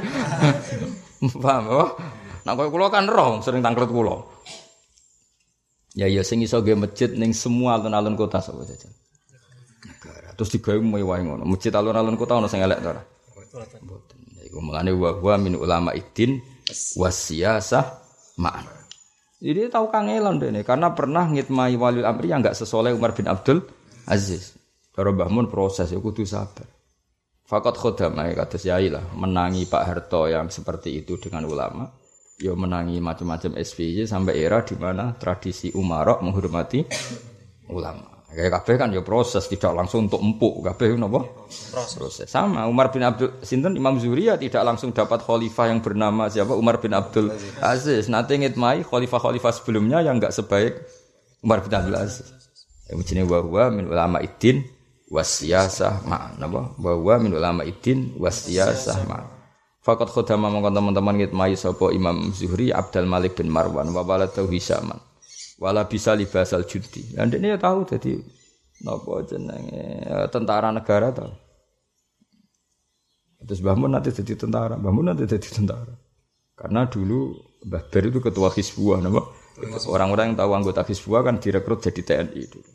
Paham 1.45 1.65
apa? 1.69 1.87
Nah 2.45 2.53
kowe 2.53 2.69
kula 2.69 2.93
kan 2.93 3.09
roh 3.09 3.41
sering 3.41 3.65
tangkret 3.65 3.89
kula. 3.89 4.25
Ya 5.97 6.09
ya 6.09 6.25
sing 6.27 6.41
iso 6.45 6.61
ge 6.61 6.77
masjid 6.77 7.13
ning 7.13 7.33
semua 7.33 7.77
alun-alun 7.77 8.17
kota 8.17 8.41
sapa 8.41 8.65
jajan. 8.67 8.93
Terus 10.35 10.51
digawe 10.55 10.79
mewah 10.83 11.19
ngono. 11.23 11.43
Masjid 11.47 11.71
alun-alun 11.71 12.19
kota 12.19 12.39
ono 12.39 12.51
sing 12.51 12.61
elek 12.61 12.79
to 12.83 12.89
ora? 12.91 13.03
Mboten. 13.83 14.19
Iku 14.45 14.59
mengane 14.59 14.91
wa 14.95 15.15
wa 15.19 15.35
min 15.39 15.55
ulama 15.55 15.95
iddin 15.95 16.43
wasiyasah 16.99 17.85
ma'an. 18.39 18.67
Jadi 19.45 19.69
tahu 19.69 19.93
kangelan 19.93 20.41
deh 20.41 20.51
karena 20.65 20.97
pernah 20.97 21.29
ngitmai 21.29 21.77
wali 21.77 22.01
amri 22.01 22.33
yang 22.33 22.41
enggak 22.41 22.57
sesoleh 22.57 22.97
Umar 22.97 23.13
bin 23.13 23.29
Abdul 23.29 23.61
Aziz. 24.09 24.57
Cara 24.95 25.11
Mbah 25.11 25.29
Mun 25.29 25.51
proses 25.51 25.91
ya 25.91 25.99
kudu 25.99 26.23
sabar. 26.25 26.65
Fakat 27.45 27.77
khodam 27.77 28.17
ya 28.17 28.33
kata 28.33 28.57
yai 28.57 28.89
lah 28.89 29.05
menangi 29.13 29.69
Pak 29.69 29.83
Harto 29.85 30.31
yang 30.31 30.49
seperti 30.49 31.05
itu 31.05 31.21
dengan 31.21 31.45
ulama. 31.45 31.85
Ya 32.41 32.57
menangi 32.57 32.99
macam-macam 33.05 33.61
SPY 33.61 34.09
sampai 34.09 34.41
era 34.41 34.65
di 34.65 34.75
mana 34.81 35.13
tradisi 35.15 35.71
Umarok 35.77 36.25
menghormati 36.25 36.83
ulama. 37.69 38.14
Kayak 38.35 38.51
kabeh 38.61 38.75
kan 38.75 38.89
ya 38.91 39.03
proses 39.07 39.47
tidak 39.47 39.71
langsung 39.79 40.11
untuk 40.11 40.19
empuk 40.19 40.67
kabeh 40.67 40.99
napa? 40.99 41.23
Proses. 41.47 41.95
proses. 41.95 42.27
Sama 42.27 42.67
Umar 42.67 42.91
bin 42.91 43.07
Abdul 43.07 43.39
Sinten 43.47 43.79
Imam 43.79 43.95
Zuhri 44.03 44.27
ya 44.27 44.35
tidak 44.35 44.67
langsung 44.67 44.91
dapat 44.91 45.23
khalifah 45.23 45.71
yang 45.71 45.79
bernama 45.79 46.27
siapa 46.27 46.51
Umar 46.59 46.83
bin 46.83 46.99
Abdul 46.99 47.31
Aziz. 47.63 48.11
Nanti 48.11 48.35
ngitmai 48.43 48.83
khalifah-khalifah 48.83 49.53
sebelumnya 49.55 50.03
yang 50.03 50.19
enggak 50.19 50.35
sebaik 50.35 50.83
Umar 51.47 51.63
bin 51.63 51.79
Abdul 51.79 51.95
Aziz. 51.95 52.27
Yang 52.91 53.07
jenenge 53.07 53.31
wa 53.31 53.39
huwa 53.39 53.65
min 53.71 53.87
ulama 53.87 54.19
iddin 54.19 54.67
wasiyasah 55.15 56.03
ma 56.03 56.35
napa 56.35 56.75
wa 56.75 56.93
huwa 56.99 57.15
min 57.23 57.39
ulama 57.39 57.63
iddin 57.63 58.19
wasiyasah 58.19 58.99
ma 59.07 59.31
Fakat 59.85 60.09
khodama 60.11 60.49
mongkon 60.49 60.73
teman-teman 60.73 61.15
ngitmai 61.21 61.55
sapa 61.61 61.93
Imam 61.93 62.33
Zuhri 62.33 62.73
Abdul 62.73 63.05
Malik 63.05 63.37
bin 63.37 63.53
Marwan 63.53 63.93
wa 63.93 64.01
waladahu 64.01 64.49
Hisaman 64.49 64.97
wala 65.59 65.87
bisa 65.87 66.15
libasal 66.15 66.67
judi. 66.67 67.15
Dan 67.15 67.31
ini 67.35 67.55
ya 67.55 67.59
tahu 67.59 67.87
jadi 67.87 68.19
napa 68.83 69.23
jenenge 69.27 69.83
eh, 70.03 70.27
tentara 70.31 70.75
negara 70.75 71.15
tahu. 71.15 71.33
Terus 73.45 73.61
Mbah 73.61 73.77
Mun 73.77 73.93
nanti 73.93 74.09
jadi 74.09 74.41
tentara, 74.41 74.81
Mbah 74.81 74.93
Mun 74.93 75.13
nanti 75.13 75.29
jadi 75.29 75.49
tentara. 75.53 75.93
Karena 76.57 76.89
dulu 76.89 77.37
Mbah 77.69 77.83
Ber 77.93 78.05
itu 78.09 78.19
ketua 78.25 78.49
Hizbullah, 78.49 79.05
napa? 79.05 79.23
Orang-orang 79.87 80.33
yang 80.33 80.39
tahu 80.41 80.51
anggota 80.57 80.81
Hizbullah 80.83 81.23
kan 81.29 81.37
direkrut 81.39 81.85
jadi 81.85 82.01
TNI 82.01 82.43
dulu. 82.49 82.71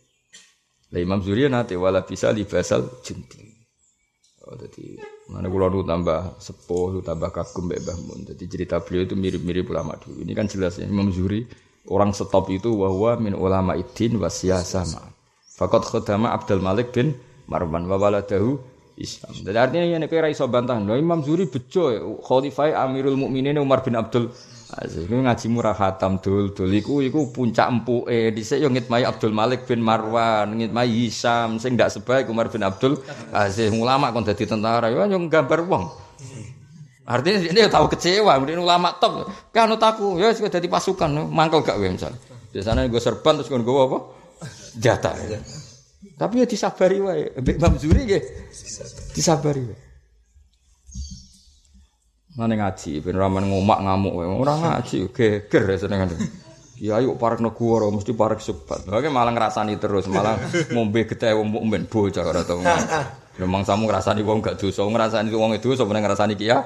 Lah 0.89 0.99
Imam 1.01 1.21
Zuri 1.21 1.45
nanti 1.49 1.73
wala 1.77 2.05
bisa 2.05 2.29
libasal 2.33 3.01
junti. 3.01 3.45
Oh, 4.49 4.57
jadi 4.57 4.97
mana 5.29 5.45
kula 5.45 5.69
nu 5.69 5.85
tambah 5.85 6.41
sepuh, 6.41 7.05
tambah 7.05 7.29
kagum 7.29 7.69
Mbah 7.69 7.97
Mun. 8.05 8.29
Jadi 8.29 8.43
cerita 8.49 8.81
beliau 8.81 9.05
itu 9.05 9.13
mirip-mirip 9.17 9.69
ulama 9.69 9.97
dulu. 9.97 10.21
Ini 10.21 10.33
kan 10.37 10.45
jelas 10.49 10.77
ya 10.81 10.85
Imam 10.89 11.09
Zuri 11.13 11.45
orang 11.89 12.13
stop 12.15 12.47
itu 12.53 12.71
bahwa 12.77 13.17
min 13.17 13.33
ulama 13.35 13.75
idin 13.75 14.15
sama. 14.63 15.09
Fakat 15.59 15.83
khudama 15.89 16.31
Abdul 16.31 16.63
Malik 16.63 16.95
bin 16.95 17.17
Marwan 17.49 17.89
wa 17.89 17.99
waladahu 17.99 18.55
Islam. 18.95 19.31
Jadi 19.31 19.57
artinya 19.57 19.85
ini 19.99 20.07
kira 20.07 20.27
iso 20.31 20.47
bantah. 20.47 20.79
No, 20.79 20.95
Imam 20.95 21.23
Zuri 21.23 21.47
bejo 21.47 22.19
Khalifah 22.23 22.83
Amirul 22.87 23.15
Mukminin 23.15 23.59
Umar 23.59 23.83
bin 23.83 23.95
Abdul 23.95 24.31
Aziz 24.69 25.09
iku 25.09 25.17
ngaji 25.17 25.49
murah 25.49 25.73
khatam 25.73 26.21
dul 26.21 26.53
dul 26.53 26.69
iku 26.69 27.01
iku 27.01 27.33
puncak 27.33 27.73
empuke 27.73 28.29
dhisik 28.37 28.61
yo 28.61 28.69
ngitmai 28.69 29.01
Abdul 29.01 29.33
Malik 29.33 29.65
bin 29.65 29.81
Marwan, 29.81 30.53
ngitmai 30.53 30.85
Hisam 30.85 31.57
sing 31.57 31.73
ndak 31.73 31.89
sebaik 31.89 32.29
Umar 32.29 32.53
bin 32.53 32.61
Abdul 32.61 33.01
Aziz 33.33 33.73
ulama 33.73 34.13
kon 34.13 34.21
dadi 34.21 34.45
tentara 34.45 34.93
yo 34.93 35.01
yang 35.09 35.25
gambar 35.25 35.65
wong. 35.65 35.89
Artinya 37.09 37.41
ini 37.41 37.65
tahu 37.65 37.89
kecewa, 37.89 38.37
kemudian 38.37 38.61
ulama 38.61 38.93
top. 39.01 39.25
Kan 39.49 39.73
aku, 39.73 40.21
ya 40.21 40.29
sudah 40.29 40.53
jadi 40.53 40.69
pasukan, 40.69 41.09
mangkel 41.25 41.65
gak 41.65 41.81
gue 41.81 41.89
misalnya. 41.89 42.21
Biasanya 42.53 42.85
gue 42.85 43.01
serban 43.01 43.41
terus 43.41 43.49
gue 43.49 43.57
apa? 43.57 43.97
Jatah. 44.77 45.17
Ya. 45.25 45.41
Tapi 46.21 46.43
ya 46.43 46.45
disabari 46.45 47.01
wae. 47.01 47.33
Imam 47.33 47.73
Zuri 47.81 48.05
ya 48.05 48.21
disabari 49.17 49.65
wae. 49.65 49.79
Mana 52.37 52.55
ngaji, 52.55 53.01
ben 53.01 53.17
ramen 53.17 53.51
ngomak 53.51 53.83
ngamuk, 53.83 54.13
orang 54.15 54.63
ngaji, 54.63 55.11
geger 55.11 55.63
ya 55.65 55.77
seneng 55.81 56.07
Ya 56.79 56.95
ayo 56.95 57.19
parek 57.19 57.43
negara 57.43 57.91
mesti 57.91 58.15
parek 58.15 58.39
sebat. 58.39 58.87
Oke 58.87 59.11
malah 59.11 59.35
ngrasani 59.35 59.75
terus, 59.75 60.07
malah 60.07 60.39
ngombe 60.71 61.03
getih 61.03 61.35
wong 61.35 61.51
mukmin 61.51 61.83
bocah 61.83 62.23
ora 62.23 62.47
tau. 62.47 62.63
Memang 63.39 63.63
samu 63.63 63.87
ngrasani 63.87 64.19
wong 64.19 64.43
gak 64.43 64.59
dosa, 64.59 64.83
ngrasani 64.83 65.31
wong 65.31 65.55
itu 65.55 65.71
sebenarnya 65.71 66.11
ngrasani 66.11 66.35
kia. 66.35 66.59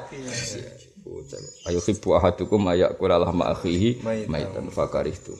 Ayo 1.69 1.79
khibu 1.79 2.17
ahadukum 2.17 2.65
ayakul 2.67 3.13
lahma 3.13 3.53
akhihi 3.53 4.01
maitan 4.27 4.67
fakarihtu. 4.73 5.37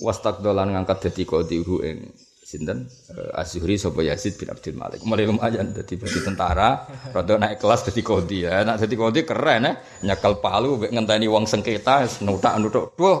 Wastakdolan 0.00 0.72
ngangkat 0.72 1.10
dadi 1.10 1.28
qadihu 1.28 1.84
ing 1.84 2.08
sinten 2.50 2.90
uh, 3.14 3.38
Asyuri 3.38 3.78
sapa 3.78 4.02
Yazid 4.02 4.34
bin 4.34 4.50
Abdul 4.50 4.74
Malik. 4.74 5.06
Mulai 5.06 5.28
lumayan 5.30 5.70
dadi 5.70 5.94
dadi 5.94 6.18
tentara, 6.24 6.82
rada 7.14 7.34
naik 7.38 7.62
kelas 7.62 7.86
dadi 7.86 8.02
kodi 8.02 8.48
ya. 8.48 8.66
Nak 8.66 8.82
dadi 8.82 8.94
kodi 8.98 9.22
keren 9.22 9.70
ya. 9.70 9.72
Nyakal 10.10 10.42
palu 10.42 10.80
mek 10.82 10.90
ngenteni 10.90 11.30
wong 11.30 11.46
sengketa 11.46 12.08
nutak-nutuk. 12.26 12.98
Duh, 12.98 13.18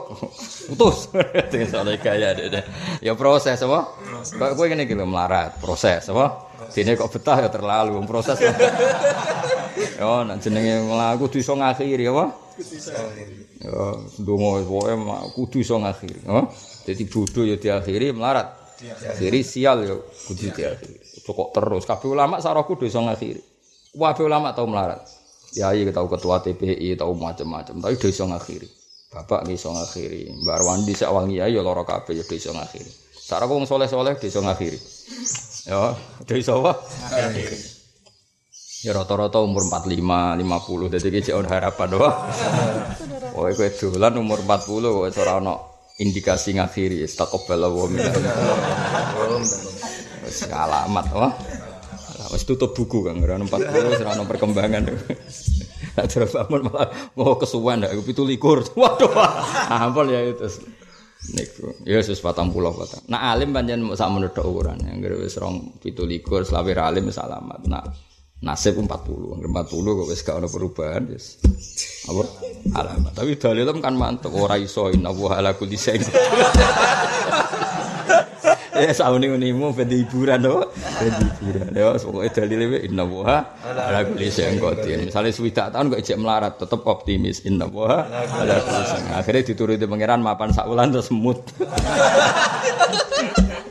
utus. 0.72 1.14
Soale 1.70 2.00
kaya 2.02 2.34
deh. 2.34 2.64
Ya 3.04 3.14
proses 3.14 3.62
apa? 3.62 3.86
Kok 4.24 4.58
kowe 4.58 4.66
ngene 4.66 4.88
iki 4.88 4.98
lho 4.98 5.06
melarat, 5.06 5.62
proses 5.62 6.10
apa? 6.10 6.49
Dene 6.68 6.92
kok 6.94 7.08
betah 7.08 7.36
ya 7.40 7.48
terlalu 7.48 7.96
wong 7.96 8.04
proses. 8.04 8.36
Yo 10.00 10.24
nak 10.28 10.44
jenenge 10.44 10.84
mlaku 10.84 11.28
kudu 11.28 11.40
iso 11.40 11.56
ngakhiri 11.56 12.04
apa? 12.12 12.36
Kudu 12.56 12.74
iso. 12.76 12.92
Yo 13.64 13.84
ndonga 14.20 14.64
pokoke 14.68 14.92
kudu 15.36 15.56
iso 15.64 15.76
ngakhiri. 15.80 16.20
Jadi 16.84 17.02
bodoh 17.08 17.44
ya 17.48 17.56
diakhiri 17.56 18.12
melarat. 18.12 18.48
Akhiri 18.80 19.40
sial 19.40 19.88
ya 19.88 19.96
kudu 20.28 20.52
diakhiri. 20.52 20.96
Kok 21.24 21.48
terus 21.56 21.84
kabeh 21.88 22.08
ulama 22.12 22.40
sarahku 22.44 22.76
kudu 22.76 22.88
iso 22.88 23.00
ngakhiri. 23.00 23.40
Kabeh 23.96 24.24
ulama 24.28 24.52
tau 24.52 24.68
melarat. 24.68 25.00
Ya 25.50 25.74
iya 25.74 25.90
tahu 25.90 26.06
ketua 26.06 26.38
TPI, 26.38 26.94
tahu 26.94 27.18
macam-macam, 27.18 27.82
tapi 27.82 27.98
iso 28.06 28.22
ngakhiri. 28.22 28.68
Bapak 29.10 29.42
iso 29.50 29.74
ngakhiri. 29.74 30.30
Mbak 30.46 30.54
Arwandi 30.62 30.94
sak 30.94 31.10
wangi 31.10 31.42
ya 31.42 31.50
lara 31.50 31.82
kabeh 31.82 32.14
ya 32.14 32.24
iso 32.30 32.54
ngakhiri. 32.54 32.90
Cara 33.26 33.50
wong 33.50 33.66
soleh-soleh 33.66 34.14
iso 34.22 34.38
ngakhiri. 34.38 34.78
Ya, 35.66 35.92
apa? 35.94 36.72
Ngakhiri. 37.12 37.58
Ya 38.80 38.96
rata-rata 38.96 39.44
umur 39.44 39.68
45, 39.68 40.40
50. 40.40 40.88
Dadi 40.88 41.08
iki 41.12 41.28
cek 41.28 41.36
harapan 41.52 41.88
doa. 41.92 42.10
Oh, 43.36 43.44
kowe 43.44 43.68
dolan 43.68 44.16
umur 44.16 44.40
40 44.40 45.12
kok 45.12 45.20
ora 45.20 45.32
ana 45.36 45.54
indikasi 46.00 46.56
ngakhiri 46.56 47.04
istaqbal 47.04 47.60
wa 47.68 47.84
min. 47.92 48.00
Wis 50.24 50.48
alamat 50.48 51.06
wah. 51.12 51.36
Wis 52.32 52.48
tutup 52.48 52.72
buku 52.72 53.04
kan 53.04 53.20
ora 53.20 53.36
40 53.36 53.52
ora 54.00 54.16
ana 54.16 54.24
perkembangan. 54.24 54.88
Nah, 55.90 56.06
terus 56.06 56.32
malah 56.32 56.88
mau 57.18 57.36
kesuwen 57.36 57.84
ndak 57.84 57.92
17. 58.00 58.78
Waduh. 58.80 59.12
Ampun 59.68 60.08
ya 60.08 60.24
itu. 60.24 60.48
Niku, 61.20 61.84
ya 61.84 62.00
sus 62.00 62.16
patang 62.24 62.48
pulau 62.48 62.72
patang. 62.72 63.04
Nah 63.12 63.28
alim 63.28 63.52
panjang 63.52 63.76
mau 63.84 63.92
sama 63.92 64.18
menurut 64.18 64.40
ukuran, 64.40 64.80
yang 64.80 65.04
wis 65.20 65.36
rong 65.36 65.76
pitu 65.76 66.08
likur, 66.08 66.48
selawir 66.48 66.80
alim 66.80 67.12
salamat. 67.12 67.60
Nah 67.68 67.84
nasib 68.40 68.80
40 68.80 68.88
40 68.88 69.44
kok 70.00 70.08
wis 70.08 70.24
gak 70.24 70.40
ono 70.40 70.48
perubahan 70.48 71.04
wis. 71.12 71.36
Apa? 72.08 72.24
Alamat 72.72 73.12
tapi 73.12 73.36
dalil 73.36 73.68
kan 73.84 73.92
mantep 73.92 74.32
ora 74.32 74.56
iso 74.56 74.88
inna 74.88 75.12
wa 75.12 75.36
ala 75.36 75.52
kulli 75.52 75.76
ya 78.80 78.92
sauni 78.96 79.28
unimu 79.28 79.76
ben 79.76 79.92
hiburan 79.92 80.40
to 80.40 80.64
ben 81.00 81.12
hiburan. 81.20 81.70
Ya 81.76 81.92
pokoke 82.00 82.28
dalile 82.32 82.80
inna 82.80 83.04
wa 83.04 83.44
ala 83.60 84.00
kulli 84.08 84.32
syai 84.32 84.56
qadir. 84.56 85.04
Misale 85.04 85.30
swidak 85.30 85.72
tahun 85.72 85.92
kok 85.92 86.00
ijek 86.00 86.16
melarat 86.16 86.56
tetep 86.56 86.80
optimis 86.88 87.44
inna 87.44 87.68
wa 87.68 88.08
ala 88.08 88.56
kulli 88.64 88.84
syai 88.88 89.04
akhirnya 89.12 89.42
dituruti 89.44 89.84
pangeran 89.84 90.24
mapan 90.24 90.48
sak 90.50 90.64
wulan 90.64 90.88
terus 90.88 91.12
semut. 91.12 91.38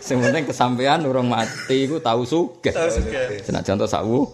Sing 0.09 0.17
penting 0.25 0.49
kesampaian 0.49 0.97
urung 1.05 1.29
mati 1.29 1.85
iku 1.85 2.01
tahu 2.01 2.25
sugih. 2.25 2.73
Senajan 3.45 3.77
to 3.77 3.85
sawu. 3.85 4.25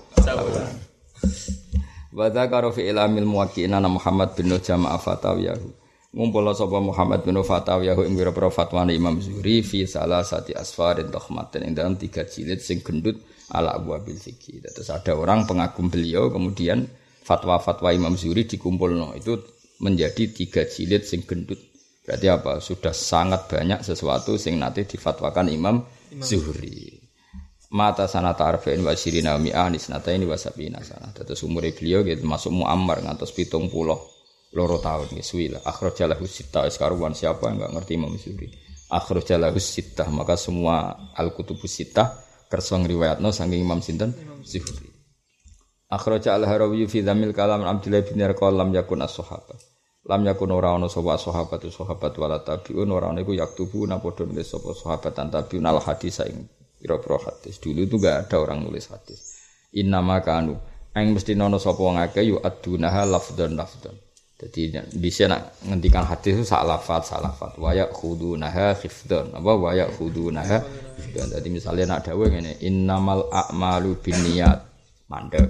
Wa 2.15 2.31
dzakara 2.31 2.71
fi 2.71 2.87
ilamil 2.87 3.27
muwaqqi'ina 3.27 3.83
Muhammad 3.83 4.39
bin 4.39 4.55
Jamaah 4.55 4.95
Fatawiyahu. 4.95 5.84
Ngumpul 6.15 6.47
sapa 6.55 6.79
Muhammad 6.79 7.27
bin 7.27 7.35
Fatawiyahu 7.43 8.07
ing 8.07 8.15
pira-pira 8.15 8.47
fatwane 8.47 8.95
Imam 8.95 9.19
Zuhri 9.19 9.59
fi 9.59 9.83
salah 9.83 10.23
sati 10.23 10.55
asfarin 10.55 11.11
takhmatin 11.11 11.67
ing 11.67 11.75
dalam 11.75 11.99
tiga 11.99 12.23
jilid 12.23 12.63
sing 12.63 12.79
gendut 12.79 13.19
ala 13.51 13.75
Abu 13.75 13.91
Abil 13.91 14.15
Fikih. 14.15 14.63
Terus 14.63 14.95
ada 14.95 15.11
orang 15.11 15.43
pengagum 15.43 15.91
beliau 15.91 16.31
kemudian 16.31 16.87
fatwa-fatwa 17.27 17.91
Imam 17.91 18.15
Zuhri 18.15 18.47
dikumpulno 18.47 19.11
itu 19.19 19.43
menjadi 19.83 20.31
tiga 20.31 20.63
jilid 20.63 21.03
sing 21.03 21.27
gendut 21.27 21.59
Berarti 22.05 22.27
apa? 22.29 22.61
Sudah 22.61 22.93
sangat 22.93 23.49
banyak 23.49 23.81
sesuatu 23.81 24.37
sing 24.37 24.61
nanti 24.61 24.85
difatwakan 24.85 25.49
Imam, 25.49 25.81
Imam. 26.13 26.21
Zuhri. 26.21 27.01
Mata 27.73 28.05
sana 28.05 28.37
tarfin 28.37 28.85
wa 28.85 28.93
sirina 28.93 29.35
mi'ah 29.41 29.67
nisnata 29.73 30.13
ini 30.13 30.23
wa 30.29 30.37
sabina 30.37 30.79
sana. 30.85 31.11
Terus 31.11 31.41
umur 31.43 31.65
beliau 31.73 32.05
gitu 32.05 32.23
masuk 32.23 32.53
muammar 32.53 33.01
ngantos 33.03 33.33
pitung 33.33 33.67
pulau 33.73 34.14
loro 34.55 34.79
tahun 34.79 35.19
ya 35.19 35.23
suwi 35.23 35.51
lah. 35.51 35.61
Akhrajalahu 35.67 36.23
sita 36.23 36.63
sekarang 36.71 37.11
siapa 37.11 37.51
yang 37.51 37.59
nggak 37.59 37.71
ngerti 37.75 37.91
Imam 37.99 38.15
Zuhri. 38.15 38.47
Akhrajalahu 38.87 39.59
sita 39.59 40.07
maka 40.07 40.39
semua 40.39 40.95
al 41.11 41.35
kutubus 41.35 41.75
sita 41.75 42.23
kersa 42.47 42.79
ngriwayatno 42.79 43.35
saking 43.35 43.59
Imam 43.59 43.83
sinten? 43.83 44.15
Zuhri. 44.47 44.95
Akhraja 45.91 46.33
al-Harawi 46.33 46.87
fi 46.87 47.03
dzamil 47.03 47.35
kalam 47.35 47.67
Abdullah 47.67 48.01
bin 48.01 48.17
Yarqal 48.17 48.55
lam 48.55 48.71
yakun 48.73 49.03
as-sahabah. 49.03 49.59
Lam 50.05 50.21
yakun 50.25 50.49
ora 50.49 50.73
ana 50.73 50.89
sapa 50.89 51.17
sahabat 51.17 51.61
sahabat 51.67 52.13
wala 52.17 52.41
tabiun. 52.41 52.89
Ora 52.89 53.11
ana 53.13 53.21
iku 53.21 53.37
yaktubu 53.37 53.85
na 53.85 54.01
padha 54.01 54.25
nulis 54.25 54.49
sapa 54.49 54.73
sahabat 54.73 55.13
tabiun. 55.13 55.65
Al 55.65 55.81
hadis 55.83 56.25
ing 56.25 56.47
pira-pira 56.81 57.21
hadis. 57.21 57.61
Dulu 57.61 57.85
itu 57.85 58.01
gak 58.01 58.29
ada 58.29 58.37
orang 58.41 58.65
nulis 58.65 58.89
hadis. 58.89 59.37
Innama 59.77 60.21
kanu. 60.25 60.57
Ing 60.95 61.13
mesti 61.13 61.37
nono 61.37 61.61
sapa 61.61 61.81
wong 61.81 62.01
akeh 62.01 62.33
yu 62.33 62.37
adunaha 62.41 63.05
lafdhan 63.05 63.53
lafdhan 63.53 64.04
jadi 64.35 64.83
bisa 64.99 65.31
nak 65.31 65.55
ngendikan 65.63 66.03
hadis 66.03 66.35
itu 66.35 66.43
sak 66.43 66.67
lafat 66.67 67.07
sak 67.07 67.23
lafat 67.23 67.55
waya 67.55 67.87
khudunaha 67.87 68.75
khifdan 68.75 69.31
apa? 69.31 69.51
Waya 69.55 69.87
khudunaha 69.87 70.59
khifdan 70.99 71.39
jadi 71.39 71.47
misalnya 71.47 71.95
nak 71.95 72.11
dawuh 72.11 72.27
ngene 72.27 72.59
innamal 72.59 73.31
a'malu 73.31 73.95
binniyat. 74.03 74.75
Mandek. 75.05 75.49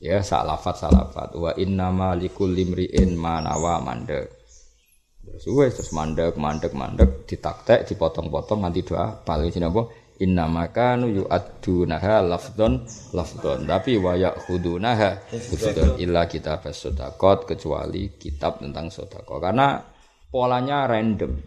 Ya 0.00 0.24
salafat 0.24 0.80
salafat 0.80 1.36
wa 1.36 1.52
innama 1.60 2.16
likulli 2.16 2.64
imri'in 2.64 3.12
manawa 3.12 3.76
mandek. 3.84 4.32
Terus 5.20 5.44
wes 5.52 5.76
terus 5.76 5.92
mandek 5.92 6.40
mandek 6.40 6.72
mandek. 6.72 7.28
Ditaktek 7.28 7.84
dipotong-potong 7.84 8.64
nanti 8.64 8.80
doa 8.80 9.12
paling 9.12 9.52
sini 9.52 9.68
apa 9.68 9.84
inna 10.20 10.44
makanu 10.46 11.08
yu'addunaha 11.24 12.20
lafdon 12.22 12.84
lafdon 13.16 13.64
tapi 13.64 13.96
wa 13.96 14.14
ya'khudunaha 14.14 15.32
khudun 15.32 15.96
illa 15.96 16.28
kitab 16.28 16.64
sodakot 16.70 17.48
kecuali 17.48 18.20
kitab 18.20 18.60
tentang 18.60 18.92
sodakot 18.92 19.40
karena 19.40 19.80
polanya 20.28 20.84
random 20.86 21.40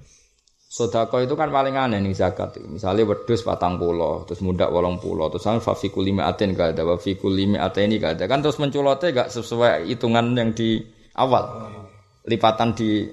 Sodako 0.73 1.21
itu 1.21 1.37
kan 1.37 1.53
paling 1.53 1.77
aneh 1.77 2.01
nih 2.01 2.17
zakat. 2.17 2.57
Misalnya 2.65 3.05
wedus 3.05 3.45
patang 3.45 3.77
pulau, 3.77 4.25
terus 4.25 4.41
muda 4.41 4.73
wolong 4.73 4.97
pulau, 4.97 5.29
terus 5.29 5.45
kan 5.45 5.61
lima 6.01 6.25
aten 6.25 6.57
gak 6.57 6.73
ada, 6.73 6.81
fafikul 6.97 7.29
lima 7.29 7.61
aten 7.61 7.93
ini 7.93 8.01
gak 8.01 8.17
ada. 8.17 8.25
Kan 8.25 8.41
terus 8.41 8.57
menculotnya 8.57 9.13
gak 9.13 9.29
sesuai 9.29 9.85
hitungan 9.85 10.33
yang 10.33 10.49
di 10.57 10.81
awal. 11.13 11.69
Lipatan 12.25 12.73
di 12.73 13.05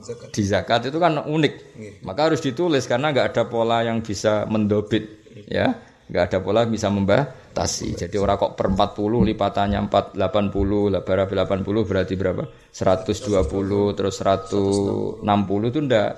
apa? 0.00 0.32
Di 0.32 0.42
zakat 0.42 0.88
itu 0.88 0.98
kan 0.98 1.20
unik. 1.20 1.54
Maka 2.02 2.32
harus 2.32 2.40
ditulis 2.40 2.88
karena 2.88 3.12
gak 3.12 3.36
ada 3.36 3.42
pola 3.46 3.84
yang 3.84 4.00
bisa 4.00 4.48
mendobit, 4.48 5.28
ya. 5.46 5.76
Gak 6.10 6.32
ada 6.32 6.38
pola 6.42 6.66
bisa 6.66 6.90
membatasi. 6.90 7.94
Jadi 7.94 8.16
orang 8.18 8.34
kok 8.40 8.52
per 8.58 8.66
40 8.72 9.28
lipatannya 9.30 9.78
4 9.86 10.18
80, 10.18 11.04
berapa 11.06 11.32
80 11.46 11.88
berarti 11.88 12.14
berapa? 12.18 12.42
120 12.72 13.98
terus 13.98 14.14
160 14.18 15.70
itu 15.70 15.78
ndak 15.86 16.08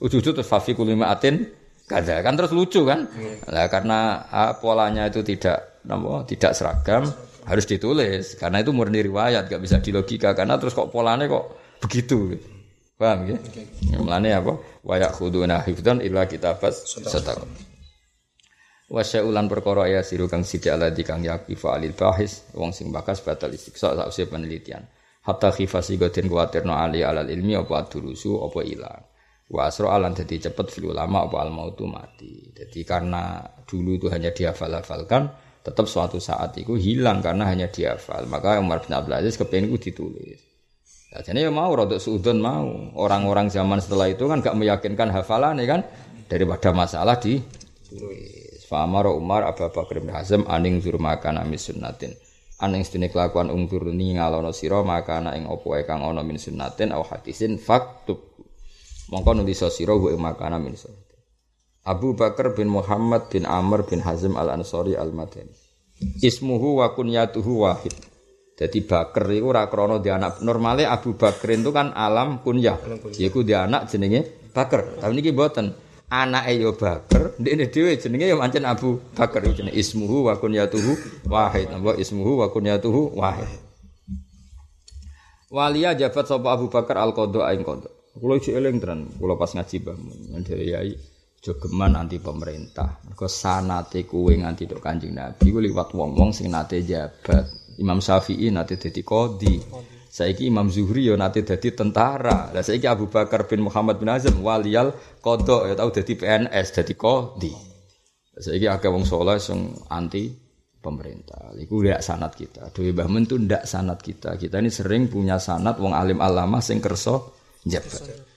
ujung-ujung 0.00 0.34
terus 0.40 0.48
fafi 0.48 0.72
kulima 0.72 1.12
atin 1.12 1.44
kada 1.84 2.22
kan 2.24 2.34
terus 2.38 2.54
lucu 2.54 2.86
kan 2.86 3.04
nah, 3.46 3.66
karena 3.66 4.24
ah, 4.30 4.52
polanya 4.56 5.10
itu 5.10 5.20
tidak 5.26 5.82
nama, 5.84 6.24
tidak 6.24 6.56
seragam 6.56 7.04
harus 7.44 7.64
ditulis 7.66 8.38
karena 8.38 8.62
itu 8.62 8.70
murni 8.70 9.02
riwayat 9.02 9.50
gak 9.50 9.60
bisa 9.60 9.82
dilogika 9.82 10.32
karena 10.32 10.56
terus 10.56 10.72
kok 10.72 10.88
polanya 10.94 11.26
kok 11.26 11.78
begitu 11.82 12.36
paham 13.00 13.32
ya 13.32 13.36
okay. 13.40 13.64
Mulanya 13.96 14.44
apa 14.44 14.60
wayak 14.84 15.16
khuduna 15.16 15.64
hifdan 15.64 16.04
illa 16.04 16.28
kitabas 16.28 16.84
sadaqah 16.84 17.48
Wasya 18.90 19.22
ulan 19.22 19.46
perkara 19.46 19.86
ya 19.86 20.02
siru 20.02 20.26
kang 20.26 20.42
sithik 20.42 20.74
ala 20.74 20.90
di 20.90 21.06
kang 21.06 21.22
yaqifa 21.22 21.78
alil 21.78 21.94
bahis 21.94 22.44
wong 22.52 22.74
sing 22.74 22.90
bakas 22.90 23.22
batal 23.22 23.48
istiksa 23.54 23.94
sak 23.94 24.10
penelitian 24.28 24.82
hatta 25.24 25.54
khifasi 25.54 25.94
goden 25.94 26.26
kuwatirno 26.26 26.74
ali 26.74 27.06
alal 27.06 27.30
ilmi 27.30 27.54
apa 27.54 27.86
adurusu 27.86 28.42
apa 28.42 28.60
ilang 28.66 29.02
Wa 29.50 29.66
asro 29.66 29.90
alan 29.90 30.14
jadi 30.14 30.46
cepet 30.46 30.66
fil 30.70 30.94
ulama 30.94 31.26
apa 31.26 31.42
al 31.42 31.50
mautu 31.50 31.82
mati. 31.82 32.54
Jadi 32.54 32.86
karena 32.86 33.42
dulu 33.66 33.98
itu 33.98 34.06
hanya 34.06 34.30
dihafal-hafalkan, 34.30 35.26
tetap 35.66 35.90
suatu 35.90 36.22
saat 36.22 36.54
itu 36.54 36.78
hilang 36.78 37.18
karena 37.18 37.50
hanya 37.50 37.66
dihafal. 37.66 38.30
Maka 38.30 38.62
Umar 38.62 38.86
bin 38.86 38.94
Abdul 38.94 39.18
Aziz 39.18 39.34
kepengen 39.34 39.74
itu 39.74 39.90
ditulis. 39.90 40.38
Ya, 41.10 41.26
jadi 41.26 41.46
ya 41.46 41.50
mau 41.50 41.74
rodok 41.74 41.98
sudun 41.98 42.38
mau. 42.38 42.70
Orang-orang 42.94 43.50
zaman 43.50 43.82
setelah 43.82 44.06
itu 44.06 44.30
kan 44.30 44.38
gak 44.38 44.54
meyakinkan 44.54 45.10
hafalan 45.10 45.58
ya 45.58 45.66
kan 45.66 45.80
daripada 46.30 46.70
masalah 46.70 47.18
ditulis. 47.18 48.62
Famar 48.70 49.10
Umar 49.10 49.42
Abu 49.50 49.66
Bakar 49.66 49.98
bin 49.98 50.14
Hazm 50.14 50.46
aning 50.46 50.78
zur 50.78 51.02
makan 51.02 51.42
amis 51.42 51.66
sunnatin. 51.66 52.14
Aning 52.62 52.86
sedene 52.86 53.10
kelakuan 53.10 53.50
ungkur 53.50 53.90
ni 53.90 54.14
ngalono 54.14 54.54
sira 54.54 54.86
makana 54.86 55.34
ing 55.34 55.50
opo 55.50 55.74
kang 55.82 56.06
ana 56.06 56.22
min 56.22 56.38
sunnatin 56.38 56.94
au 56.94 57.02
hadisin 57.02 57.58
faktub 57.58 58.20
mongko 59.10 59.42
nulis 59.42 59.66
sira 59.74 59.98
wa 59.98 60.30
makana 60.30 60.62
min 60.62 60.78
Abu 61.82 62.14
Bakar 62.14 62.54
bin 62.54 62.70
Muhammad 62.70 63.26
bin 63.26 63.42
Amr 63.42 63.82
bin 63.88 64.06
Hazm 64.06 64.38
al 64.38 64.54
Ansori 64.54 64.94
al 64.94 65.10
Madani. 65.10 65.50
Ismuhu 66.22 66.78
wa 66.78 66.94
kunyatuhu 66.94 67.66
wahid. 67.66 68.09
Jadi 68.60 68.84
Bakar 68.84 69.24
itu 69.32 69.48
ora 69.48 69.64
krana 69.72 69.96
di 70.04 70.12
anak. 70.12 70.44
Normale 70.44 70.84
Abu 70.84 71.16
Bakar 71.16 71.48
itu 71.48 71.72
kan 71.72 71.96
alam 71.96 72.44
kunyah. 72.44 72.76
Yaiku 73.16 73.40
di 73.40 73.56
anak 73.56 73.88
jenenge 73.88 74.52
Bakar. 74.52 75.00
Tapi 75.00 75.16
niki 75.16 75.32
mboten. 75.32 75.72
Anake 76.10 76.58
yo 76.58 76.74
Bakar, 76.74 77.38
ndekne 77.38 77.70
dhewe 77.70 77.94
jenenge 77.94 78.26
yo 78.26 78.34
pancen 78.34 78.66
Abu 78.66 78.98
Bakar 79.14 79.46
jenenge 79.46 79.78
ismuhu 79.78 80.26
wa 80.26 80.34
kunyatuhu 80.36 81.24
wahid. 81.30 81.70
Napa 81.70 81.94
ismuhu 81.94 82.42
wa 82.42 82.50
kunyatuhu 82.50 83.14
wahid. 83.14 83.46
Walia 85.54 85.94
jabat 85.94 86.26
sapa 86.26 86.50
Abu 86.50 86.66
Bakar 86.66 86.98
aing 86.98 87.14
qadha. 87.62 87.88
Kulo 88.10 88.34
iki 88.42 88.50
eling 88.50 88.82
tenan, 88.82 89.06
kulo 89.22 89.38
pas 89.38 89.54
ngaji 89.54 89.86
mbahmu 89.86 90.42
dari 90.42 90.74
yai 90.74 90.92
jogeman 91.38 91.94
anti 91.94 92.18
pemerintah. 92.18 93.06
Mergo 93.06 93.30
sanate 93.30 94.02
kuwe 94.02 94.34
nganti 94.34 94.66
tok 94.66 94.82
Kanjeng 94.82 95.14
Nabi 95.14 95.46
ku 95.54 95.62
liwat 95.62 95.94
wong-wong 95.94 96.34
sing 96.34 96.50
nate 96.50 96.82
jabat. 96.82 97.59
Imam 97.80 97.98
Syafi'i 97.98 98.52
nate 98.52 98.76
dadi 98.76 99.00
qadhi. 99.00 99.56
Saiki 100.10 100.50
Imam 100.50 100.68
Zuhri 100.68 101.08
ya 101.08 101.16
nate 101.16 101.40
dadi 101.40 101.72
tentara. 101.72 102.52
Lah 102.52 102.60
saiki 102.60 102.84
Abu 102.84 103.08
Bakar 103.08 103.48
bin 103.48 103.64
Muhammad 103.64 103.96
bin 103.96 104.12
Azam 104.12 104.36
waliyal 104.44 104.92
qada 105.24 105.72
ya 105.72 105.74
tau 105.74 105.88
dadi 105.88 106.12
PNS, 106.12 106.66
dadi 106.76 106.94
qadi. 106.94 107.52
Saiki 108.36 108.68
akeh 108.68 108.92
wong 108.92 109.08
saleh 109.08 109.40
sing 109.40 109.72
anti 109.88 110.28
pemerintah. 110.80 111.56
Iku 111.56 111.80
ndak 111.80 112.04
sanat 112.04 112.32
kita. 112.36 112.68
Dewi 112.72 112.92
Mbah 112.92 113.08
Mun 113.08 113.24
tuh 113.24 113.40
ndak 113.40 113.64
sanat 113.64 114.04
kita. 114.04 114.36
Kita 114.36 114.60
ini 114.60 114.68
sering 114.68 115.08
punya 115.08 115.40
sanat 115.40 115.80
wong 115.80 115.96
alim 115.96 116.20
alama 116.20 116.60
sing 116.60 116.84
kerso 116.84 117.36
jabat. 117.64 118.28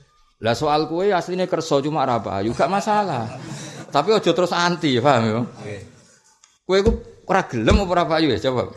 Lah 0.44 0.56
soal 0.56 0.92
kue 0.92 1.12
aslinya 1.12 1.48
kerso 1.48 1.80
cuma 1.80 2.04
apa? 2.04 2.44
Juga 2.44 2.68
masalah. 2.68 3.28
Tapi 3.88 4.10
ojo 4.12 4.32
terus 4.34 4.52
anti, 4.52 5.00
paham 5.00 5.24
ya? 5.24 5.40
Kue 6.68 6.80
ku 6.84 7.13
ora 7.28 7.42
gelem 7.48 7.84
apa 7.84 7.92
ora 7.92 8.04
payu 8.08 8.28
ya 8.32 8.40
coba. 8.50 8.74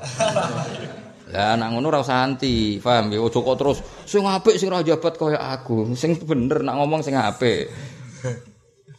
Lah 1.27 1.59
nak 1.59 1.69
ngono 1.75 1.91
ora 1.91 2.01
usah 2.07 2.23
anti, 2.23 2.79
paham 2.79 3.11
ya? 3.11 3.19
Ojo 3.19 3.43
kok 3.43 3.57
terus 3.59 3.79
sing 4.07 4.23
apik 4.23 4.57
sing 4.57 4.71
ora 4.71 4.87
jabat 4.87 5.19
kaya 5.19 5.39
aku. 5.39 5.91
Sing 5.99 6.15
bener 6.23 6.63
nak 6.63 6.79
ngomong 6.79 7.03
sing 7.03 7.19
apik. 7.19 7.69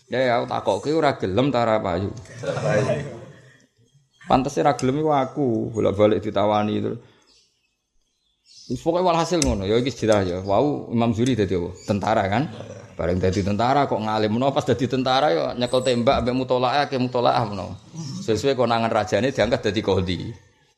Ya 0.07 0.23
ya 0.23 0.35
takokke 0.47 0.91
ora 0.91 1.15
gelem 1.15 1.51
ta 1.51 1.63
ora 1.63 1.79
payu. 1.79 2.11
Pantes 4.27 4.59
ora 4.59 4.75
gelem 4.75 4.99
iku 4.99 5.11
aku, 5.15 5.47
bolak-balik 5.71 6.19
ditawani 6.19 6.83
terus. 6.83 6.99
Wis 8.67 8.83
pokoke 8.83 8.99
walhasil 8.99 9.39
ngono, 9.39 9.63
ya 9.63 9.79
iki 9.79 9.87
sejarah 9.87 10.27
ya. 10.27 10.37
Wau 10.43 10.91
Imam 10.91 11.15
Zuri 11.15 11.39
dadi 11.39 11.55
apa? 11.55 11.71
Tentara 11.87 12.27
kan? 12.27 12.51
Bareng 12.97 13.21
dadi 13.21 13.45
tentara 13.45 13.85
kok 13.85 14.01
ngalim 14.01 14.33
menawa 14.33 14.49
pas 14.49 14.65
dadi 14.65 14.89
tentara 14.89 15.29
ya 15.29 15.45
nyekel 15.53 15.85
tembak 15.85 16.25
ambek 16.25 16.33
mutolaah 16.33 16.89
ke 16.89 16.97
mutolaah 16.97 17.45
menawa. 17.45 17.77
Sesuai 18.25 18.57
konangan 18.57 18.89
rajane 18.89 19.29
diangkat 19.29 19.69
dadi 19.69 19.81
qadhi. 19.85 20.19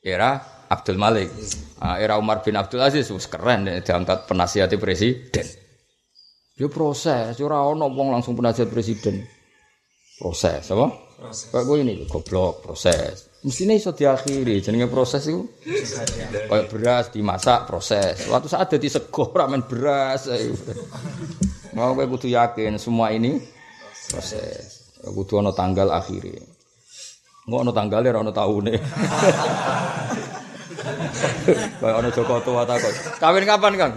Era 0.03 0.35
Abdul 0.67 0.99
Malik. 0.99 1.31
Nah, 1.79 1.95
era 1.95 2.19
Umar 2.19 2.43
bin 2.43 2.59
Abdul 2.59 2.83
Aziz 2.83 3.07
wis 3.07 3.31
keren 3.31 3.71
diangkat 3.79 4.27
penasihat 4.27 4.67
presiden. 4.75 5.47
Ya 6.59 6.67
proses, 6.67 7.39
ora 7.39 7.63
ono 7.63 7.87
wong 7.87 8.11
langsung 8.11 8.35
penasihat 8.35 8.67
presiden. 8.67 9.23
Proses, 10.19 10.67
apa? 10.75 10.91
Proses. 11.15 11.47
Kayak 11.55 11.63
gue 11.63 11.77
ini 11.79 11.93
goblok, 12.03 12.67
proses. 12.67 13.31
Mestinya 13.47 13.71
iso 13.71 13.95
diakhiri, 13.95 14.59
jenenge 14.59 14.91
proses 14.91 15.23
itu. 15.23 15.47
Kayak 16.51 16.67
beras 16.67 17.05
dimasak 17.15 17.63
proses. 17.63 18.27
Suatu 18.27 18.51
saat 18.51 18.67
jadi 18.75 18.91
sego 18.91 19.31
ramen 19.31 19.63
beras. 19.63 20.27
Mau 21.79 21.95
kowe 21.95 22.03
kudu 22.11 22.27
yakin 22.27 22.75
semua 22.75 23.15
ini 23.15 23.39
proses. 24.11 24.91
Kudu 24.99 25.39
ana 25.39 25.55
tanggal 25.55 25.87
akhiri. 25.95 26.35
Engko 27.47 27.63
ana 27.63 27.71
tanggale 27.71 28.11
ora 28.11 28.19
ana 28.19 28.35
taune. 28.35 28.75
Kayak 31.79 31.95
ana 32.03 32.09
Joko 32.11 32.43
tua 32.43 32.67
takut. 32.67 32.91
Kawin 33.15 33.47
kapan, 33.47 33.79
Kang? 33.79 33.93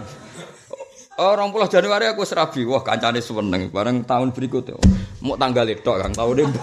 Oh, 1.19 1.35
20 1.35 1.67
Januari 1.67 2.07
aku 2.07 2.23
serabi. 2.23 2.63
Wah, 2.63 2.79
kancane 2.79 3.19
seneng. 3.19 3.67
Bareng 3.67 4.07
tahun 4.07 4.31
berikutnya. 4.31 4.79
Mau 5.19 5.35
tanggal 5.35 5.67
itu, 5.67 5.83
Kang. 5.83 6.15
Tahun 6.15 6.39
ini. 6.39 6.55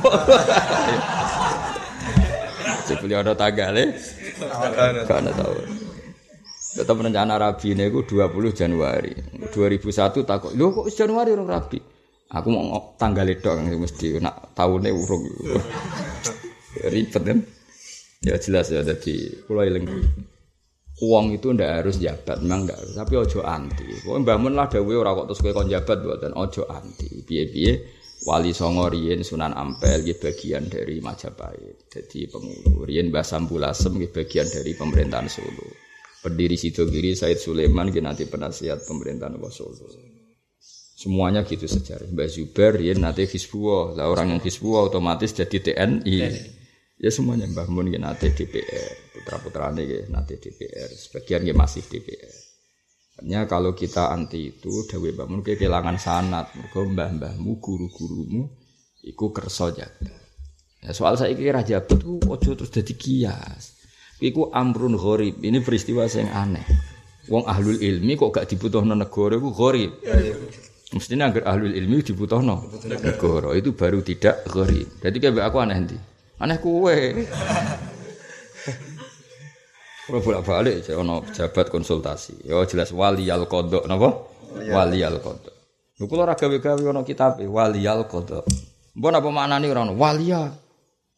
beliau 2.98 3.22
ada 3.22 3.36
tanggalnya. 3.36 3.92
Karena 5.06 5.30
tahu. 5.36 5.89
Tetap 6.70 6.94
rencana 7.02 7.34
Rabi 7.34 7.74
ini 7.74 7.90
aku 7.90 8.06
20 8.06 8.54
Januari. 8.54 9.10
2001 9.50 10.22
takut. 10.22 10.54
Lu 10.54 10.70
kok 10.70 10.86
Januari 10.94 11.34
orang 11.34 11.50
Rabi? 11.50 11.78
Aku 12.30 12.46
mau 12.54 12.94
tanggal 12.94 13.26
itu 13.26 13.42
kan 13.42 13.66
mesti 13.66 14.22
nak 14.22 14.54
tahunnya 14.54 14.94
urung. 14.94 15.26
Ribet 16.94 17.22
kan? 17.26 17.38
Ya 18.22 18.38
jelas 18.38 18.70
ya 18.70 18.86
jadi 18.86 19.42
pulau 19.50 19.66
ilang. 19.66 19.88
Uang 21.00 21.32
itu 21.32 21.48
ndak 21.56 21.80
harus 21.80 21.96
jabat, 21.96 22.44
memang 22.44 22.68
ndak 22.68 22.78
harus. 22.78 22.94
Tapi 22.94 23.14
ojo 23.18 23.40
anti. 23.42 23.88
Pokoknya 24.04 24.36
bangun 24.36 24.52
lah 24.54 24.68
dawe 24.68 24.94
orang 24.94 25.14
kok 25.16 25.26
terus 25.32 25.40
kowe 25.40 25.52
kon 25.56 25.72
jabat 25.72 25.98
buatan 26.04 26.32
ojo 26.36 26.62
anti. 26.70 27.08
Piye-piye 27.24 27.72
Wali 28.28 28.52
Songo 28.52 28.84
Rien 28.92 29.24
Sunan 29.24 29.56
Ampel 29.56 30.04
gitu 30.04 30.28
bagian 30.28 30.68
dari 30.68 31.00
Majapahit. 31.00 31.88
Jadi 31.88 32.28
pengulu 32.28 32.84
Rien 32.84 33.08
Mbah 33.08 33.24
gitu 33.24 34.12
bagian 34.12 34.44
dari 34.44 34.76
pemerintahan 34.76 35.24
Solo. 35.24 35.69
Pendiri 36.20 36.56
Sidogiri 36.60 37.16
Said 37.16 37.40
Sulaiman 37.40 37.88
nanti 37.88 38.28
penasihat 38.28 38.84
pemerintahan 38.84 39.40
Solo. 39.48 39.88
Semuanya 41.00 41.48
gitu 41.48 41.64
sejarah. 41.64 42.12
Mbah 42.12 42.28
Zubair 42.28 42.76
Rien 42.76 43.00
nanti 43.00 43.24
Hizbullah. 43.24 43.96
Lah 43.96 44.12
orang 44.12 44.36
yang 44.36 44.40
Hizbullah 44.44 44.92
otomatis 44.92 45.32
jadi 45.32 45.56
TNI. 45.56 46.16
Ya 47.00 47.08
semuanya 47.08 47.48
Mbah 47.48 47.72
Mun 47.72 47.88
gitu 47.88 48.04
nanti 48.04 48.28
DPR. 48.36 49.16
Putra-putra 49.16 49.72
ini 49.72 50.04
nanti 50.12 50.36
DPR. 50.36 50.92
Sebagian 50.92 51.40
gitu 51.48 51.56
masih 51.56 51.80
DPR. 51.88 52.50
Hanya 53.24 53.48
kalau 53.48 53.72
kita 53.72 54.12
anti 54.12 54.52
itu 54.52 54.84
dawe 54.88 55.08
bangun 55.12 55.40
kehilangan 55.40 55.96
sanat, 56.00 56.56
mergo 56.56 56.88
mbah-mbahmu, 56.88 57.60
guru-gurumu 57.60 58.48
iku 59.04 59.32
kersa 59.32 59.72
jaga. 59.72 60.12
Ya, 60.80 60.92
soal 60.96 61.20
saya 61.20 61.36
kira 61.36 61.60
jabat 61.60 62.00
ku 62.00 62.16
ojo 62.28 62.56
terus 62.56 62.72
jadi 62.72 62.94
kias. 62.96 63.79
Iku 64.20 64.52
amrun 64.52 65.00
gharib. 65.00 65.40
Ini 65.40 65.64
peristiwa 65.64 66.04
yang 66.04 66.28
aneh. 66.28 66.64
Wong 67.32 67.48
ahlul 67.48 67.80
ilmi 67.80 68.20
kok 68.20 68.36
gak 68.36 68.46
dibutuhno 68.52 68.92
negara 68.92 69.40
iku 69.40 69.48
gharib. 69.56 69.90
Mestinya 70.92 71.32
agar 71.32 71.56
ahlul 71.56 71.72
ilmi 71.72 72.04
dibutuhno 72.04 72.68
negara 72.84 73.56
itu 73.56 73.72
baru 73.72 74.04
tidak 74.04 74.44
gharib. 74.44 74.88
Jadi 75.00 75.16
kayak 75.16 75.40
aku 75.40 75.56
aneh 75.64 75.76
nanti. 75.80 75.96
Aneh 76.40 76.56
kue. 76.60 77.24
Kalau 80.10 80.20
bolak 80.26 80.42
balik 80.42 80.84
ono 80.90 81.22
jabat 81.30 81.70
konsultasi. 81.70 82.42
Yo 82.44 82.66
jelas 82.66 82.90
wali 82.90 83.30
al 83.30 83.46
kodok, 83.46 83.86
napa? 83.86 84.10
Wali 84.68 85.06
al 85.06 85.22
kodok. 85.22 85.54
Lu 86.02 86.10
kalau 86.10 86.26
raga 86.26 86.50
gawe 86.50 86.82
ono 86.82 87.06
kitab 87.06 87.38
wali 87.46 87.86
al 87.86 88.10
kodok. 88.10 88.44
Mbon 88.98 89.14
apa 89.14 89.28
mana 89.30 89.62
nih 89.62 89.70
orang 89.70 89.94
walia? 89.94 90.50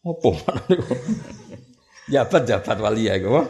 Apa 0.05 0.29
mana 0.29 0.61
nih? 0.69 0.79
Jabat 2.09 2.43
jabat 2.47 2.77
walia 2.79 3.19
gitu. 3.19 3.43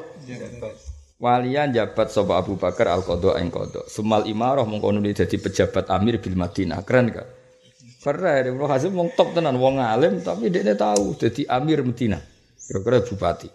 Walian 1.24 1.72
jabat 1.72 2.12
soba 2.12 2.44
Abu 2.44 2.60
Bakar 2.60 2.92
al 2.92 3.02
kodok 3.06 3.40
eng 3.40 3.48
kodok. 3.48 3.88
Semal 3.88 4.28
imaroh 4.28 4.68
mengkono 4.68 5.00
jadi 5.00 5.38
pejabat 5.40 5.88
amir 5.88 6.20
bil 6.20 6.36
Madinah 6.36 6.84
keren 6.84 7.16
gak? 7.16 7.28
Keren, 8.04 8.52
Ibnu 8.52 8.68
Hazim 8.68 8.92
wong 9.00 9.16
top 9.16 9.32
tenan, 9.32 9.56
wong 9.56 9.80
alim 9.80 10.20
tapi 10.20 10.52
dia 10.52 10.76
tahu 10.76 11.16
jadi 11.16 11.48
amir 11.48 11.80
Madinah. 11.80 12.20
Kira-kira 12.68 13.00
bupati. 13.08 13.48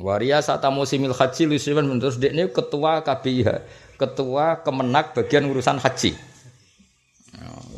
Waria 0.00 0.40
saat 0.40 0.64
musimil 0.72 1.12
haji 1.12 1.44
lusiman 1.44 1.84
menurut 1.84 2.16
dia 2.16 2.32
ketua 2.48 3.04
KPIH, 3.04 3.48
ketua 4.00 4.64
kemenak 4.64 5.12
bagian 5.12 5.44
urusan 5.44 5.76
haji. 5.76 6.16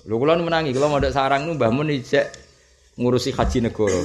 Lu 0.06 0.22
kalau 0.22 0.38
menangi, 0.38 0.70
kalau 0.70 0.86
mau 0.86 1.02
ada 1.02 1.10
sarang 1.10 1.50
nu 1.50 1.58
mbah 1.58 1.74
mun 1.74 1.90
ngurusi 2.94 3.34
haji 3.34 3.58
negara. 3.66 3.98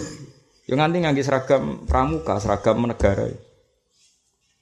Yang 0.72 0.80
nanti 0.80 0.98
nganggi 1.04 1.24
seragam 1.28 1.64
pramuka, 1.84 2.40
seragam 2.40 2.80
negara. 2.88 3.28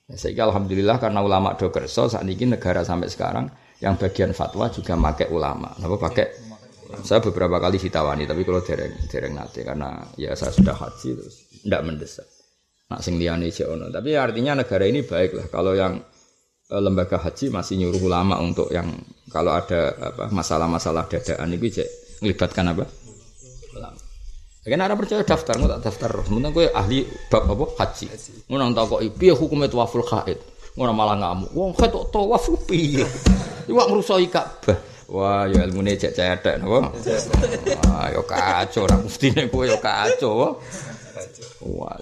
Ya, 0.10 0.18
saya 0.18 0.50
alhamdulillah 0.50 0.98
karena 0.98 1.22
ulama 1.22 1.54
do 1.54 1.70
kerso 1.70 2.10
saat 2.10 2.26
ini 2.26 2.58
negara 2.58 2.82
sampai 2.82 3.14
sekarang 3.14 3.46
yang 3.78 3.94
bagian 3.94 4.34
fatwa 4.34 4.74
juga 4.74 4.98
pakai 4.98 5.30
ulama. 5.30 5.70
Napa 5.78 6.02
pakai? 6.02 6.50
Saya 7.06 7.22
beberapa 7.22 7.62
kali 7.62 7.78
ditawani, 7.78 8.26
tapi 8.26 8.42
kalau 8.42 8.66
dereng 8.66 8.90
dereng 9.06 9.38
nanti 9.38 9.62
karena 9.62 10.02
ya 10.18 10.34
saya 10.34 10.50
sudah 10.50 10.74
haji 10.74 11.10
terus 11.14 11.46
tidak 11.62 11.82
mendesak. 11.86 12.26
Nak 12.90 13.06
sing 13.06 13.22
liyane 13.22 13.54
ono. 13.70 13.94
Tapi 13.94 14.18
artinya 14.18 14.66
negara 14.66 14.90
ini 14.90 15.06
baik 15.06 15.38
lah. 15.38 15.46
Kalau 15.54 15.78
yang 15.78 16.02
e, 16.66 16.76
lembaga 16.82 17.22
haji 17.22 17.54
masih 17.54 17.86
nyuruh 17.86 18.02
ulama 18.10 18.42
untuk 18.42 18.74
yang 18.74 18.90
kalau 19.30 19.54
ada 19.54 19.94
apa 19.94 20.34
masalah-masalah 20.34 21.06
dadaan 21.06 21.54
itu 21.54 21.78
cek 21.78 21.90
melibatkan 22.26 22.74
apa? 22.74 22.90
Kan 24.70 24.86
ada 24.86 24.94
percaya 24.94 25.26
daftar, 25.26 25.58
nggak 25.58 25.82
tak 25.82 25.82
daftar. 25.90 26.12
Sementara 26.24 26.54
gue 26.54 26.66
ahli 26.70 27.04
bab 27.28 27.50
apa 27.50 27.66
haji. 27.82 28.06
Ngono 28.46 28.70
tak 28.78 28.86
kok 28.86 29.02
piye 29.18 29.34
hukumnya 29.34 29.66
tawaful 29.66 30.06
haid. 30.06 30.38
Ngono 30.78 30.94
malah 30.94 31.18
ngamuk. 31.18 31.50
Wong 31.58 31.74
haid 31.74 31.90
kok 31.90 32.14
tawaf 32.14 32.46
piye? 32.70 33.04
Iwak 33.66 33.86
ngrusoi 33.90 34.30
Ka'bah. 34.30 34.78
Wah, 35.10 35.50
ya 35.50 35.66
ilmune 35.66 35.98
cek 35.98 36.14
cedek 36.14 36.62
napa? 36.62 36.94
Wah, 37.90 38.14
yo 38.14 38.22
kacau, 38.30 38.86
ra 38.86 39.02
muftine 39.02 39.50
kowe 39.50 39.66
yo 39.66 39.82
kacau. 39.82 40.62
Wah, 41.66 41.98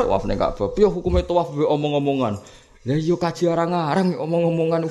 tawaf 0.00 0.24
ning 0.24 0.40
Ka'bah. 0.40 0.72
Piye 0.72 0.88
hukume 0.88 1.20
tawaf 1.28 1.52
be 1.52 1.68
omong-omongan? 1.68 2.40
Lah 2.82 2.98
iya 2.98 3.14
kaji 3.14 3.46
orang 3.46 3.70
ngarang 3.70 4.08
omong-omongan 4.18 4.90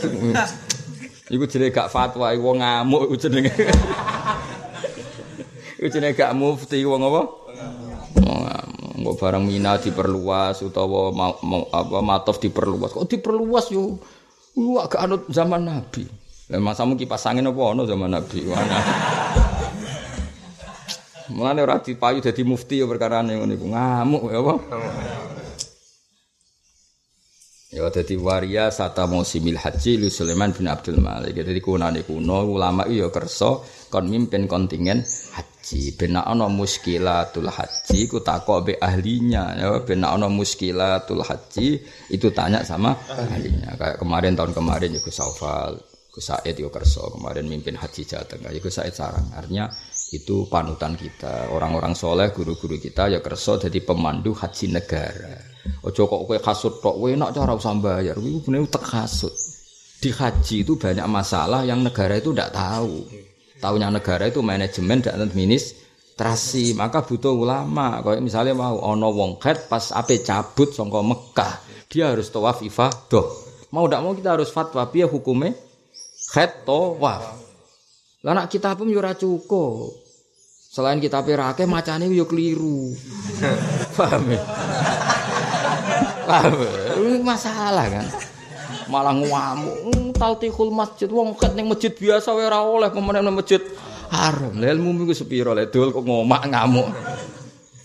iku 1.31 1.47
jenenge 1.47 1.71
gak 1.71 1.87
fatwa 1.87 2.27
wong 2.35 2.59
ngamuk 2.59 3.07
iku 3.07 3.15
jenenge. 3.15 3.51
Iku 5.81 5.89
jenenge 5.89 6.13
gak 6.13 6.37
mufti 6.37 6.85
wong 6.85 7.01
apa? 7.09 7.21
Wong 9.01 9.17
barang 9.17 9.41
mina 9.41 9.81
diperluas 9.81 10.61
utawa 10.61 11.09
ma, 11.09 11.33
ma, 11.41 11.57
apa 11.73 12.05
matof 12.05 12.37
diperluas. 12.37 12.93
Kok 12.93 13.09
diperluas 13.09 13.73
yo? 13.73 13.97
Wah, 14.61 14.85
gak 14.85 15.09
anut 15.09 15.25
zaman 15.33 15.65
Nabi. 15.65 16.05
Lah 16.53 16.61
masamu 16.61 16.93
kipas 16.93 17.25
angin 17.25 17.49
apa 17.49 17.61
ono 17.73 17.89
zaman 17.89 18.13
Nabi? 18.13 18.45
Mana? 18.45 18.77
Mulane 21.33 21.65
ora 21.65 21.81
dipayu 21.81 22.21
dadi 22.21 22.45
mufti 22.45 22.77
ya 22.77 22.85
perkara 22.85 23.25
ngono 23.25 23.49
iku. 23.49 23.65
Ngamuk 23.73 24.23
ya 24.29 24.37
apa? 24.37 24.53
Ya 27.73 27.89
dadi 27.89 28.15
waria 28.21 28.69
sata 28.69 29.09
musimil 29.09 29.57
haji 29.57 29.97
li 29.97 30.13
Sulaiman 30.13 30.53
bin 30.53 30.69
Abdul 30.69 31.01
Malik. 31.01 31.41
Dadi 31.41 31.57
kunane 31.57 32.05
kuno 32.05 32.45
ulama 32.45 32.85
iya 32.85 33.09
kersa 33.09 33.65
kon 33.89 34.05
mimpin 34.05 34.45
kontingen 34.45 35.01
haji. 35.01 35.50
Ben 35.95 36.19
ana 36.19 36.51
muskilatul 36.51 37.47
haji 37.47 37.99
ku 38.11 38.19
takok 38.19 38.59
be 38.67 38.73
ahlinya 38.75 39.55
ya 39.55 39.67
ben 39.85 40.03
ana 40.03 40.27
muskilatul 40.27 41.23
haji 41.23 41.79
itu 42.11 42.27
tanya 42.35 42.65
sama 42.65 42.97
ahlinya. 43.07 43.77
Kayak 43.79 43.97
kemarin 44.01 44.33
tahun 44.35 44.51
kemarin 44.51 44.97
Gus 44.99 45.15
Saufal, 45.15 45.79
Gus 46.11 46.27
Said 46.27 46.59
yo 46.59 46.67
kersa 46.67 47.07
kemarin 47.15 47.47
mimpin 47.47 47.79
haji 47.79 48.03
Jateng. 48.03 48.43
Ya 48.43 48.59
Gus 48.59 48.75
Said 48.75 48.91
sarang. 48.91 49.31
Artinya 49.31 49.71
itu 50.11 50.43
panutan 50.51 50.99
kita. 50.99 51.47
Orang-orang 51.55 51.95
soleh, 51.95 52.35
guru-guru 52.35 52.75
kita 52.75 53.07
ya 53.07 53.23
kerso 53.23 53.55
jadi 53.55 53.79
pemandu 53.79 54.35
haji 54.35 54.75
negara. 54.75 55.39
Ojo 55.87 56.09
kok 56.09 56.21
kowe 56.27 56.37
kasut 56.41 56.83
tok, 56.83 56.99
kowe 56.99 57.11
nak 57.15 57.31
cara 57.31 57.55
usah 57.55 57.71
bayar. 57.79 58.19
Kuwi 58.19 58.43
bener 58.43 58.67
utek 58.67 58.83
kasut. 58.83 59.31
Di 60.01 60.09
haji 60.11 60.67
itu 60.67 60.75
banyak 60.75 61.07
masalah 61.07 61.63
yang 61.63 61.79
negara 61.79 62.17
itu 62.17 62.33
tidak 62.35 62.51
tahu. 62.51 63.07
Tahunya 63.61 63.93
negara 63.93 64.25
itu 64.25 64.41
manajemen 64.41 65.05
dan 65.05 65.21
administrasi, 65.21 66.73
maka 66.73 67.05
butuh 67.05 67.37
ulama. 67.37 68.01
Kayak 68.01 68.25
misalnya 68.25 68.53
mau 68.57 68.81
ono 68.81 69.13
wong 69.13 69.37
khat 69.37 69.69
pas 69.69 69.93
ape 69.93 70.25
cabut 70.25 70.73
songko 70.73 71.05
Mekah, 71.05 71.61
dia 71.85 72.09
harus 72.09 72.33
tawaf 72.33 72.65
ifadah. 72.65 73.27
Mau 73.69 73.85
tidak 73.85 74.01
mau 74.01 74.17
kita 74.17 74.33
harus 74.33 74.49
fatwa 74.49 74.81
biar 74.89 75.07
hukumnya 75.07 75.53
khat 76.33 76.65
tawaf. 76.65 77.37
Lah 78.25 78.33
nak 78.33 78.49
kita 78.49 78.73
pun 78.73 78.89
yo 78.89 79.01
cukup. 79.13 79.93
Selain 80.71 80.97
kita 80.97 81.21
pirake 81.21 81.69
macane 81.69 82.09
yo 82.09 82.25
keliru. 82.25 82.97
Paham 83.97 84.23
ya? 84.31 84.41
Paham. 86.25 86.53
Ini 86.97 87.19
masalah 87.21 87.85
kan. 87.91 88.05
Malah 88.91 89.15
ngamuk, 89.15 89.77
hmm, 89.87 90.07
taltihul 90.19 90.75
masjid 90.75 91.07
wong 91.07 91.31
ket 91.39 91.55
ning 91.55 91.71
masjid 91.71 91.95
biasa 91.95 92.35
wae 92.35 92.43
ora 92.43 92.59
oleh 92.59 92.91
pemenang 92.91 93.31
masjid 93.31 93.63
haram. 94.11 94.51
Lah 94.59 94.67
ilmu 94.67 94.91
minggu 94.91 95.15
sepiro 95.15 95.55
le 95.55 95.71
dol 95.71 95.95
kok 95.95 96.03
ngomak 96.03 96.43
ngamuk. 96.51 96.91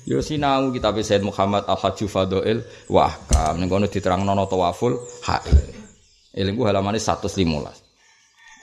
Yo 0.02 0.18
sinau 0.18 0.74
kitab 0.74 0.98
Said 1.06 1.22
Muhammad 1.22 1.62
Al-Hajju 1.70 2.10
Fadail 2.10 2.58
wa 2.90 3.06
Ahkam 3.06 3.62
ning 3.62 3.70
kono 3.70 3.86
diterangno 3.86 4.34
tawaful 4.50 4.98
hail. 5.30 5.54
Ilmu 6.34 6.66
halamane 6.66 6.98
115 6.98 7.86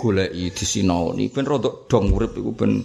goleki 0.03 0.51
disinaoni 0.51 1.31
ben 1.31 1.47
rada 1.47 1.71
dong 1.87 2.11
urip 2.11 2.35
iku 2.35 2.51
ben 2.51 2.83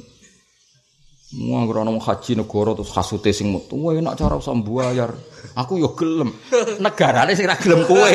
Wong 1.28 1.68
ora 1.68 1.84
ono 1.84 2.00
haji 2.00 2.40
negara 2.40 2.72
terus 2.72 2.88
kasute 2.88 3.36
sing 3.36 3.52
metu. 3.52 3.76
Wah 3.76 3.92
enak 3.92 4.16
cara 4.16 4.40
usah 4.40 4.56
bayar. 4.64 5.12
Aku 5.60 5.76
yo 5.76 5.92
gelem. 5.92 6.32
Negarane 6.80 7.36
sing 7.36 7.44
ra 7.44 7.52
gelem 7.60 7.84
kowe. 7.84 8.08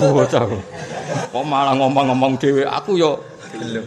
Bocah. 0.00 0.42
Kok 1.32 1.44
malah 1.46 1.74
ngomong-ngomong 1.76 2.38
dhewe 2.40 2.64
aku 2.64 2.98
yo 2.98 3.20
gelem. 3.54 3.84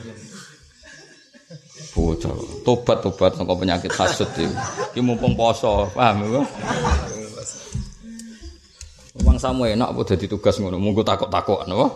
Bocah. 1.95 2.35
Tobat-tobat 2.63 3.35
saka 3.35 3.53
penyakit 3.57 3.91
hasud 3.93 4.29
iki. 4.37 4.47
Iki 4.93 5.01
mumpung 5.01 5.33
poso, 5.33 5.89
paham 5.91 6.25
ya? 6.29 6.41
Wong 9.19 9.35
samu 9.35 9.67
enak 9.67 9.91
apa 9.91 10.01
dadi 10.07 10.31
tugas 10.31 10.55
ngono, 10.63 10.79
munggo 10.79 11.03
takok-takokan 11.03 11.67
apa? 11.75 11.87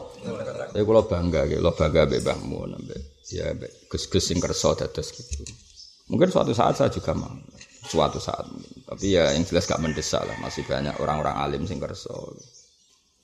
Tapi 0.74 0.84
kula 0.84 1.06
bangga, 1.08 1.48
kula 1.48 1.72
bangga 1.72 2.02
mbek 2.10 2.20
mbahmu 2.26 2.58
mbek 2.84 3.02
ya 3.32 3.54
mbek 3.54 3.88
gus-gus 3.88 4.28
sing 4.28 4.42
kersa 4.44 4.76
dados 4.76 5.14
gitu. 5.14 5.46
Mungkin 6.12 6.28
suatu 6.28 6.52
saat 6.52 6.76
saya 6.76 6.92
juga 6.92 7.16
mau, 7.16 7.32
suatu 7.88 8.20
saat. 8.20 8.44
Tapi 8.90 9.16
ya 9.16 9.32
yang 9.32 9.48
jelas 9.48 9.64
gak 9.70 9.80
mendesak 9.80 10.20
lah, 10.28 10.36
masih 10.44 10.68
banyak 10.68 10.92
orang-orang 11.00 11.36
alim 11.40 11.64
sing 11.64 11.80
kersa. 11.80 12.12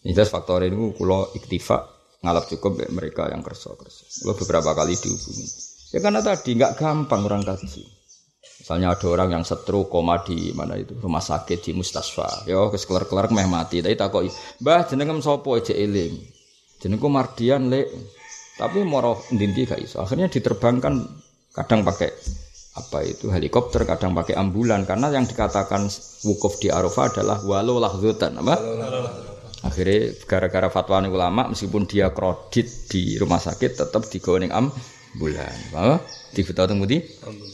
Jelas 0.04 0.32
faktor 0.32 0.64
ini 0.64 0.96
kula 0.96 1.36
iktifa 1.36 2.00
ngalap 2.24 2.52
cukup 2.52 2.84
mereka 2.92 3.32
yang 3.32 3.44
kersa 3.44 3.76
kersa. 3.76 4.04
Kula 4.24 4.34
beberapa 4.36 4.72
kali 4.76 4.96
dihubungi. 4.96 5.48
Ya 5.96 6.00
karena 6.04 6.22
tadi 6.22 6.56
nggak 6.56 6.76
gampang 6.78 7.26
orang 7.26 7.44
kaji. 7.44 7.84
Misalnya 8.60 8.92
ada 8.92 9.08
orang 9.08 9.40
yang 9.40 9.44
setru 9.48 9.88
koma 9.88 10.22
di 10.22 10.52
mana 10.52 10.76
itu 10.76 10.94
rumah 11.00 11.24
sakit 11.24 11.64
di 11.64 11.72
mustasfa. 11.74 12.44
Yo 12.46 12.70
kes 12.70 12.84
kelar 12.86 13.08
kelar 13.08 13.32
meh 13.32 13.48
mati. 13.48 13.80
Tapi 13.80 13.96
tak 13.96 14.12
kok, 14.12 14.28
bah 14.60 14.84
jenengem 14.84 15.24
sopo 15.24 15.56
aja 15.56 15.72
eling. 15.72 16.20
Jenengku 16.78 17.08
Mardian 17.08 17.72
le. 17.72 17.88
Tapi 18.60 18.84
moro 18.84 19.24
ndindi 19.32 19.64
gak. 19.64 19.80
Akhirnya 19.96 20.28
diterbangkan 20.28 20.94
kadang 21.56 21.88
pakai 21.88 22.12
apa 22.76 23.00
itu 23.08 23.32
helikopter, 23.32 23.88
kadang 23.88 24.12
pakai 24.14 24.36
ambulan 24.36 24.84
karena 24.84 25.12
yang 25.12 25.26
dikatakan 25.26 25.88
wukuf 26.28 26.60
di 26.62 26.68
Arafah 26.70 27.12
adalah 27.12 27.40
walau 27.44 27.80
lahzutan 27.80 28.36
apa? 28.40 28.56
Akhirnya 29.60 30.16
gara-gara 30.24 30.72
fatwa 30.72 31.04
ulama 31.04 31.52
meskipun 31.52 31.84
dia 31.84 32.16
kredit 32.16 32.88
di 32.88 33.20
rumah 33.20 33.42
sakit 33.44 33.76
tetap 33.76 34.08
digoning 34.08 34.52
ambulan. 34.56 35.58
Apa? 35.76 36.20
di 36.30 36.46
foto 36.46 36.62
teng 36.70 36.78
budi 36.78 37.02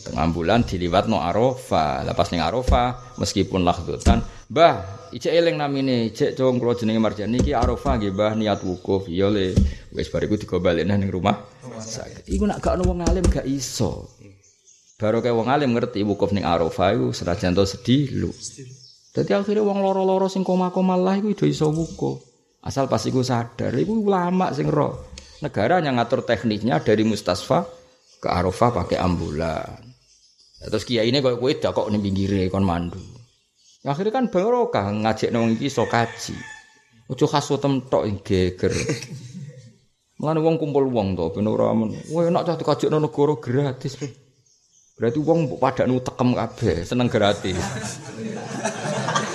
tengah 0.03 0.27
bulan 0.35 0.67
diliwat 0.67 1.07
no 1.07 1.23
arofa 1.23 2.03
lepas 2.03 2.27
ning 2.35 2.43
arofa 2.43 3.15
meskipun 3.15 3.63
lahdutan 3.63 4.19
bah 4.51 4.83
ijek 5.15 5.31
eling 5.31 5.55
namine 5.55 6.11
ijek 6.11 6.35
cowong 6.35 6.59
kula 6.59 6.75
jenenge 6.75 6.99
marjani 6.99 7.39
iki 7.39 7.55
arofa 7.55 7.95
nggih 7.95 8.11
bah 8.11 8.35
niat 8.35 8.59
wukuf. 8.61 9.07
Ya 9.07 9.31
le. 9.31 9.55
Wis 9.95 10.11
bariku 10.11 10.35
digobalekne 10.35 10.99
ning 10.99 11.07
rumah 11.07 11.39
sakit. 11.79 12.27
iku 12.27 12.43
nak 12.43 12.59
gak 12.59 12.75
ono 12.75 12.83
wong 12.91 12.99
alim 13.07 13.23
gak 13.31 13.47
iso. 13.47 14.11
Baru 14.99 15.23
kayak 15.23 15.35
wong 15.39 15.47
alim 15.47 15.71
ngerti 15.71 16.03
wukuf 16.03 16.35
ning 16.35 16.43
arofa 16.43 16.91
iku 16.91 17.15
senajan 17.15 17.55
to 17.55 17.63
sedih 17.63 18.11
lu 18.11 18.29
Dadi 19.15 19.31
akhirnya 19.31 19.63
wong 19.63 19.79
loro-loro 19.79 20.27
sing 20.27 20.43
koma-koma 20.43 20.99
lah 20.99 21.15
iku 21.15 21.47
iso 21.47 21.71
wukuf 21.71 22.19
asal 22.59 22.91
pas 22.91 22.99
iku 23.07 23.23
sadar 23.23 23.71
iku 23.71 24.03
ulama 24.03 24.51
sing 24.51 24.67
roh 24.67 25.15
negara 25.39 25.79
yang 25.79 25.95
ngatur 25.95 26.27
tekniknya 26.27 26.83
dari 26.83 27.07
mustasfa 27.07 27.63
ke 28.19 28.27
Arafah 28.27 28.83
pakai 28.83 28.97
ambulan. 28.99 29.79
Ya, 30.59 30.67
terus 30.67 30.83
kiai 30.87 31.07
ini 31.07 31.21
kok 31.21 31.37
kue 31.37 31.55
kok 31.61 31.87
nih 31.93 32.01
pinggire 32.01 32.41
kon 32.49 32.65
mandu. 32.65 32.99
Akhirnya 33.85 34.17
kan 34.17 34.33
barokah 34.33 34.89
ngajak 34.89 35.29
nong 35.29 35.61
iki 35.61 35.69
so 35.69 35.85
kaji. 35.85 36.33
Ojo 37.05 37.29
kaso 37.29 37.61
tok 37.61 38.03
ing 38.09 38.17
geger. 38.25 38.73
Mulane 40.17 40.39
wong 40.41 40.55
kumpul 40.57 40.89
wong 40.89 41.13
to 41.13 41.29
ben 41.37 41.45
ora 41.45 41.69
men. 41.75 41.93
Wah 42.09 42.25
enak 42.25 42.49
cah 42.49 42.57
dikajak 42.57 42.89
nang 42.89 43.05
negara 43.05 43.37
gratis. 43.37 43.93
Berarti 44.95 45.19
wong 45.21 45.59
pada 45.59 45.83
tekem 45.85 46.29
kabeh, 46.33 46.77
seneng 46.87 47.11
gratis. 47.11 47.59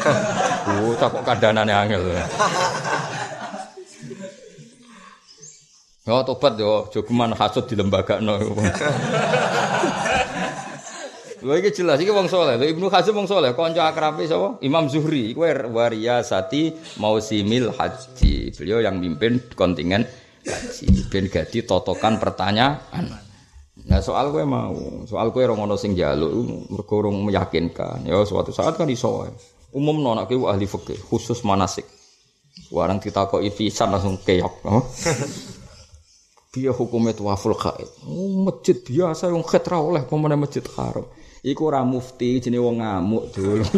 Oh, 0.70 0.92
tak 0.94 1.10
kok 1.10 1.24
angel. 1.26 2.02
Ya 6.10 6.26
tobat 6.26 6.58
yo, 6.58 6.90
jogeman 6.90 7.36
hasud 7.38 7.70
di 7.70 7.78
lembaga 7.78 8.18
no. 8.18 8.34
Lha 11.44 11.54
iki 11.62 11.70
jelas 11.70 12.02
iki 12.02 12.10
wong 12.10 12.26
saleh. 12.26 12.58
Lha 12.58 12.66
Ibnu 12.66 12.90
Hazm 12.90 13.14
wong 13.14 13.28
saleh, 13.30 13.54
kanca 13.54 13.86
akrabe 13.86 14.26
sapa? 14.26 14.58
Imam 14.64 14.90
Zuhri. 14.90 15.30
Iku 15.30 15.46
wariyasati 15.70 16.96
mausimil 16.98 17.70
haji. 17.76 18.50
Beliau 18.56 18.82
yang 18.82 18.98
mimpin 18.98 19.38
kontingen 19.52 20.02
haji. 20.48 21.06
Ben 21.12 21.30
gadi 21.30 21.62
totokan 21.62 22.18
pertanyaan. 22.18 23.06
Nah 23.86 24.00
soal 24.02 24.34
gue 24.34 24.42
mau, 24.42 25.06
soal 25.06 25.30
gue 25.30 25.46
orang 25.46 25.68
ono 25.68 25.76
sing 25.78 25.94
mergo 25.94 27.06
meyakinkan. 27.06 28.08
Ya 28.08 28.18
suatu 28.26 28.50
saat 28.50 28.74
kan 28.74 28.90
iso. 28.90 29.30
Umum 29.70 30.02
nona 30.02 30.26
ahli 30.26 30.66
fikih 30.66 30.98
khusus 30.98 31.46
manasik. 31.46 31.86
Warang 32.74 32.98
ditakoki 32.98 33.50
pisan 33.54 33.94
langsung 33.94 34.18
keok. 34.18 34.66
Biya 36.50 36.74
hukumnya 36.78 37.14
waful 37.22 37.54
khaid. 37.54 37.86
Oh, 38.06 38.46
masjid 38.46 38.74
biasa 38.74 39.30
yang 39.30 39.46
khid 39.46 39.66
oleh 39.70 40.02
pemenang 40.06 40.42
masjid 40.42 40.62
haram. 40.74 41.06
Iku 41.40 41.70
ora 41.70 41.86
mufti 41.86 42.42
jenis 42.42 42.60
wong 42.60 42.82
ngamuk 42.82 43.24
dulu. 43.34 43.64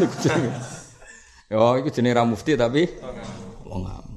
Ya, 1.53 1.77
iku 1.77 1.93
jenis 1.93 2.17
ra 2.17 2.25
mufti 2.25 2.57
tapi 2.57 2.89
wong 3.69 3.85
ngamuk. 3.85 4.12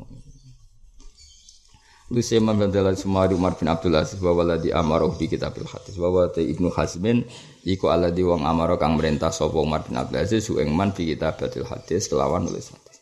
Lu 2.14 2.22
sema 2.22 2.54
bandala 2.54 2.94
Sumari 2.94 3.34
Umar 3.34 3.58
bin 3.58 3.66
Abdul 3.66 3.98
Aziz 3.98 4.22
wa 4.22 4.30
waladi 4.30 4.70
amaroh 4.70 5.18
di 5.18 5.26
kitabil 5.26 5.66
hadis 5.66 5.98
wa 5.98 6.14
wa 6.14 6.30
Ibnu 6.30 6.70
Hazmin 6.70 7.26
iku 7.66 7.90
alladhi 7.90 8.22
wong 8.22 8.46
amaroh 8.46 8.78
kang 8.78 8.94
merintah 8.94 9.34
sapa 9.34 9.58
Umar 9.58 9.82
bin 9.90 9.98
Abdul 9.98 10.22
Aziz 10.22 10.46
su 10.46 10.62
ing 10.62 10.70
man 10.70 10.94
fi 10.94 11.10
kitabil 11.10 11.66
hadis 11.66 12.06
kelawan 12.06 12.46
nulis 12.46 12.70
hadis. 12.70 13.02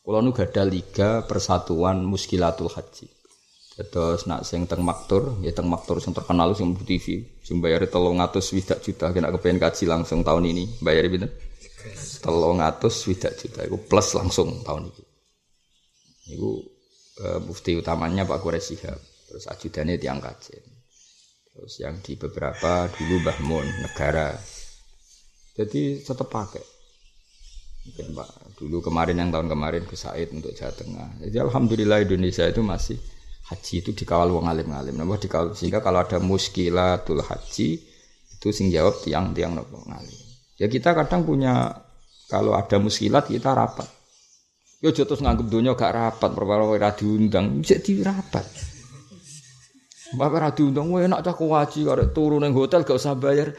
Kula 0.00 0.24
nu 0.24 0.32
gadah 0.32 0.64
liga 0.64 1.20
persatuan 1.28 2.00
muskilatul 2.00 2.72
haji. 2.72 3.12
Terus 3.80 4.28
nak 4.28 4.44
sing 4.44 4.68
teng 4.68 4.84
maktur, 4.84 5.40
ya 5.40 5.52
teng 5.56 5.68
maktur 5.68 6.00
sing 6.00 6.12
terkenal 6.12 6.52
sing 6.52 6.76
Bu 6.76 6.84
TV, 6.84 7.24
sing 7.40 7.64
bayar 7.64 7.88
ngatus 7.88 8.52
swidak 8.52 8.84
juta, 8.84 9.08
kena 9.08 9.32
kepengen 9.32 9.56
kaji 9.56 9.88
langsung 9.88 10.20
tahun 10.20 10.52
ini, 10.52 10.80
bayar 10.84 11.08
ngatus 11.08 12.94
swidak 13.08 13.40
juta, 13.40 13.64
itu 13.64 13.80
plus 13.88 14.12
langsung 14.12 14.60
tahun 14.60 14.92
ini. 14.92 15.02
Itu 16.36 16.60
uh, 16.60 16.79
mufti 17.44 17.76
utamanya 17.76 18.24
Pak 18.24 18.40
Quraisy 18.40 18.76
Shihab, 18.80 19.00
terus 19.28 19.44
ajudannya 19.48 20.00
tiang 20.00 20.20
kajen. 20.20 20.64
Terus 21.50 21.74
yang 21.82 21.98
di 22.00 22.16
beberapa 22.16 22.88
dulu 22.94 23.20
Mbah 23.20 23.38
Mun, 23.44 23.66
negara. 23.84 24.32
Jadi 25.52 26.00
tetap 26.00 26.30
pakai. 26.30 26.64
Mungkin 27.80 28.12
Pak 28.16 28.56
dulu 28.60 28.80
kemarin 28.84 29.16
yang 29.18 29.30
tahun 29.32 29.48
kemarin 29.48 29.84
ke 29.88 29.96
Said 29.96 30.32
untuk 30.32 30.52
Jawa 30.56 30.72
Tengah. 30.72 31.10
Jadi 31.26 31.36
alhamdulillah 31.36 32.04
Indonesia 32.04 32.44
itu 32.48 32.60
masih 32.64 32.96
haji 33.50 33.74
itu 33.82 33.90
dikawal 33.96 34.30
wong 34.30 34.46
alim-alim. 34.46 34.94
Napa 34.94 35.18
dikawal 35.18 35.58
sehingga 35.58 35.82
kalau 35.82 36.00
ada 36.04 36.22
muskilatul 36.22 37.24
haji 37.24 37.68
itu 38.40 38.48
sing 38.54 38.72
jawab 38.72 38.96
tiang-tiang 39.04 39.58
ngalim. 39.58 40.20
Ya 40.56 40.68
kita 40.68 40.96
kadang 40.96 41.24
punya 41.24 41.72
kalau 42.30 42.56
ada 42.56 42.80
muskilat 42.80 43.28
kita 43.28 43.52
rapat. 43.52 43.99
Yo 44.80 44.96
terus 44.96 45.20
nganggep 45.20 45.52
dunia 45.52 45.76
gak 45.76 45.92
rapat, 45.92 46.32
perkara 46.32 46.64
ora 46.64 46.88
diundang, 46.96 47.60
jadi 47.60 48.00
rapat. 48.00 48.48
Bapak 50.16 50.38
ra 50.40 50.50
diundang, 50.56 50.88
wae 50.88 51.04
enak 51.04 51.20
cah 51.20 51.36
kuwaji 51.36 51.84
arek 51.84 52.16
turu 52.16 52.40
ning 52.40 52.56
hotel 52.56 52.88
gak 52.88 52.96
usah 52.96 53.12
bayar. 53.12 53.52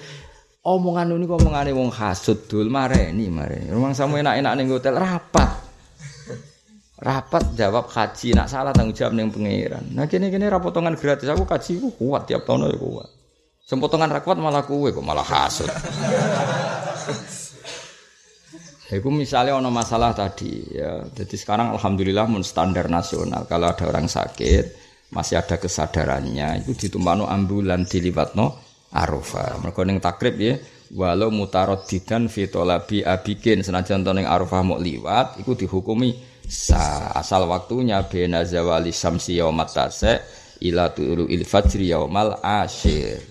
Omongan 0.62 1.18
ini 1.18 1.26
omongane 1.26 1.74
wong 1.74 1.90
hasud 1.90 2.46
dul 2.46 2.70
mareni 2.70 3.30
mareni. 3.30 3.70
Rumang 3.70 3.98
samu 3.98 4.18
enak-enak 4.18 4.54
ning 4.58 4.70
hotel 4.70 4.94
rapat. 4.98 5.50
Rapat 7.02 7.58
jawab 7.58 7.90
kaji, 7.90 8.38
nak 8.38 8.46
salah 8.46 8.70
tanggung 8.70 8.94
jawab 8.94 9.18
ning 9.18 9.34
pangeran. 9.34 9.90
Nah 9.94 10.06
kene-kene 10.06 10.46
ra 10.50 10.62
potongan 10.62 10.94
gratis 10.94 11.30
aku 11.30 11.50
kaji 11.50 11.82
ku 11.82 11.90
kuat 11.98 12.30
tiap 12.30 12.46
tahun 12.46 12.70
ya 12.70 12.78
kuat. 12.78 13.10
Sempotongan 13.66 14.10
ra 14.10 14.22
kuat 14.22 14.38
malah 14.38 14.62
kuwe 14.62 14.94
kok 14.94 15.02
malah 15.02 15.26
hasud. 15.26 15.66
Iku 18.92 19.08
misalnya 19.08 19.56
ono 19.56 19.72
masalah 19.72 20.12
tadi 20.12 20.68
ya. 20.76 21.00
Jadi 21.08 21.40
sekarang 21.40 21.72
alhamdulillah 21.80 22.28
mun 22.28 22.44
standar 22.44 22.92
nasional 22.92 23.48
kalau 23.48 23.72
ada 23.72 23.88
orang 23.88 24.12
sakit 24.12 24.66
masih 25.16 25.40
ada 25.40 25.56
kesadarannya 25.56 26.64
itu 26.64 26.76
ditumpano 26.76 27.24
ambulan 27.24 27.88
dilibatno 27.88 28.60
Arafah. 28.92 29.64
Mergo 29.64 29.88
ning 29.88 30.04
takrib 30.04 30.36
ya 30.36 30.60
walau 30.92 31.32
mutaraddidan 31.32 32.28
fi 32.28 32.52
talabi 32.52 33.00
abikin 33.00 33.64
senajan 33.64 34.04
to 34.04 34.12
ning 34.12 34.28
Arafah 34.28 34.60
mau 34.60 34.76
liwat 34.76 35.40
iku 35.40 35.56
dihukumi 35.56 36.12
sa 36.44 37.16
asal 37.16 37.48
waktunya 37.48 38.04
bena 38.12 38.44
zawali 38.44 38.92
samsi 38.92 39.40
yaumat 39.40 39.72
tase 39.72 40.20
ila 40.68 40.92
tulu 40.92 41.32
il 41.32 41.48
fajri 41.48 41.96
yaumal 41.96 42.44
asyir. 42.44 43.24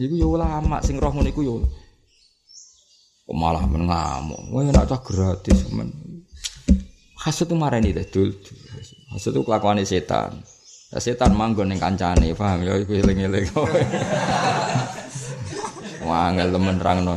Iku 0.00 0.14
yo 0.16 0.40
ulama 0.40 0.80
sing 0.80 0.96
roh 0.96 1.12
ngono 1.12 1.28
iku 1.28 1.44
yo 1.44 1.54
malah 3.28 3.64
men 3.68 3.84
ngamuk. 3.88 4.40
Wah 4.48 4.60
enak 4.64 4.88
cah 4.88 5.00
gratis 5.04 5.68
men. 5.72 5.92
Hasud 7.18 7.50
itu 7.50 7.54
marah 7.58 7.82
ini 7.82 7.92
dul. 8.08 8.32
Hasud 9.12 9.36
itu 9.36 9.42
kelakuan 9.44 9.82
setan. 9.84 10.40
Ya, 10.88 10.96
setan 11.04 11.36
manggon 11.36 11.68
yang 11.68 11.84
kancane, 11.84 12.32
paham 12.32 12.64
ya 12.64 12.80
iku 12.80 12.96
eling-eling. 12.96 13.44
Wah, 16.08 16.32
angel 16.32 16.48
temen 16.48 16.80
rangno. 16.80 17.12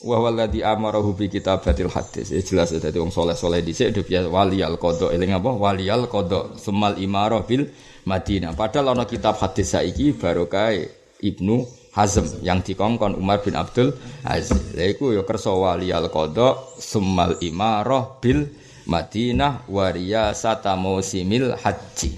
Wa 0.00 0.16
walladzi 0.16 0.64
amarahu 0.64 1.12
bi 1.12 1.28
kitabatil 1.28 1.92
hadis. 1.92 2.32
Ya 2.32 2.40
jelas 2.40 2.72
dadi 2.72 2.96
wong 2.96 3.12
saleh-saleh 3.12 3.60
dhisik 3.60 3.92
do 3.92 4.00
biasa 4.00 4.32
waliyal 4.32 4.80
qada 4.80 5.12
eling 5.12 5.36
apa 5.36 5.52
waliyal 5.52 6.08
qada 6.08 6.56
sumal 6.56 6.96
imarah 6.96 7.44
bil 7.44 7.68
Madinah. 8.08 8.56
Padahal 8.56 8.96
ana 8.96 9.04
kitab 9.04 9.36
hadis 9.36 9.76
saiki 9.76 10.16
barokah 10.16 10.72
Ibnu 11.20 11.68
Hazm 11.90 12.46
yang 12.46 12.62
dikongkon 12.62 13.18
Umar 13.18 13.42
bin 13.42 13.58
Abdul 13.58 13.90
Aziz. 14.22 14.74
Lha 14.78 14.86
iku 14.94 15.10
ya 15.10 15.26
kersa 15.26 15.50
waliyal 15.50 16.06
qada 16.06 16.54
sumal 16.78 17.42
imarah 17.42 18.18
bil 18.22 18.46
Madinah 18.86 19.66
wariyasata 19.66 20.78
musimil 20.78 21.54
haji. 21.58 22.10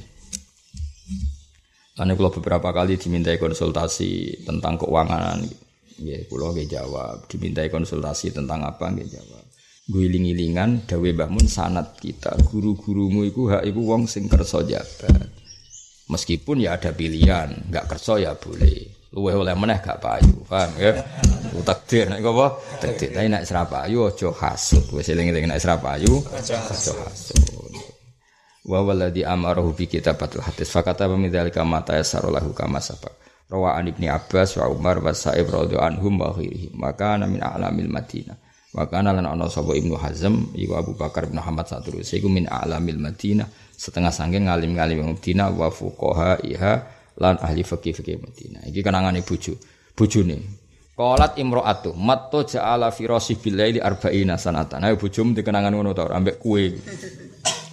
Karena 1.92 2.16
kalau 2.16 2.32
beberapa 2.32 2.72
kali 2.72 2.96
dimintai 2.96 3.36
konsultasi 3.36 4.44
tentang 4.48 4.80
keuangan, 4.80 5.44
ya 6.00 6.16
kalau 6.24 6.56
gak 6.56 6.68
jawab. 6.72 7.28
Dimintai 7.28 7.68
konsultasi 7.68 8.32
tentang 8.32 8.64
apa 8.64 8.88
gak 8.96 9.08
jawab. 9.12 9.44
Guling-gilingan 9.92 10.88
dawe 10.88 11.10
bangun 11.12 11.44
sanat 11.44 12.00
kita. 12.00 12.32
Guru-gurumu 12.48 13.28
itu 13.28 13.52
hak 13.52 13.66
ibu 13.68 13.82
wong 13.84 14.08
sing 14.08 14.24
kerso 14.24 14.64
jabat. 14.64 15.28
Meskipun 16.08 16.64
ya 16.64 16.80
ada 16.80 16.96
pilihan, 16.96 17.68
nggak 17.68 17.88
kerso 17.88 18.16
ya 18.16 18.32
boleh. 18.38 19.01
Luweh 19.12 19.36
oleh 19.36 19.52
meneh 19.52 19.76
gak 19.76 20.00
payu, 20.00 20.32
paham 20.48 20.72
ya? 20.80 20.96
Takdir 21.62 22.08
nek 22.08 22.24
apa? 22.24 22.46
Takdir. 22.80 23.12
Tapi 23.12 23.28
nek 23.28 23.44
serapayu 23.44 24.08
aja 24.08 24.32
hasud. 24.32 24.88
Wis 24.96 25.12
eling-eling 25.12 25.52
nek 25.52 25.60
serapayu 25.60 26.24
aja 26.32 26.56
hasud 26.64 27.52
wa 28.62 28.78
walladhi 28.78 29.26
amarahu 29.26 29.74
bi 29.74 29.90
kitabatil 29.90 30.42
hadis 30.42 30.70
fakata 30.70 31.10
pemidzalika 31.10 31.66
mata 31.66 31.98
yasarolahu 31.98 32.54
kama 32.54 32.78
sabak 32.78 33.10
rawa 33.50 33.74
an 33.74 33.90
ibni 33.90 34.06
abbas 34.06 34.54
wa 34.54 34.70
umar 34.70 35.02
wa 35.02 35.10
sa'ib 35.10 35.50
radhiyallahu 35.50 35.82
anhum 35.82 36.14
wa 36.22 36.30
ghairihi 36.30 36.70
maka 36.78 37.18
ana 37.18 37.26
min 37.26 37.42
a'lamil 37.42 37.90
madinah 37.90 38.38
wa 38.72 38.86
kana 38.86 39.12
lan 39.12 39.26
ana 39.26 39.50
sapa 39.50 39.74
ibnu 39.74 39.98
hazm 39.98 40.54
iku 40.54 40.78
abu 40.78 40.94
bakar 40.94 41.26
bin 41.26 41.42
muhammad 41.42 41.66
saturus 41.66 42.14
iku 42.14 42.30
min 42.30 42.46
a'lamil 42.46 43.02
madinah 43.02 43.50
setengah 43.74 44.14
sangking 44.14 44.46
ngalim-ngalim 44.46 45.10
Madinah 45.10 45.50
wa 45.58 45.66
fuqaha 45.66 46.38
iha 46.46 46.86
lan 47.20 47.36
ahli 47.40 47.60
fikih-fikih 47.66 48.16
Madinah 48.20 48.62
iki 48.68 48.80
kenangane 48.80 49.20
bojo 49.20 49.56
bojone 49.92 50.62
Qalat 50.92 51.40
imro'atu 51.40 51.96
matto 51.96 52.44
ja'ala 52.44 52.92
firasi 52.92 53.40
billaili 53.40 53.80
arba'ina 53.80 54.36
sanatan. 54.36 54.84
Ayo 54.84 55.00
bojomu 55.00 55.32
dikenangan 55.32 55.72
ngono 55.72 55.96
ta 55.96 56.04
ambek 56.12 56.36
kue. 56.36 56.68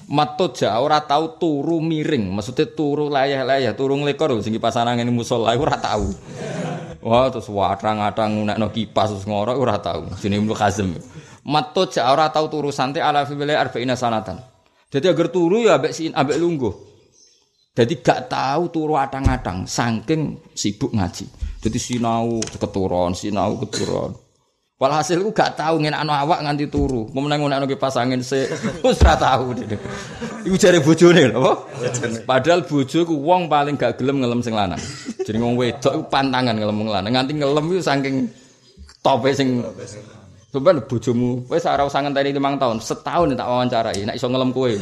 Matoja 0.09 0.73
ora 0.81 1.03
tau 1.05 1.37
turu 1.37 1.83
miring, 1.83 2.33
maksudnya 2.33 2.65
turu 2.73 3.13
layah-layah, 3.13 3.77
turu 3.77 3.93
nglekor 4.01 4.39
sing 4.41 4.57
pasangan 4.57 4.97
ini 4.97 5.11
musala 5.13 5.53
ora 5.53 5.77
tau. 5.77 6.09
Wah, 7.05 7.29
terus 7.29 7.45
watang-atang 7.51 8.39
ngunekno 8.39 8.73
kipas 8.73 9.13
terus 9.13 9.27
ngorok 9.29 9.55
ora 9.61 9.77
tau. 9.77 10.09
Jenenge 10.17 10.49
Ibnu 10.49 10.55
Hazm. 10.57 10.89
Matoja 11.45 12.09
ora 12.09 12.31
tau 12.33 12.49
turu 12.49 12.73
santai 12.73 13.03
ala 13.03 13.27
fi 13.27 13.35
arba'ina 13.35 13.93
sanatan. 13.93 14.41
Jadi 14.89 15.05
agar 15.05 15.27
turu 15.29 15.67
ya 15.67 15.77
ambek 15.77 15.93
sin 15.93 16.15
ambek 16.15 16.39
lungguh. 16.41 16.88
Jadi 17.79 18.03
gak 18.03 18.27
tahu 18.27 18.67
turu 18.67 18.99
atang-atang 18.99 19.63
saking 19.63 20.35
sibuk 20.51 20.91
ngaji. 20.91 21.23
Jadi 21.63 21.79
sinau 21.79 22.43
keturun, 22.43 23.15
sinau 23.15 23.55
keturun. 23.55 24.11
Walhasil 24.75 25.23
ku 25.23 25.31
gak 25.31 25.55
tahu 25.55 25.79
ngene 25.79 25.95
anu 25.95 26.11
awak 26.11 26.43
nganti 26.43 26.67
turu. 26.67 27.07
Kemudian 27.07 27.39
ngono 27.39 27.63
kipas 27.63 27.95
angin 27.95 28.19
se 28.19 28.51
wis 28.83 28.99
ora 28.99 29.15
tahu. 29.15 29.55
Iku 30.43 30.55
jare 30.59 30.83
bojone 30.83 31.31
lho, 31.31 31.39
apa? 31.39 31.51
Padahal 32.27 32.67
bojo 32.67 32.99
ku 33.07 33.15
wong 33.23 33.47
paling 33.47 33.79
gak 33.79 33.95
gelem 33.95 34.27
ngelem 34.27 34.43
sing 34.43 34.59
lanang. 34.59 34.79
Jadi 35.23 35.39
wong 35.39 35.55
wedok 35.55 35.95
iku 35.95 36.03
pantangan 36.11 36.59
ngelem 36.59 36.75
wong 36.83 36.91
lanang. 36.91 37.15
Nganti 37.15 37.31
ngelem 37.39 37.63
iku 37.63 37.79
saking 37.79 38.15
tope 38.99 39.31
sing 39.31 39.63
Sampai 40.49 40.81
bojomu, 40.81 41.45
wes 41.45 41.61
ora 41.69 41.85
usah 41.85 42.01
ngenteni 42.01 42.33
5 42.33 42.57
tahun, 42.57 42.81
setahun 42.81 43.37
tak 43.37 43.45
wawancarai, 43.45 44.01
nek 44.01 44.17
iso 44.17 44.25
ngelem 44.33 44.49
kowe. 44.49 44.73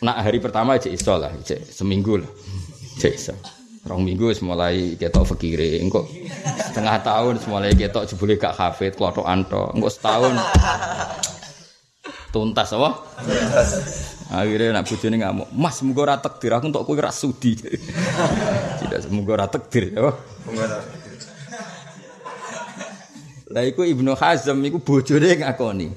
Nak 0.00 0.16
hari 0.24 0.40
pertama 0.40 0.80
aja 0.80 0.88
iso 0.88 1.12
lah, 1.20 1.32
seminggu 1.68 2.24
lah. 2.24 2.30
Cek 3.00 3.14
iso. 3.16 3.34
Rong 3.80 4.04
minggu 4.04 4.28
mulai 4.44 4.92
ketok 5.00 5.24
fakire, 5.32 5.80
engko 5.80 6.04
setengah 6.68 7.00
tahun 7.00 7.40
mulai 7.48 7.72
ketok 7.72 8.04
jebule 8.12 8.36
gak 8.36 8.52
hafid, 8.52 8.92
klothok 8.92 9.24
anto. 9.24 9.72
Engko 9.72 9.88
setahun 9.88 10.36
tuntas 12.28 12.76
apa? 12.76 12.90
Akhirnya 14.36 14.76
nak 14.76 14.84
bojone 14.84 15.16
ngamuk, 15.16 15.48
"Mas, 15.56 15.80
muga 15.80 16.12
ora 16.12 16.16
takdir 16.20 16.52
aku 16.52 16.68
entuk 16.68 16.84
kowe 16.84 17.00
ra 17.00 17.08
sudi." 17.08 17.56
Tidak 18.84 19.00
semoga 19.00 19.42
ora 19.42 19.46
takdir, 19.48 19.96
ya. 19.96 20.12
Lah 23.50 23.62
iku 23.66 23.82
Ibnu 23.82 24.14
Hazm 24.14 24.60
iku 24.62 24.78
bojone 24.78 25.40
ngakoni. 25.40 25.88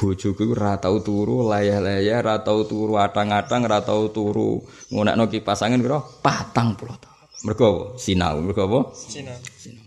Bojoku 0.00 0.48
iku 0.48 0.56
ora 0.56 0.80
tau 0.80 1.04
turu 1.04 1.44
layah-layah, 1.44 2.24
ora 2.24 2.40
tau 2.40 2.64
turu 2.64 2.96
atang-atang, 2.96 3.68
ora 3.68 3.84
tau 3.84 4.08
turu 4.08 4.64
ngunekno 4.88 5.28
kipas 5.28 5.60
angin 5.60 5.84
pira? 5.84 6.00
40 6.00 6.56
tahun. 6.56 7.20
Mergo 7.44 7.64
apa? 7.68 7.82
Sinau. 8.00 8.40
Mergo 8.40 8.64
apa? 8.64 8.80
Sinau. 8.96 9.36
Sinau. 9.60 9.84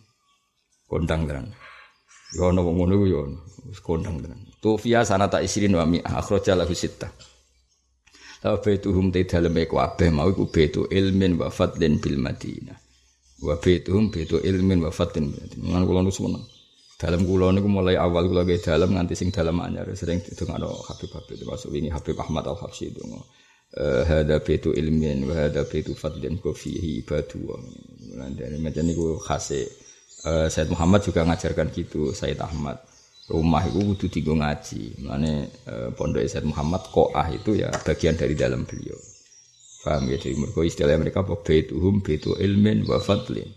Kondang 0.85 1.25
tenan. 1.25 1.49
Yo 2.37 2.53
ono 2.53 2.61
wong 2.61 2.85
ngono 2.85 2.93
yo 3.09 3.25
wis 3.65 3.81
kondang 3.81 4.21
tenan. 4.21 4.37
Tufiya 4.61 5.01
sanata 5.01 5.41
isrin 5.41 5.73
wa 5.73 5.85
mi 5.89 5.97
akhraja 5.97 6.53
lahu 6.53 6.77
sittah. 6.77 7.09
Tawa 8.37 8.61
baituhum 8.61 9.09
te 9.09 9.25
daleme 9.25 9.65
kabeh 9.65 10.13
mau 10.13 10.29
iku 10.29 10.45
baitu 10.45 10.85
ilmin 10.93 11.41
wa 11.41 11.49
fadlin 11.49 11.97
bil 11.97 12.21
Madinah. 12.21 12.77
Wa 13.41 13.57
baituhum 13.57 14.13
baitu 14.13 14.37
ilmin 14.45 14.77
wa 14.77 14.93
fadlin 14.93 15.33
bil 15.33 15.41
Madinah. 15.41 15.73
Lan 15.73 15.81
kula 15.89 16.05
nusu 16.05 16.29
meneng. 16.29 16.45
Dalam 17.03 17.27
kula 17.27 17.51
niku 17.51 17.67
mulai 17.67 17.99
awal 17.99 18.31
kula 18.31 18.47
ge 18.47 18.63
dalam 18.63 18.95
nganti 18.95 19.11
sing 19.11 19.27
dalam 19.27 19.59
anyar. 19.59 19.91
Sering 19.91 20.23
didongakno 20.23 20.71
Habib 20.87 21.11
Habib 21.11 21.35
termasuk 21.35 21.75
wingi 21.75 21.91
Habib 21.91 22.15
Ahmad 22.15 22.47
Al 22.47 22.55
Habsyi 22.55 22.95
donga. 22.95 23.19
Eh, 23.75 24.03
hada 24.07 24.39
baitu 24.39 24.71
ilmin 24.71 25.27
wa 25.27 25.35
hada 25.35 25.67
baitu 25.67 25.91
fadlin 25.97 26.39
ku 26.39 26.55
fihi 26.55 27.03
ibadu 27.03 27.51
dari 28.37 28.61
macam 28.61 28.85
niku 28.85 29.17
khase 29.17 29.65
uh, 30.29 30.47
Said 30.47 30.69
Muhammad 30.69 31.03
juga 31.03 31.27
ngajarkan 31.27 31.75
gitu 31.75 32.15
Said 32.15 32.39
Ahmad. 32.39 32.79
Rumah 33.27 33.67
itu 33.67 33.79
kudu 33.83 34.05
digo 34.07 34.33
ngaji. 34.39 35.03
Mana 35.03 35.43
uh, 35.67 35.89
pondok 35.91 36.23
Said 36.23 36.47
Muhammad 36.47 36.87
koah 36.87 37.27
itu 37.27 37.59
ya 37.59 37.67
bagian 37.83 38.15
dari 38.15 38.37
dalam 38.37 38.63
beliau. 38.63 38.95
Paham 39.83 40.07
ya? 40.07 40.15
Jadi 40.15 40.39
mereka 40.39 40.63
istilah 40.63 40.95
mereka 40.95 41.27
apa? 41.27 41.35
Baituhum 41.35 41.99
baitu 41.99 42.31
ilmin 42.39 42.87
wa 42.87 43.03
fadlin. 43.03 43.49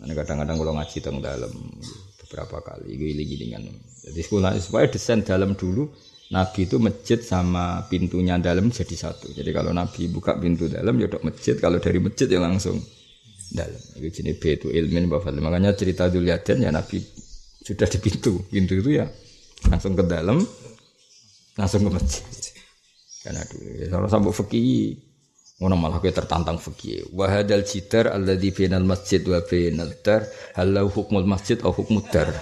Mana 0.00 0.16
kadang-kadang 0.16 0.56
kalau 0.56 0.72
ngaji 0.80 0.98
teng 1.04 1.20
dalam 1.20 1.52
berapa 2.30 2.62
kali 2.62 2.94
giling-gilingan. 2.94 3.66
Jadi 4.06 4.20
sekolah 4.22 4.54
supaya 4.62 4.86
desain 4.86 5.26
dalam 5.26 5.58
dulu 5.58 5.90
Nabi 6.30 6.62
itu 6.62 6.78
masjid 6.78 7.18
sama 7.18 7.82
pintunya 7.90 8.38
dalam 8.38 8.70
jadi 8.70 8.94
satu. 8.94 9.34
Jadi 9.34 9.50
kalau 9.50 9.74
Nabi 9.74 10.06
buka 10.06 10.38
pintu 10.38 10.70
dalam 10.70 10.94
ya 11.02 11.10
dok 11.10 11.26
masjid, 11.26 11.58
kalau 11.58 11.82
dari 11.82 11.98
masjid 11.98 12.30
ya 12.30 12.38
langsung 12.38 12.78
dalam. 13.50 13.82
Itu 13.98 14.22
jenis 14.22 14.38
itu 14.38 14.70
ilmin 14.70 15.10
bafal. 15.10 15.34
Makanya 15.42 15.74
cerita 15.74 16.06
Duliaden 16.06 16.62
ya 16.62 16.70
Nabi 16.70 17.02
sudah 17.66 17.90
di 17.90 17.98
pintu, 17.98 18.46
pintu 18.46 18.78
itu 18.78 19.02
ya 19.02 19.10
langsung 19.66 19.98
ke 19.98 20.06
dalam, 20.06 20.38
langsung 21.58 21.82
ke 21.82 21.90
masjid. 21.98 22.24
Karena 23.26 23.42
dulu 23.50 23.90
kalau 23.90 24.06
sampai 24.06 24.32
fakih 24.32 24.70
Ngono 25.60 25.76
malah 25.76 26.00
kowe 26.00 26.08
tertantang 26.08 26.56
fikih. 26.56 27.12
Wa 27.12 27.28
hadzal 27.28 27.60
jidar 27.68 28.16
alladzi 28.16 28.48
bainal 28.48 28.88
masjid 28.88 29.20
wa 29.28 29.44
bainal 29.44 29.92
dar 30.00 30.24
halau 30.56 30.88
hukmul 30.88 31.28
masjid 31.28 31.60
au 31.60 31.68
hukmud 31.68 32.08
dar. 32.08 32.32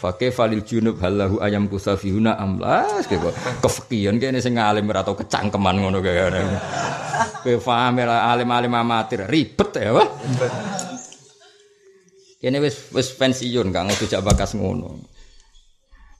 Fakih 0.00 0.34
falil 0.34 0.66
junub 0.66 0.98
halahu 0.98 1.38
ayam 1.38 1.70
kusafihuna 1.70 2.34
amlas 2.34 3.06
kowe 3.06 3.30
kefikihan 3.62 4.18
kene 4.18 4.42
sing 4.42 4.58
alim 4.58 4.90
ora 4.90 5.06
tau 5.06 5.14
kecangkeman 5.14 5.78
ngono 5.78 6.02
kaya. 6.02 6.26
Kowe 7.46 7.54
paham 7.62 8.02
alim-alim 8.02 8.74
amatir 8.74 9.30
ribet 9.30 9.70
ya, 9.78 9.94
Pak. 9.94 10.08
Kene 12.42 12.58
wis 12.58 12.90
wis 12.90 13.14
pensiun 13.14 13.70
kang 13.70 13.86
jak 13.94 14.26
bakas 14.26 14.58
ngono. 14.58 14.98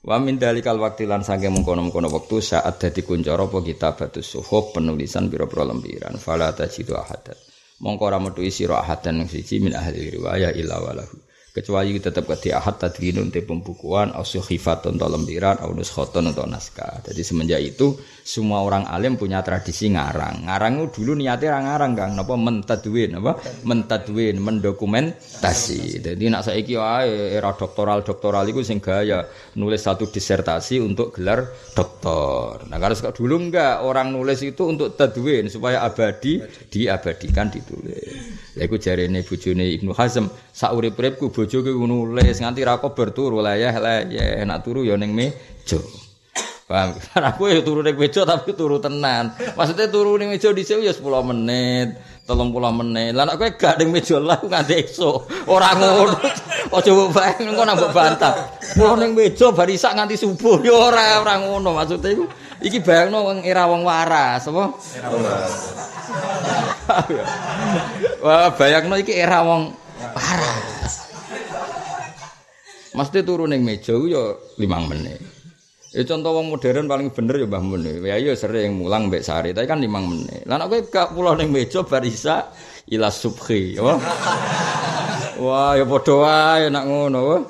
Wa 0.01 0.17
min 0.17 0.41
dalikal 0.41 0.81
waktu 0.81 1.05
lan 1.05 1.21
sange 1.21 1.53
mengkono-mengkono 1.53 2.09
waktu 2.09 2.41
saat 2.41 2.81
dadi 2.81 3.05
kuncara 3.05 3.45
apa 3.45 3.61
kitabatus 3.61 4.33
suhuf 4.33 4.73
penulisan 4.73 5.29
pira-pira 5.29 5.61
lempiran 5.69 6.17
fala 6.17 6.49
tajidu 6.57 6.97
ahadan. 6.97 7.37
Mongko 7.85 8.03
ora 8.09 8.17
metu 8.17 8.41
sira 8.49 8.81
ahadan 8.81 9.29
siji 9.29 9.61
min 9.61 9.77
ahli 9.77 10.09
riwayah 10.09 10.57
illa 10.57 10.81
walahu 10.81 11.30
kecuali 11.51 11.99
tetap 11.99 12.31
ke 12.31 12.55
ahad 12.55 12.79
tadwinun 12.79 13.27
te 13.27 13.43
pembukuan 13.43 14.15
au 14.15 14.23
suhifatun 14.23 14.95
atau 14.95 15.11
lembiran 15.11 15.59
au 15.59 15.75
nuskhatun 15.75 16.31
atau 16.31 16.47
naskah. 16.47 17.03
Jadi 17.03 17.21
semenjak 17.27 17.59
itu 17.59 17.99
semua 18.23 18.63
orang 18.63 18.87
alim 18.87 19.19
punya 19.19 19.43
tradisi 19.43 19.91
ngarang. 19.91 20.47
Ngarang 20.47 20.79
itu 20.79 21.03
dulu 21.03 21.19
niatnya 21.19 21.51
orang 21.51 21.65
ngarang 21.67 21.91
Kang, 21.91 22.11
napa 22.15 22.33
mentadwin 22.39 23.19
apa? 23.19 23.31
Mentadwin, 23.67 24.39
mendokumentasi. 24.39 25.99
Jadi 25.99 26.23
nak 26.31 26.47
saiki 26.47 26.79
wae 26.79 27.35
era 27.35 27.51
doktoral 27.51 28.01
doktoral 28.01 28.47
itu 28.47 28.63
sing 28.63 28.79
gaya 28.79 29.27
nulis 29.59 29.83
satu 29.83 30.07
disertasi 30.07 30.79
untuk 30.79 31.11
gelar 31.19 31.51
doktor. 31.75 32.63
Nah 32.71 32.79
kalau 32.79 32.95
dulu 33.11 33.35
enggak 33.51 33.83
orang 33.83 34.15
nulis 34.15 34.39
itu 34.39 34.71
untuk 34.71 34.95
tadwin 34.95 35.51
supaya 35.51 35.83
abadi 35.83 36.39
diabadikan 36.71 37.51
ditulis. 37.51 38.39
Lha 38.55 38.63
iku 38.67 38.79
jarene 38.79 39.23
bojone 39.23 39.67
Ibnu 39.75 39.91
Hazm, 39.95 40.31
sak 40.51 40.71
urip-uripku 41.41 41.73
bojoku 41.73 41.87
nulis 41.87 42.37
nganti 42.37 42.61
ra 42.61 42.77
kober 42.77 43.09
turu 43.13 43.41
layah 43.41 43.73
layah 43.81 44.45
enak 44.45 44.61
turu 44.61 44.85
ya 44.85 44.97
ning 44.97 45.13
meja. 45.13 45.81
Paham? 46.69 46.95
Aku 47.33 47.49
ya 47.49 47.59
turu 47.65 47.81
ning 47.81 47.97
meja 47.97 48.23
tapi 48.23 48.53
turu 48.53 48.77
tenan. 48.77 49.33
Maksudnya 49.57 49.89
turu 49.89 50.17
ning 50.21 50.29
meja 50.29 50.53
dhisik 50.53 50.81
ya 50.85 50.93
10 50.93 51.01
menit. 51.33 51.89
telung 52.21 52.53
puluh 52.53 52.71
menit. 52.71 53.11
Lah 53.11 53.27
nek 53.27 53.35
kowe 53.35 53.49
gak 53.59 53.75
ning 53.81 53.91
meja 53.91 54.15
lah 54.21 54.39
nganti 54.39 54.87
esuk. 54.87 55.27
Ora 55.51 55.75
ngono. 55.75 56.15
Aja 56.71 56.87
mbok 56.95 57.11
bayang 57.11 57.51
engko 57.51 57.63
nang 57.67 57.75
mbok 57.75 57.91
bantah. 57.91 58.33
Pulau 58.77 58.95
ning 58.95 59.11
meja 59.11 59.51
bar 59.51 59.67
isak 59.67 59.97
nganti 59.97 60.15
subuh. 60.15 60.63
Ya 60.63 60.71
ora 60.71 61.19
ora 61.19 61.35
ngono 61.43 61.75
maksudnya 61.75 62.15
iku. 62.15 62.25
Iki 62.61 62.85
bayangno 62.85 63.25
wong 63.25 63.41
era 63.41 63.65
wong 63.65 63.81
waras, 63.81 64.45
apa? 64.45 64.77
Era 64.93 65.09
waras. 65.09 65.53
Wah, 68.23 68.53
bayangno 68.53 69.01
iki 69.01 69.17
era 69.17 69.41
wong 69.41 69.73
waras. 70.13 71.00
Mesti 72.91 73.23
turu 73.23 73.47
ning 73.47 73.63
meja 73.63 73.95
ya 73.95 74.35
5 74.59 74.91
menit. 74.91 75.19
Ya 75.91 76.07
contoh 76.07 76.31
wong 76.39 76.55
modern 76.55 76.87
paling 76.87 77.11
bener 77.11 77.35
ya 77.43 77.47
Mbah 77.47 77.63
Mun. 77.63 77.83
Ya 77.83 78.15
iya 78.15 78.31
sering 78.35 78.79
mulang 78.79 79.11
mbek 79.11 79.23
sari, 79.27 79.51
tapi 79.51 79.67
kan 79.67 79.79
5 79.79 79.91
menit. 79.91 80.43
Lah 80.47 80.55
nek 80.59 80.67
kowe 80.71 80.79
gak 80.87 81.11
pulau 81.11 81.35
ning 81.35 81.51
meja 81.51 81.83
bar 81.83 82.03
isa 82.03 82.47
ila 82.87 83.11
subhi, 83.11 83.75
ya. 83.75 83.99
Wah, 85.39 85.75
ya 85.75 85.83
padha 85.83 86.13
wae 86.15 86.67
nek 86.71 86.83
ngono, 86.87 87.19
wah. 87.27 87.43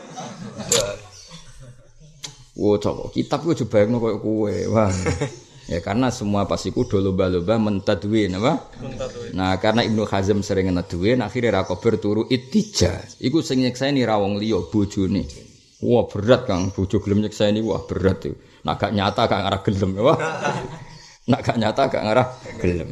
Cok, 2.61 3.13
kitab 3.13 3.41
ku 3.41 3.57
jebayangno 3.57 3.97
koyo 3.97 4.17
kowe. 4.21 4.53
Wah. 4.73 4.89
Ya 5.71 5.79
karena 5.79 6.11
semua 6.11 6.43
pasti 6.51 6.75
kudu 6.75 6.99
lomba-lomba 6.99 7.55
mentadwin 7.55 8.35
apa? 8.35 8.59
Mentadwin. 8.83 9.31
Nah, 9.31 9.55
karena 9.55 9.87
Ibnu 9.87 10.03
Hazm 10.03 10.43
sering 10.43 10.67
ngedwin 10.67 11.23
akhirnya 11.23 11.55
ra 11.55 11.61
kober 11.63 11.95
turu 11.95 12.27
itija. 12.27 12.99
Iku 13.23 13.39
sing 13.39 13.63
nyekseni 13.63 14.03
ra 14.03 14.19
wong 14.19 14.35
liya 14.35 14.59
bojone. 14.67 15.23
Wah, 15.79 16.11
berat 16.11 16.43
Kang, 16.43 16.75
bojo 16.75 16.99
gelem 16.99 17.23
nyekseni 17.23 17.63
wah 17.63 17.87
berat 17.87 18.19
tuh. 18.19 18.35
Nak 18.67 18.83
gak 18.83 18.91
nyata 18.91 19.31
gak 19.31 19.41
ngarah 19.47 19.61
gelem 19.63 19.91
ya. 19.95 20.03
Nak 21.31 21.39
gak 21.39 21.57
nyata 21.57 21.81
gak 21.87 22.03
ngarah 22.03 22.27
gelem. 22.59 22.89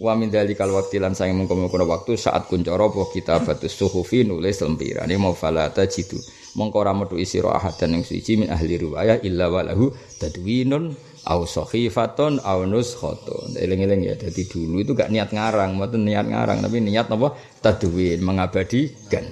Wa 0.00 0.12
min 0.16 0.32
dalikal 0.32 0.72
waqti 0.72 0.96
lan 0.96 1.12
sang 1.12 1.36
mengkono 1.36 1.68
waktu 1.68 2.16
saat 2.16 2.48
kuncoro 2.48 2.92
apa 2.92 3.02
kita 3.12 3.44
batus 3.44 3.76
suhufi 3.76 4.24
nulis 4.24 4.64
lempiran. 4.64 5.04
Ini 5.04 5.20
mau 5.20 5.36
falata 5.36 5.84
jitu. 5.84 6.16
Mongko 6.56 6.76
ora 6.80 6.96
metu 6.96 7.20
isi 7.20 7.44
ahadan 7.44 8.00
yang 8.00 8.04
suci 8.04 8.40
min 8.40 8.48
ahli 8.48 8.80
riwayah 8.80 9.20
illa 9.24 9.52
walahu 9.52 9.92
tadwinun 10.16 10.96
au 11.26 11.42
sahifatun 11.42 12.38
au 12.40 12.62
nuskhatun. 12.64 13.58
Eling-eling 13.58 14.06
ya. 14.06 14.14
Jadi 14.14 14.46
dulu 14.46 14.80
itu 14.80 14.94
gak 14.94 15.10
niat 15.10 15.34
ngarang, 15.34 15.74
mboten 15.74 16.06
niat 16.06 16.26
ngarang, 16.30 16.62
tapi 16.62 16.78
niat 16.78 17.10
apa? 17.10 17.34
Tadwin, 17.60 18.22
mengabadikan. 18.22 19.26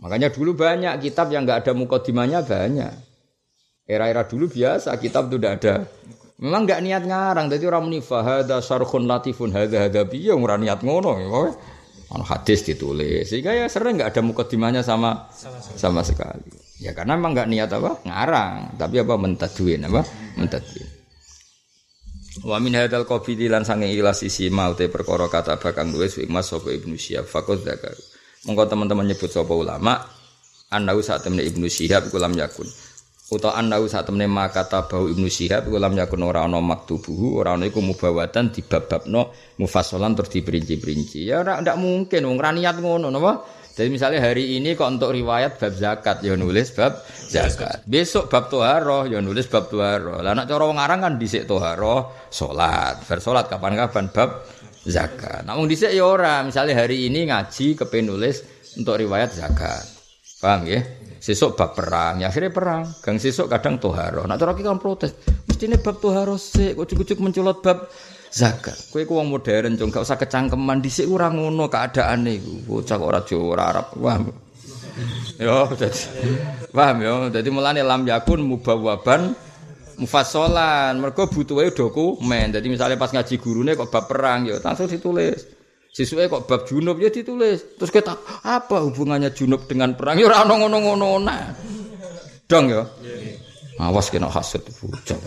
Makanya 0.00 0.32
dulu 0.32 0.56
banyak 0.56 0.98
kitab 0.98 1.30
yang 1.30 1.44
gak 1.44 1.68
ada 1.68 1.72
mukadimahnya 1.76 2.42
banyak. 2.42 2.90
Era-era 3.86 4.24
dulu 4.24 4.48
biasa 4.48 4.96
kitab 4.96 5.28
itu 5.28 5.36
tidak 5.36 5.52
ada. 5.62 5.74
Memang 6.42 6.66
gak 6.66 6.82
niat 6.82 7.06
ngarang, 7.06 7.46
jadi 7.52 7.70
orang 7.70 7.86
muni 7.86 8.00
fahada 8.02 8.58
sarkhun 8.58 9.06
latifun 9.06 9.54
hadza 9.54 9.78
hadza 9.78 10.02
biya 10.08 10.34
ora 10.34 10.58
niat 10.58 10.82
ngono. 10.82 11.14
Ono 12.12 12.24
hadis 12.28 12.66
ditulis. 12.66 13.30
Sehingga 13.30 13.56
ya 13.56 13.70
sering 13.70 14.00
gak 14.00 14.16
ada 14.16 14.20
mukadimahnya 14.26 14.82
sama 14.82 15.30
sama 15.78 16.02
sekali. 16.02 16.50
Ya 16.82 16.92
karena 16.98 17.14
memang 17.14 17.38
gak 17.38 17.48
niat 17.48 17.70
apa? 17.70 18.02
Ngarang, 18.02 18.74
tapi 18.74 18.98
apa 18.98 19.14
mentadwin 19.14 19.86
apa? 19.86 20.02
Mentadwin. 20.34 20.91
Wa 22.42 22.58
min 22.58 22.74
hadzal 22.74 23.06
qabili 23.06 23.46
lan 23.46 23.62
sange 23.62 23.86
ikhlas 23.86 24.26
isi 24.26 24.50
maute 24.50 24.90
perkara 24.90 25.30
kata 25.30 25.62
bakang 25.62 25.94
nulis 25.94 26.18
mas 26.26 26.50
sapa 26.50 26.74
Ibnu 26.74 26.98
Syihab 26.98 27.30
faqad 27.30 27.62
zakar. 27.62 27.94
Monggo 28.42 28.66
teman-teman 28.66 29.06
nyebut 29.06 29.30
sapa 29.30 29.54
ulama 29.54 30.02
anau 30.74 30.98
saat 30.98 31.22
temne 31.22 31.46
Ibnu 31.46 31.70
Syihab 31.70 32.10
iku 32.10 32.18
lam 32.18 32.34
yakun. 32.34 32.66
Uta 33.30 33.54
anau 33.54 33.86
saat 33.86 34.10
temne 34.10 34.26
makata 34.26 34.90
bau 34.90 35.06
Ibnu 35.06 35.30
Syihab 35.30 35.70
iku 35.70 35.78
lam 35.78 35.94
yakun 35.94 36.18
ora 36.26 36.42
ana 36.42 36.58
maktubuhu 36.58 37.38
ora 37.38 37.54
ana 37.54 37.70
iku 37.70 37.78
mubawatan 37.78 38.50
dibab-babno 38.50 39.30
mufassalan 39.62 40.18
terus 40.18 40.34
diperinci-perinci. 40.34 41.30
Ya 41.30 41.46
ora 41.46 41.62
ndak 41.62 41.78
mungkin 41.78 42.26
wong 42.26 42.42
ra 42.42 42.50
niat 42.50 42.74
ngono 42.82 43.06
napa? 43.06 43.61
Jadi 43.72 43.88
misalnya 43.88 44.20
hari 44.20 44.60
ini 44.60 44.76
kok 44.76 44.84
untuk 44.84 45.16
riwayat 45.16 45.56
bab 45.56 45.72
zakat 45.72 46.20
ya 46.20 46.36
nulis 46.36 46.76
bab 46.76 47.00
zakat. 47.08 47.80
Besok 47.88 48.28
bab 48.28 48.52
toharoh 48.52 49.08
ya 49.08 49.24
nulis 49.24 49.48
bab 49.48 49.72
toharoh. 49.72 50.20
Lah 50.20 50.36
nak 50.36 50.44
cara 50.44 50.68
wong 50.68 50.76
aran 50.76 51.00
kan 51.00 51.16
dhisik 51.16 51.48
toharoh 51.48 52.28
salat. 52.28 53.00
Bar 53.00 53.18
salat 53.24 53.48
kapan-kapan 53.48 54.12
bab 54.12 54.44
zakat. 54.84 55.48
Namun 55.48 55.64
dhisik 55.72 55.88
ya 55.88 56.04
ora. 56.04 56.44
Misalnya 56.44 56.84
hari 56.84 57.08
ini 57.08 57.32
ngaji 57.32 57.80
kepen 57.80 58.12
nulis 58.12 58.44
untuk 58.76 59.00
riwayat 59.00 59.32
zakat. 59.32 59.88
Paham 60.42 60.68
ya? 60.68 60.82
Sesuk 61.22 61.54
bab 61.54 61.78
perang, 61.78 62.18
ya 62.18 62.34
akhirnya 62.34 62.50
perang. 62.50 62.82
Gang 62.98 63.14
sesuk 63.22 63.46
kadang 63.46 63.78
toharoh. 63.78 64.26
Nak 64.26 64.42
cara 64.42 64.58
kan 64.58 64.82
protes. 64.82 65.14
Mestine 65.46 65.78
bab 65.78 66.02
toharoh 66.02 66.34
sik, 66.34 66.74
kok 66.74 66.90
cucuk 66.90 67.22
menculot 67.22 67.62
bab 67.62 67.86
zakat. 68.32 68.88
Kowe 68.88 69.04
ku 69.04 69.20
wong 69.20 69.28
modern 69.28 69.76
cung 69.76 69.92
gak 69.92 70.08
usah 70.08 70.16
kecangkeman 70.16 70.80
dhisik 70.80 71.06
ora 71.06 71.28
ngono 71.28 71.68
keadaane 71.68 72.32
iku. 72.40 72.54
Bocah 72.64 72.96
kok 72.96 73.08
ora 73.12 73.20
Jawa 73.20 73.44
ora 73.52 73.64
Arab. 73.68 73.86
Wah. 74.00 74.16
Yo 75.36 75.68
dadi 75.76 76.00
paham 76.72 76.96
yo. 77.04 77.14
Dadi 77.28 77.48
mulane 77.52 77.84
lam 77.84 78.08
yakun 78.08 78.40
mubawaban 78.40 79.36
mufassalan. 80.00 80.96
Mergo 80.96 81.28
butuhe 81.28 81.68
dokumen. 81.76 82.56
Dadi 82.56 82.66
misalnya 82.72 82.96
pas 82.96 83.12
ngaji 83.12 83.34
gurune 83.36 83.76
kok 83.76 83.92
bab 83.92 84.08
perang 84.08 84.48
yo 84.48 84.56
langsung 84.64 84.88
ditulis. 84.88 85.44
Sisuke 85.92 86.24
kok 86.32 86.48
bab 86.48 86.64
junub 86.64 86.96
ya 86.96 87.12
ditulis. 87.12 87.76
Terus 87.76 87.92
kita 87.92 88.16
apa 88.48 88.80
hubungannya 88.80 89.28
junub 89.36 89.68
dengan 89.68 89.92
perang? 89.92 90.16
Ya 90.16 90.32
ora 90.32 90.48
ono 90.48 90.64
ngono-ngono 90.64 91.08
nah. 91.20 91.52
Dong 92.48 92.64
yo. 92.72 92.82
Awas 93.76 94.08
kena 94.08 94.32
hasud 94.32 94.64
bocah. 94.64 95.20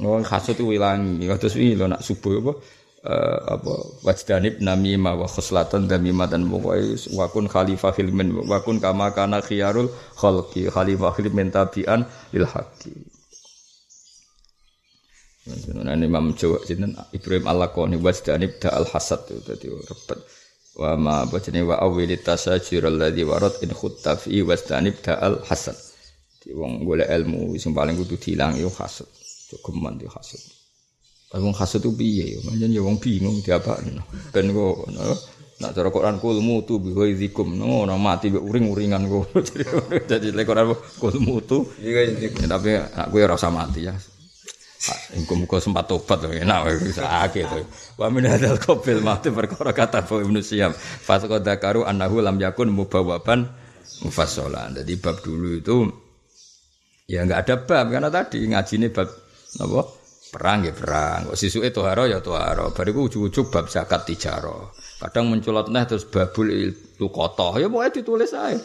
Oh 0.00 0.18
hasud 0.22 0.56
itu 0.56 0.64
wilangi. 0.66 1.26
Kados 1.28 1.54
wi 1.58 1.74
lho 1.78 1.86
nak 1.90 2.02
subuh 2.02 2.40
apa? 2.40 2.52
Uh, 3.02 3.38
apa? 3.58 3.72
Wajdanib 4.06 4.62
namimah 4.62 5.14
wa 5.18 5.26
khoslatan 5.26 5.90
damimah 5.90 6.30
dan 6.30 6.46
pokoke 6.46 6.96
wakun 7.12 7.46
khalifah 7.50 7.92
filmin 7.92 8.32
wakun 8.46 8.78
kama 8.78 9.10
kana 9.12 9.42
khiyarul 9.42 9.90
khalqi. 10.16 10.70
Khalifah 10.70 11.12
filmin 11.14 11.50
tabian 11.50 12.06
lil 12.34 12.46
haqqi. 12.46 12.94
Nah, 15.82 15.98
Imam 15.98 16.38
Jawa 16.38 16.62
sinten 16.62 16.94
Ibrahim 17.10 17.50
Al-Laqani 17.50 17.98
wajdanib 17.98 18.62
da 18.62 18.78
al 18.78 18.86
hasad 18.86 19.26
itu 19.26 19.42
tadi 19.42 19.66
repet. 19.66 20.22
wa 20.72 20.96
ma 20.96 21.14
apa 21.28 21.36
jenenge 21.36 21.68
wa 21.68 21.76
awwilit 21.84 22.24
tasajjur 22.24 22.88
alladzi 22.88 23.28
warad 23.28 23.52
in 23.60 23.76
khutta 23.76 24.16
fi 24.16 24.40
wastanib 24.40 24.96
da'al 25.04 25.44
hasan 25.44 25.76
di 26.40 26.56
wong 26.56 26.88
golek 26.88 27.12
ilmu 27.12 27.52
sing 27.60 27.76
paling 27.76 27.92
kudu 28.00 28.16
dilang 28.16 28.56
yo 28.56 28.72
hasud 28.72 29.08
jogeman 29.52 30.00
di 30.00 30.08
hasud 30.08 30.40
wong 31.36 31.52
hasud 31.52 31.84
ku 31.84 31.92
piye 31.92 32.36
yo 32.36 32.40
manjen 32.48 32.72
yo 32.72 32.88
wong 32.88 32.96
bingung 32.96 33.44
diapakno 33.44 34.00
ben 34.32 34.48
kok 34.48 34.76
Nak 35.62 35.78
cara 35.78 35.94
Quran 35.94 36.18
kul 36.18 36.42
mutu 36.42 36.82
bi 36.82 36.90
ghaizikum 36.90 37.54
ngono 37.54 37.94
mati 37.94 38.34
mbek 38.34 38.42
uring-uringan 38.42 39.06
kok. 39.06 39.46
Jadi 40.10 40.34
lek 40.34 40.42
Quran 40.42 40.74
kul 40.98 41.22
mutu 41.22 41.70
ya, 41.78 42.02
tapi 42.50 42.74
aku 42.74 43.14
ya 43.22 43.30
rasa 43.30 43.46
mati 43.46 43.86
ya. 43.86 43.94
Muka-muka 45.14 45.62
sempat 45.62 45.86
tobat 45.86 46.26
loh, 46.26 46.34
enak 46.34 46.82
bisa 46.82 47.06
akeh 47.22 47.46
to. 47.46 47.62
Wa 47.94 48.10
min 48.10 48.26
hadzal 48.26 48.58
qabil 48.58 48.98
mati 48.98 49.30
perkara 49.30 49.70
kata 49.70 50.02
Abu 50.02 50.18
Ibnu 50.18 50.42
Siyam. 50.42 50.74
Fasqa 50.74 51.38
dzakaru 51.38 51.86
annahu 51.86 52.18
lam 52.18 52.42
yakun 52.42 52.66
mubawaban 52.66 53.46
mufassalan. 54.02 54.74
Jadi 54.74 54.98
bab 54.98 55.22
dulu 55.22 55.62
itu 55.62 55.86
ya 57.06 57.22
enggak 57.22 57.46
ada 57.46 57.54
bab 57.62 57.86
karena 57.94 58.10
tadi 58.10 58.42
ngajine 58.50 58.90
bab 58.90 59.06
apa? 59.60 59.82
Perang 60.32 60.64
ya 60.64 60.72
perang. 60.72 61.28
Kok 61.28 61.36
sisuke 61.36 61.68
toharo 61.68 62.08
ya 62.08 62.24
toharo. 62.24 62.72
Bariku 62.72 63.04
ujug-ujug 63.04 63.52
bab 63.52 63.68
zakat 63.68 64.08
tijaro. 64.08 64.72
Kadang 64.96 65.28
menculot 65.28 65.68
neh 65.68 65.84
terus 65.84 66.08
babul 66.08 66.72
lukotoh. 66.96 67.60
Ya 67.60 67.68
pokoknya 67.68 67.92
ditulis 67.92 68.32
aja. 68.32 68.56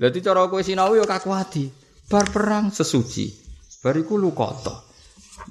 Jadi 0.00 0.18
cara 0.24 0.48
kowe 0.48 0.64
sinau 0.64 0.96
ya 0.96 1.04
kaku 1.04 1.28
hati. 1.36 1.68
Bar 2.08 2.32
perang 2.32 2.72
sesuci. 2.72 3.28
Bariku 3.84 4.16
lukotoh. 4.16 4.88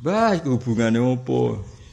Bah, 0.01 0.33
itu 0.33 0.57
hubungannya 0.57 1.01
apa? 1.01 1.41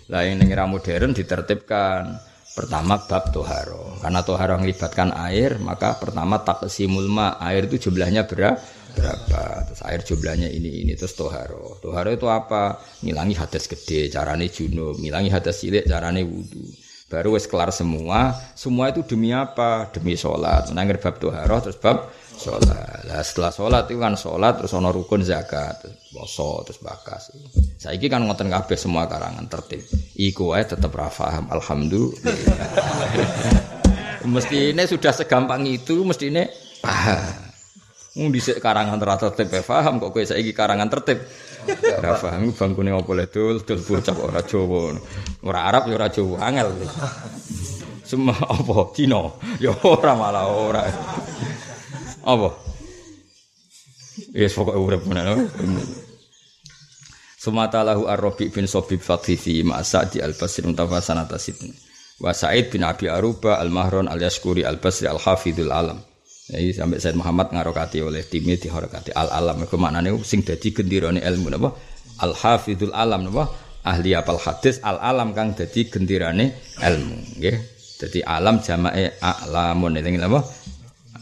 Lah 0.08 0.22
yang 0.24 0.40
era 0.48 0.64
modern 0.64 1.12
ditertibkan. 1.12 2.16
Pertama 2.56 2.96
bab 3.04 3.28
toharo. 3.28 4.00
Karena 4.00 4.24
toharo 4.24 4.56
melibatkan 4.56 5.12
air, 5.12 5.60
maka 5.60 6.00
pertama 6.00 6.40
tak 6.40 6.64
ma. 7.12 7.36
Air 7.44 7.68
itu 7.68 7.92
jumlahnya 7.92 8.24
berapa? 8.24 8.56
Berapa 8.96 9.68
terus 9.68 9.82
air 9.84 10.00
jumlahnya 10.00 10.48
ini 10.48 10.88
ini 10.88 10.92
terus 10.96 11.12
toharo 11.12 11.76
toharo 11.84 12.10
itu 12.16 12.26
apa 12.26 12.80
ngilangi 13.04 13.36
hadas 13.36 13.68
gede 13.68 14.08
carane 14.08 14.48
junub 14.48 14.96
ngilangi 14.96 15.28
hadas 15.28 15.60
cilik 15.60 15.84
carane 15.84 16.24
wudhu 16.24 16.64
baru 17.06 17.36
wes 17.36 17.44
kelar 17.46 17.70
semua 17.70 18.34
semua 18.56 18.90
itu 18.90 19.04
demi 19.04 19.30
apa 19.36 19.92
demi 19.92 20.16
sholat 20.16 20.72
menangir 20.72 20.96
bab 20.96 21.20
toharo 21.20 21.60
terus 21.60 21.76
bab 21.76 22.08
sholat. 22.36 23.08
Lah 23.08 23.24
setelah 23.24 23.52
sholat 23.52 23.84
itu 23.88 23.98
kan 23.98 24.14
sholat 24.14 24.60
terus 24.60 24.72
ono 24.76 24.92
rukun 24.92 25.24
zakat, 25.24 25.88
poso 26.12 26.62
terus 26.68 26.78
bakas. 26.84 27.32
Saiki 27.80 28.12
kan 28.12 28.22
ngoten 28.28 28.52
kabeh 28.52 28.76
semua 28.76 29.08
karangan 29.08 29.48
tertib. 29.48 29.82
Iku 30.14 30.52
wae 30.52 30.62
tetep 30.62 30.92
ra 30.92 31.08
paham. 31.08 31.48
Alhamdulillah. 31.48 32.36
mesti 34.36 34.76
ini 34.76 34.82
sudah 34.84 35.12
segampang 35.16 35.64
itu, 35.64 36.04
mesti 36.04 36.28
ini 36.28 36.44
paham. 36.84 37.45
Mung 38.16 38.32
dhisik 38.32 38.64
karangan 38.64 38.96
ra 38.96 39.20
tertib 39.20 39.52
paham 39.60 40.00
kok 40.00 40.08
kowe 40.08 40.24
saiki 40.24 40.56
karangan 40.56 40.88
tertib. 40.88 41.20
Ora 42.00 42.16
paham 42.16 42.48
bangkune 42.56 42.96
opo 42.96 43.12
le 43.12 43.28
dul 43.28 43.60
dul 43.60 43.80
bocah 43.84 44.16
ora 44.16 44.40
Jawa. 44.40 44.96
Ora 45.44 45.68
Arab 45.68 45.92
ya 45.92 45.94
ora 46.00 46.08
Jawa 46.08 46.36
angel. 46.48 46.68
Semua 48.08 48.32
apa 48.40 48.96
Cina? 48.96 49.20
Ya 49.60 49.76
ora 49.84 50.16
malah 50.16 50.48
ora. 50.48 50.88
Apa? 52.24 52.48
Yes, 54.32 54.56
pokoknya 54.56 54.80
urip 54.80 55.02
menawa. 55.04 55.44
Sumata 57.36 57.84
lahu 57.84 58.08
ar-Rabi 58.10 58.50
bin 58.50 58.66
Sobib 58.66 58.98
Fathifi 58.98 59.62
Ma'sa 59.62 60.08
di 60.08 60.18
Al-Basri 60.18 60.66
Untafa 60.66 60.98
Sanata 60.98 61.38
Sidni 61.38 61.70
Wa 62.18 62.34
Sa'id 62.34 62.74
bin 62.74 62.82
Abi 62.82 63.06
Aruba 63.06 63.62
Al-Mahron 63.62 64.10
Al-Yaskuri 64.10 64.66
Al-Basri 64.66 65.06
Al-Hafidul 65.06 65.70
Alam 65.70 66.02
Jadi 66.46 66.70
sampai 66.70 67.02
Said 67.02 67.18
Muhammad 67.18 67.50
ngarokati 67.50 67.98
oleh 68.06 68.22
timnya 68.22 68.54
dihorokati 68.54 69.10
Al-Alam 69.10 69.66
Itu 69.66 69.74
maknanya 69.82 70.14
sing 70.22 70.46
dadi 70.46 70.70
gendirane 70.70 71.18
ilmu 71.18 71.50
apa? 71.58 71.74
Al-Hafidul 72.22 72.94
Alam 72.94 73.34
apa? 73.34 73.44
Ahli 73.82 74.14
apal 74.14 74.38
hadis 74.38 74.78
Al-Alam 74.78 75.34
kang 75.34 75.58
dadi 75.58 75.90
gendirane 75.90 76.54
ilmu 76.78 77.42
Nggih. 77.42 77.56
Jadi 77.96 78.20
alam 78.22 78.60
jamae 78.60 79.16
a'lamun 79.18 79.96
Ini 79.98 80.20
apa? 80.22 80.40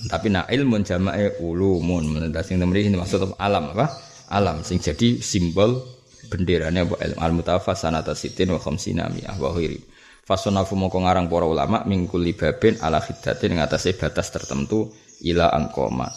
Tapi 0.05 0.27
nak 0.29 0.53
ilmun 0.53 0.85
jamae 0.85 1.41
ulumun. 1.41 2.05
Menurut 2.05 2.45
sing 2.45 2.61
temri 2.61 2.85
maksud 2.93 3.39
alam 3.41 3.73
apa? 3.73 3.87
Alam 4.29 4.61
sing 4.61 4.77
jadi 4.77 5.25
simbol 5.25 5.81
benderane 6.29 6.85
apa 6.85 7.01
ilmu 7.01 7.21
al 7.21 7.33
mutafas 7.33 7.81
sanata 7.81 8.13
sitin 8.13 8.53
wa 8.53 8.61
khamsina 8.61 9.09
mi'ah 9.09 9.41
wa 9.41 9.57
khiri. 9.57 9.81
Fasonafu 10.25 10.73
moko 10.77 11.05
ngarang 11.05 11.29
para 11.29 11.45
ulama 11.45 11.85
mingkul 11.85 12.25
libabin 12.25 12.81
ala 12.81 13.01
khiddatin 13.01 13.61
ngatasé 13.61 13.97
batas 13.97 14.33
tertentu 14.33 14.89
ila 15.25 15.51
angkoma. 15.53 16.13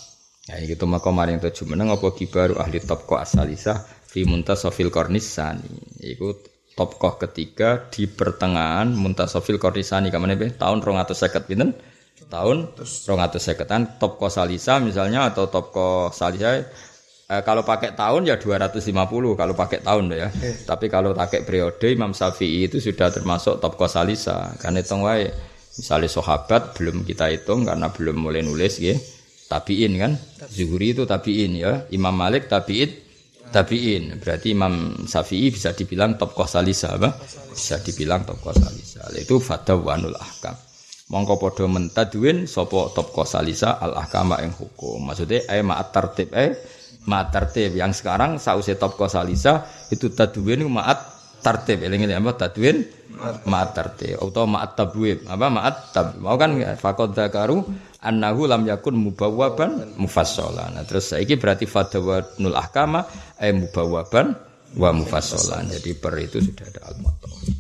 Ya 0.47 0.63
iki 0.63 0.79
to 0.79 0.87
maka 0.87 1.11
maring 1.11 1.43
tujuh 1.43 1.67
meneng 1.67 1.91
apa 1.91 2.11
kibaru 2.15 2.55
ahli 2.59 2.79
topko 2.79 3.19
asalisa 3.19 3.83
fi 3.83 4.23
muntasafil 4.23 4.91
kornisani. 4.91 5.99
Iku 6.03 6.35
topkoh 6.75 7.19
ketiga 7.19 7.87
di 7.91 8.07
pertengahan 8.07 8.91
muntasafil 8.91 9.59
kornisani 9.59 10.11
kamane 10.11 10.35
tahun 10.55 10.79
250 10.83 11.47
pinten? 11.49 11.71
tahun 12.27 12.75
rong 12.81 13.21
atau 13.23 13.39
seketan 13.39 14.01
top 14.01 14.19
salisa 14.27 14.81
misalnya 14.83 15.31
atau 15.31 15.47
top 15.47 15.71
salisa 16.11 16.59
eh, 16.59 17.41
kalau 17.45 17.63
pakai 17.63 17.95
tahun 17.95 18.27
ya 18.27 18.35
250 18.35 18.91
kalau 19.37 19.53
pakai 19.55 19.79
tahun 19.79 20.11
ya 20.11 20.27
eh. 20.27 20.55
tapi 20.67 20.91
kalau 20.91 21.15
pakai 21.15 21.47
periode 21.47 21.87
Imam 21.87 22.11
Syafi'i 22.11 22.67
itu 22.67 22.83
sudah 22.83 23.13
termasuk 23.13 23.63
top 23.63 23.79
salisa 23.87 24.51
karena 24.59 24.83
itu 24.83 24.97
wae 24.99 25.29
misalnya 25.78 26.09
sahabat 26.09 26.73
belum 26.75 27.05
kita 27.05 27.30
hitung 27.30 27.63
karena 27.63 27.93
belum 27.93 28.17
mulai 28.17 28.41
nulis 28.41 28.82
ya. 28.82 28.97
Tabiin 29.47 29.93
kan? 29.95 30.11
Zuhri 30.51 30.91
itu 30.91 31.07
tabiin 31.07 31.55
ya. 31.55 31.88
Imam 31.95 32.11
Malik 32.11 32.51
tabiin 32.51 33.07
tabiin. 33.51 34.19
Berarti 34.19 34.51
Imam 34.51 35.07
Syafi'i 35.07 35.47
bisa 35.51 35.71
dibilang 35.71 36.19
top 36.19 36.36
salisa 36.45 36.99
apa? 36.99 37.15
Bisa 37.51 37.80
dibilang 37.80 38.28
top 38.28 38.43
salisa 38.51 39.07
itu 39.15 39.39
fadawanul 39.39 40.15
ahkam. 40.15 40.55
Mongko 41.07 41.39
padha 41.39 41.65
mentadwin 41.71 42.51
sapa 42.51 42.91
top 42.91 43.15
salisa 43.23 43.80
al 43.80 43.95
ahkama 43.95 44.43
ing 44.43 44.51
hukum. 44.51 44.99
Maksudnya 45.07 45.47
ay 45.47 45.63
ma'at 45.63 45.95
tertib 45.95 46.36
eh 46.36 46.59
ma'at 47.07 47.32
tertib 47.32 47.80
yang 47.80 47.95
sekarang 47.95 48.36
sause 48.36 48.75
top 48.75 48.99
salisa 49.07 49.63
itu 49.88 50.11
tadwin 50.11 50.67
ma'at 50.67 51.16
tertib 51.43 51.83
eling 51.85 52.09
apa? 52.11 52.47
Tadwin 52.47 52.85
ma'at 53.45 53.69
tertib 53.73 54.21
atau 54.21 54.45
ma'at 54.45 54.71
tabwib. 54.77 55.25
Apa? 55.25 55.45
Ma'at 55.49 55.75
tab. 55.89 56.07
Mau 56.21 56.38
kan? 56.38 56.53
Faqad 56.77 57.17
dzakaru 57.17 57.65
annahu 58.01 58.45
lam 58.45 58.63
yakun 58.69 58.95
mubawwaban 58.95 59.97
mufassalan 59.97 60.77
nah, 60.77 60.85
terus 60.85 61.11
saiki 61.11 61.35
berarti 61.35 61.65
fadawanul 61.65 62.55
ahkama 62.55 63.09
ay 63.41 63.57
mubawwaban 63.57 64.38
wa 64.77 64.89
mufassalan 64.93 65.65
jadi 65.73 65.91
per 65.97 66.13
itu 66.21 66.38
sudah 66.39 66.65
ada 66.69 66.93
al-muttafaq 66.93 67.57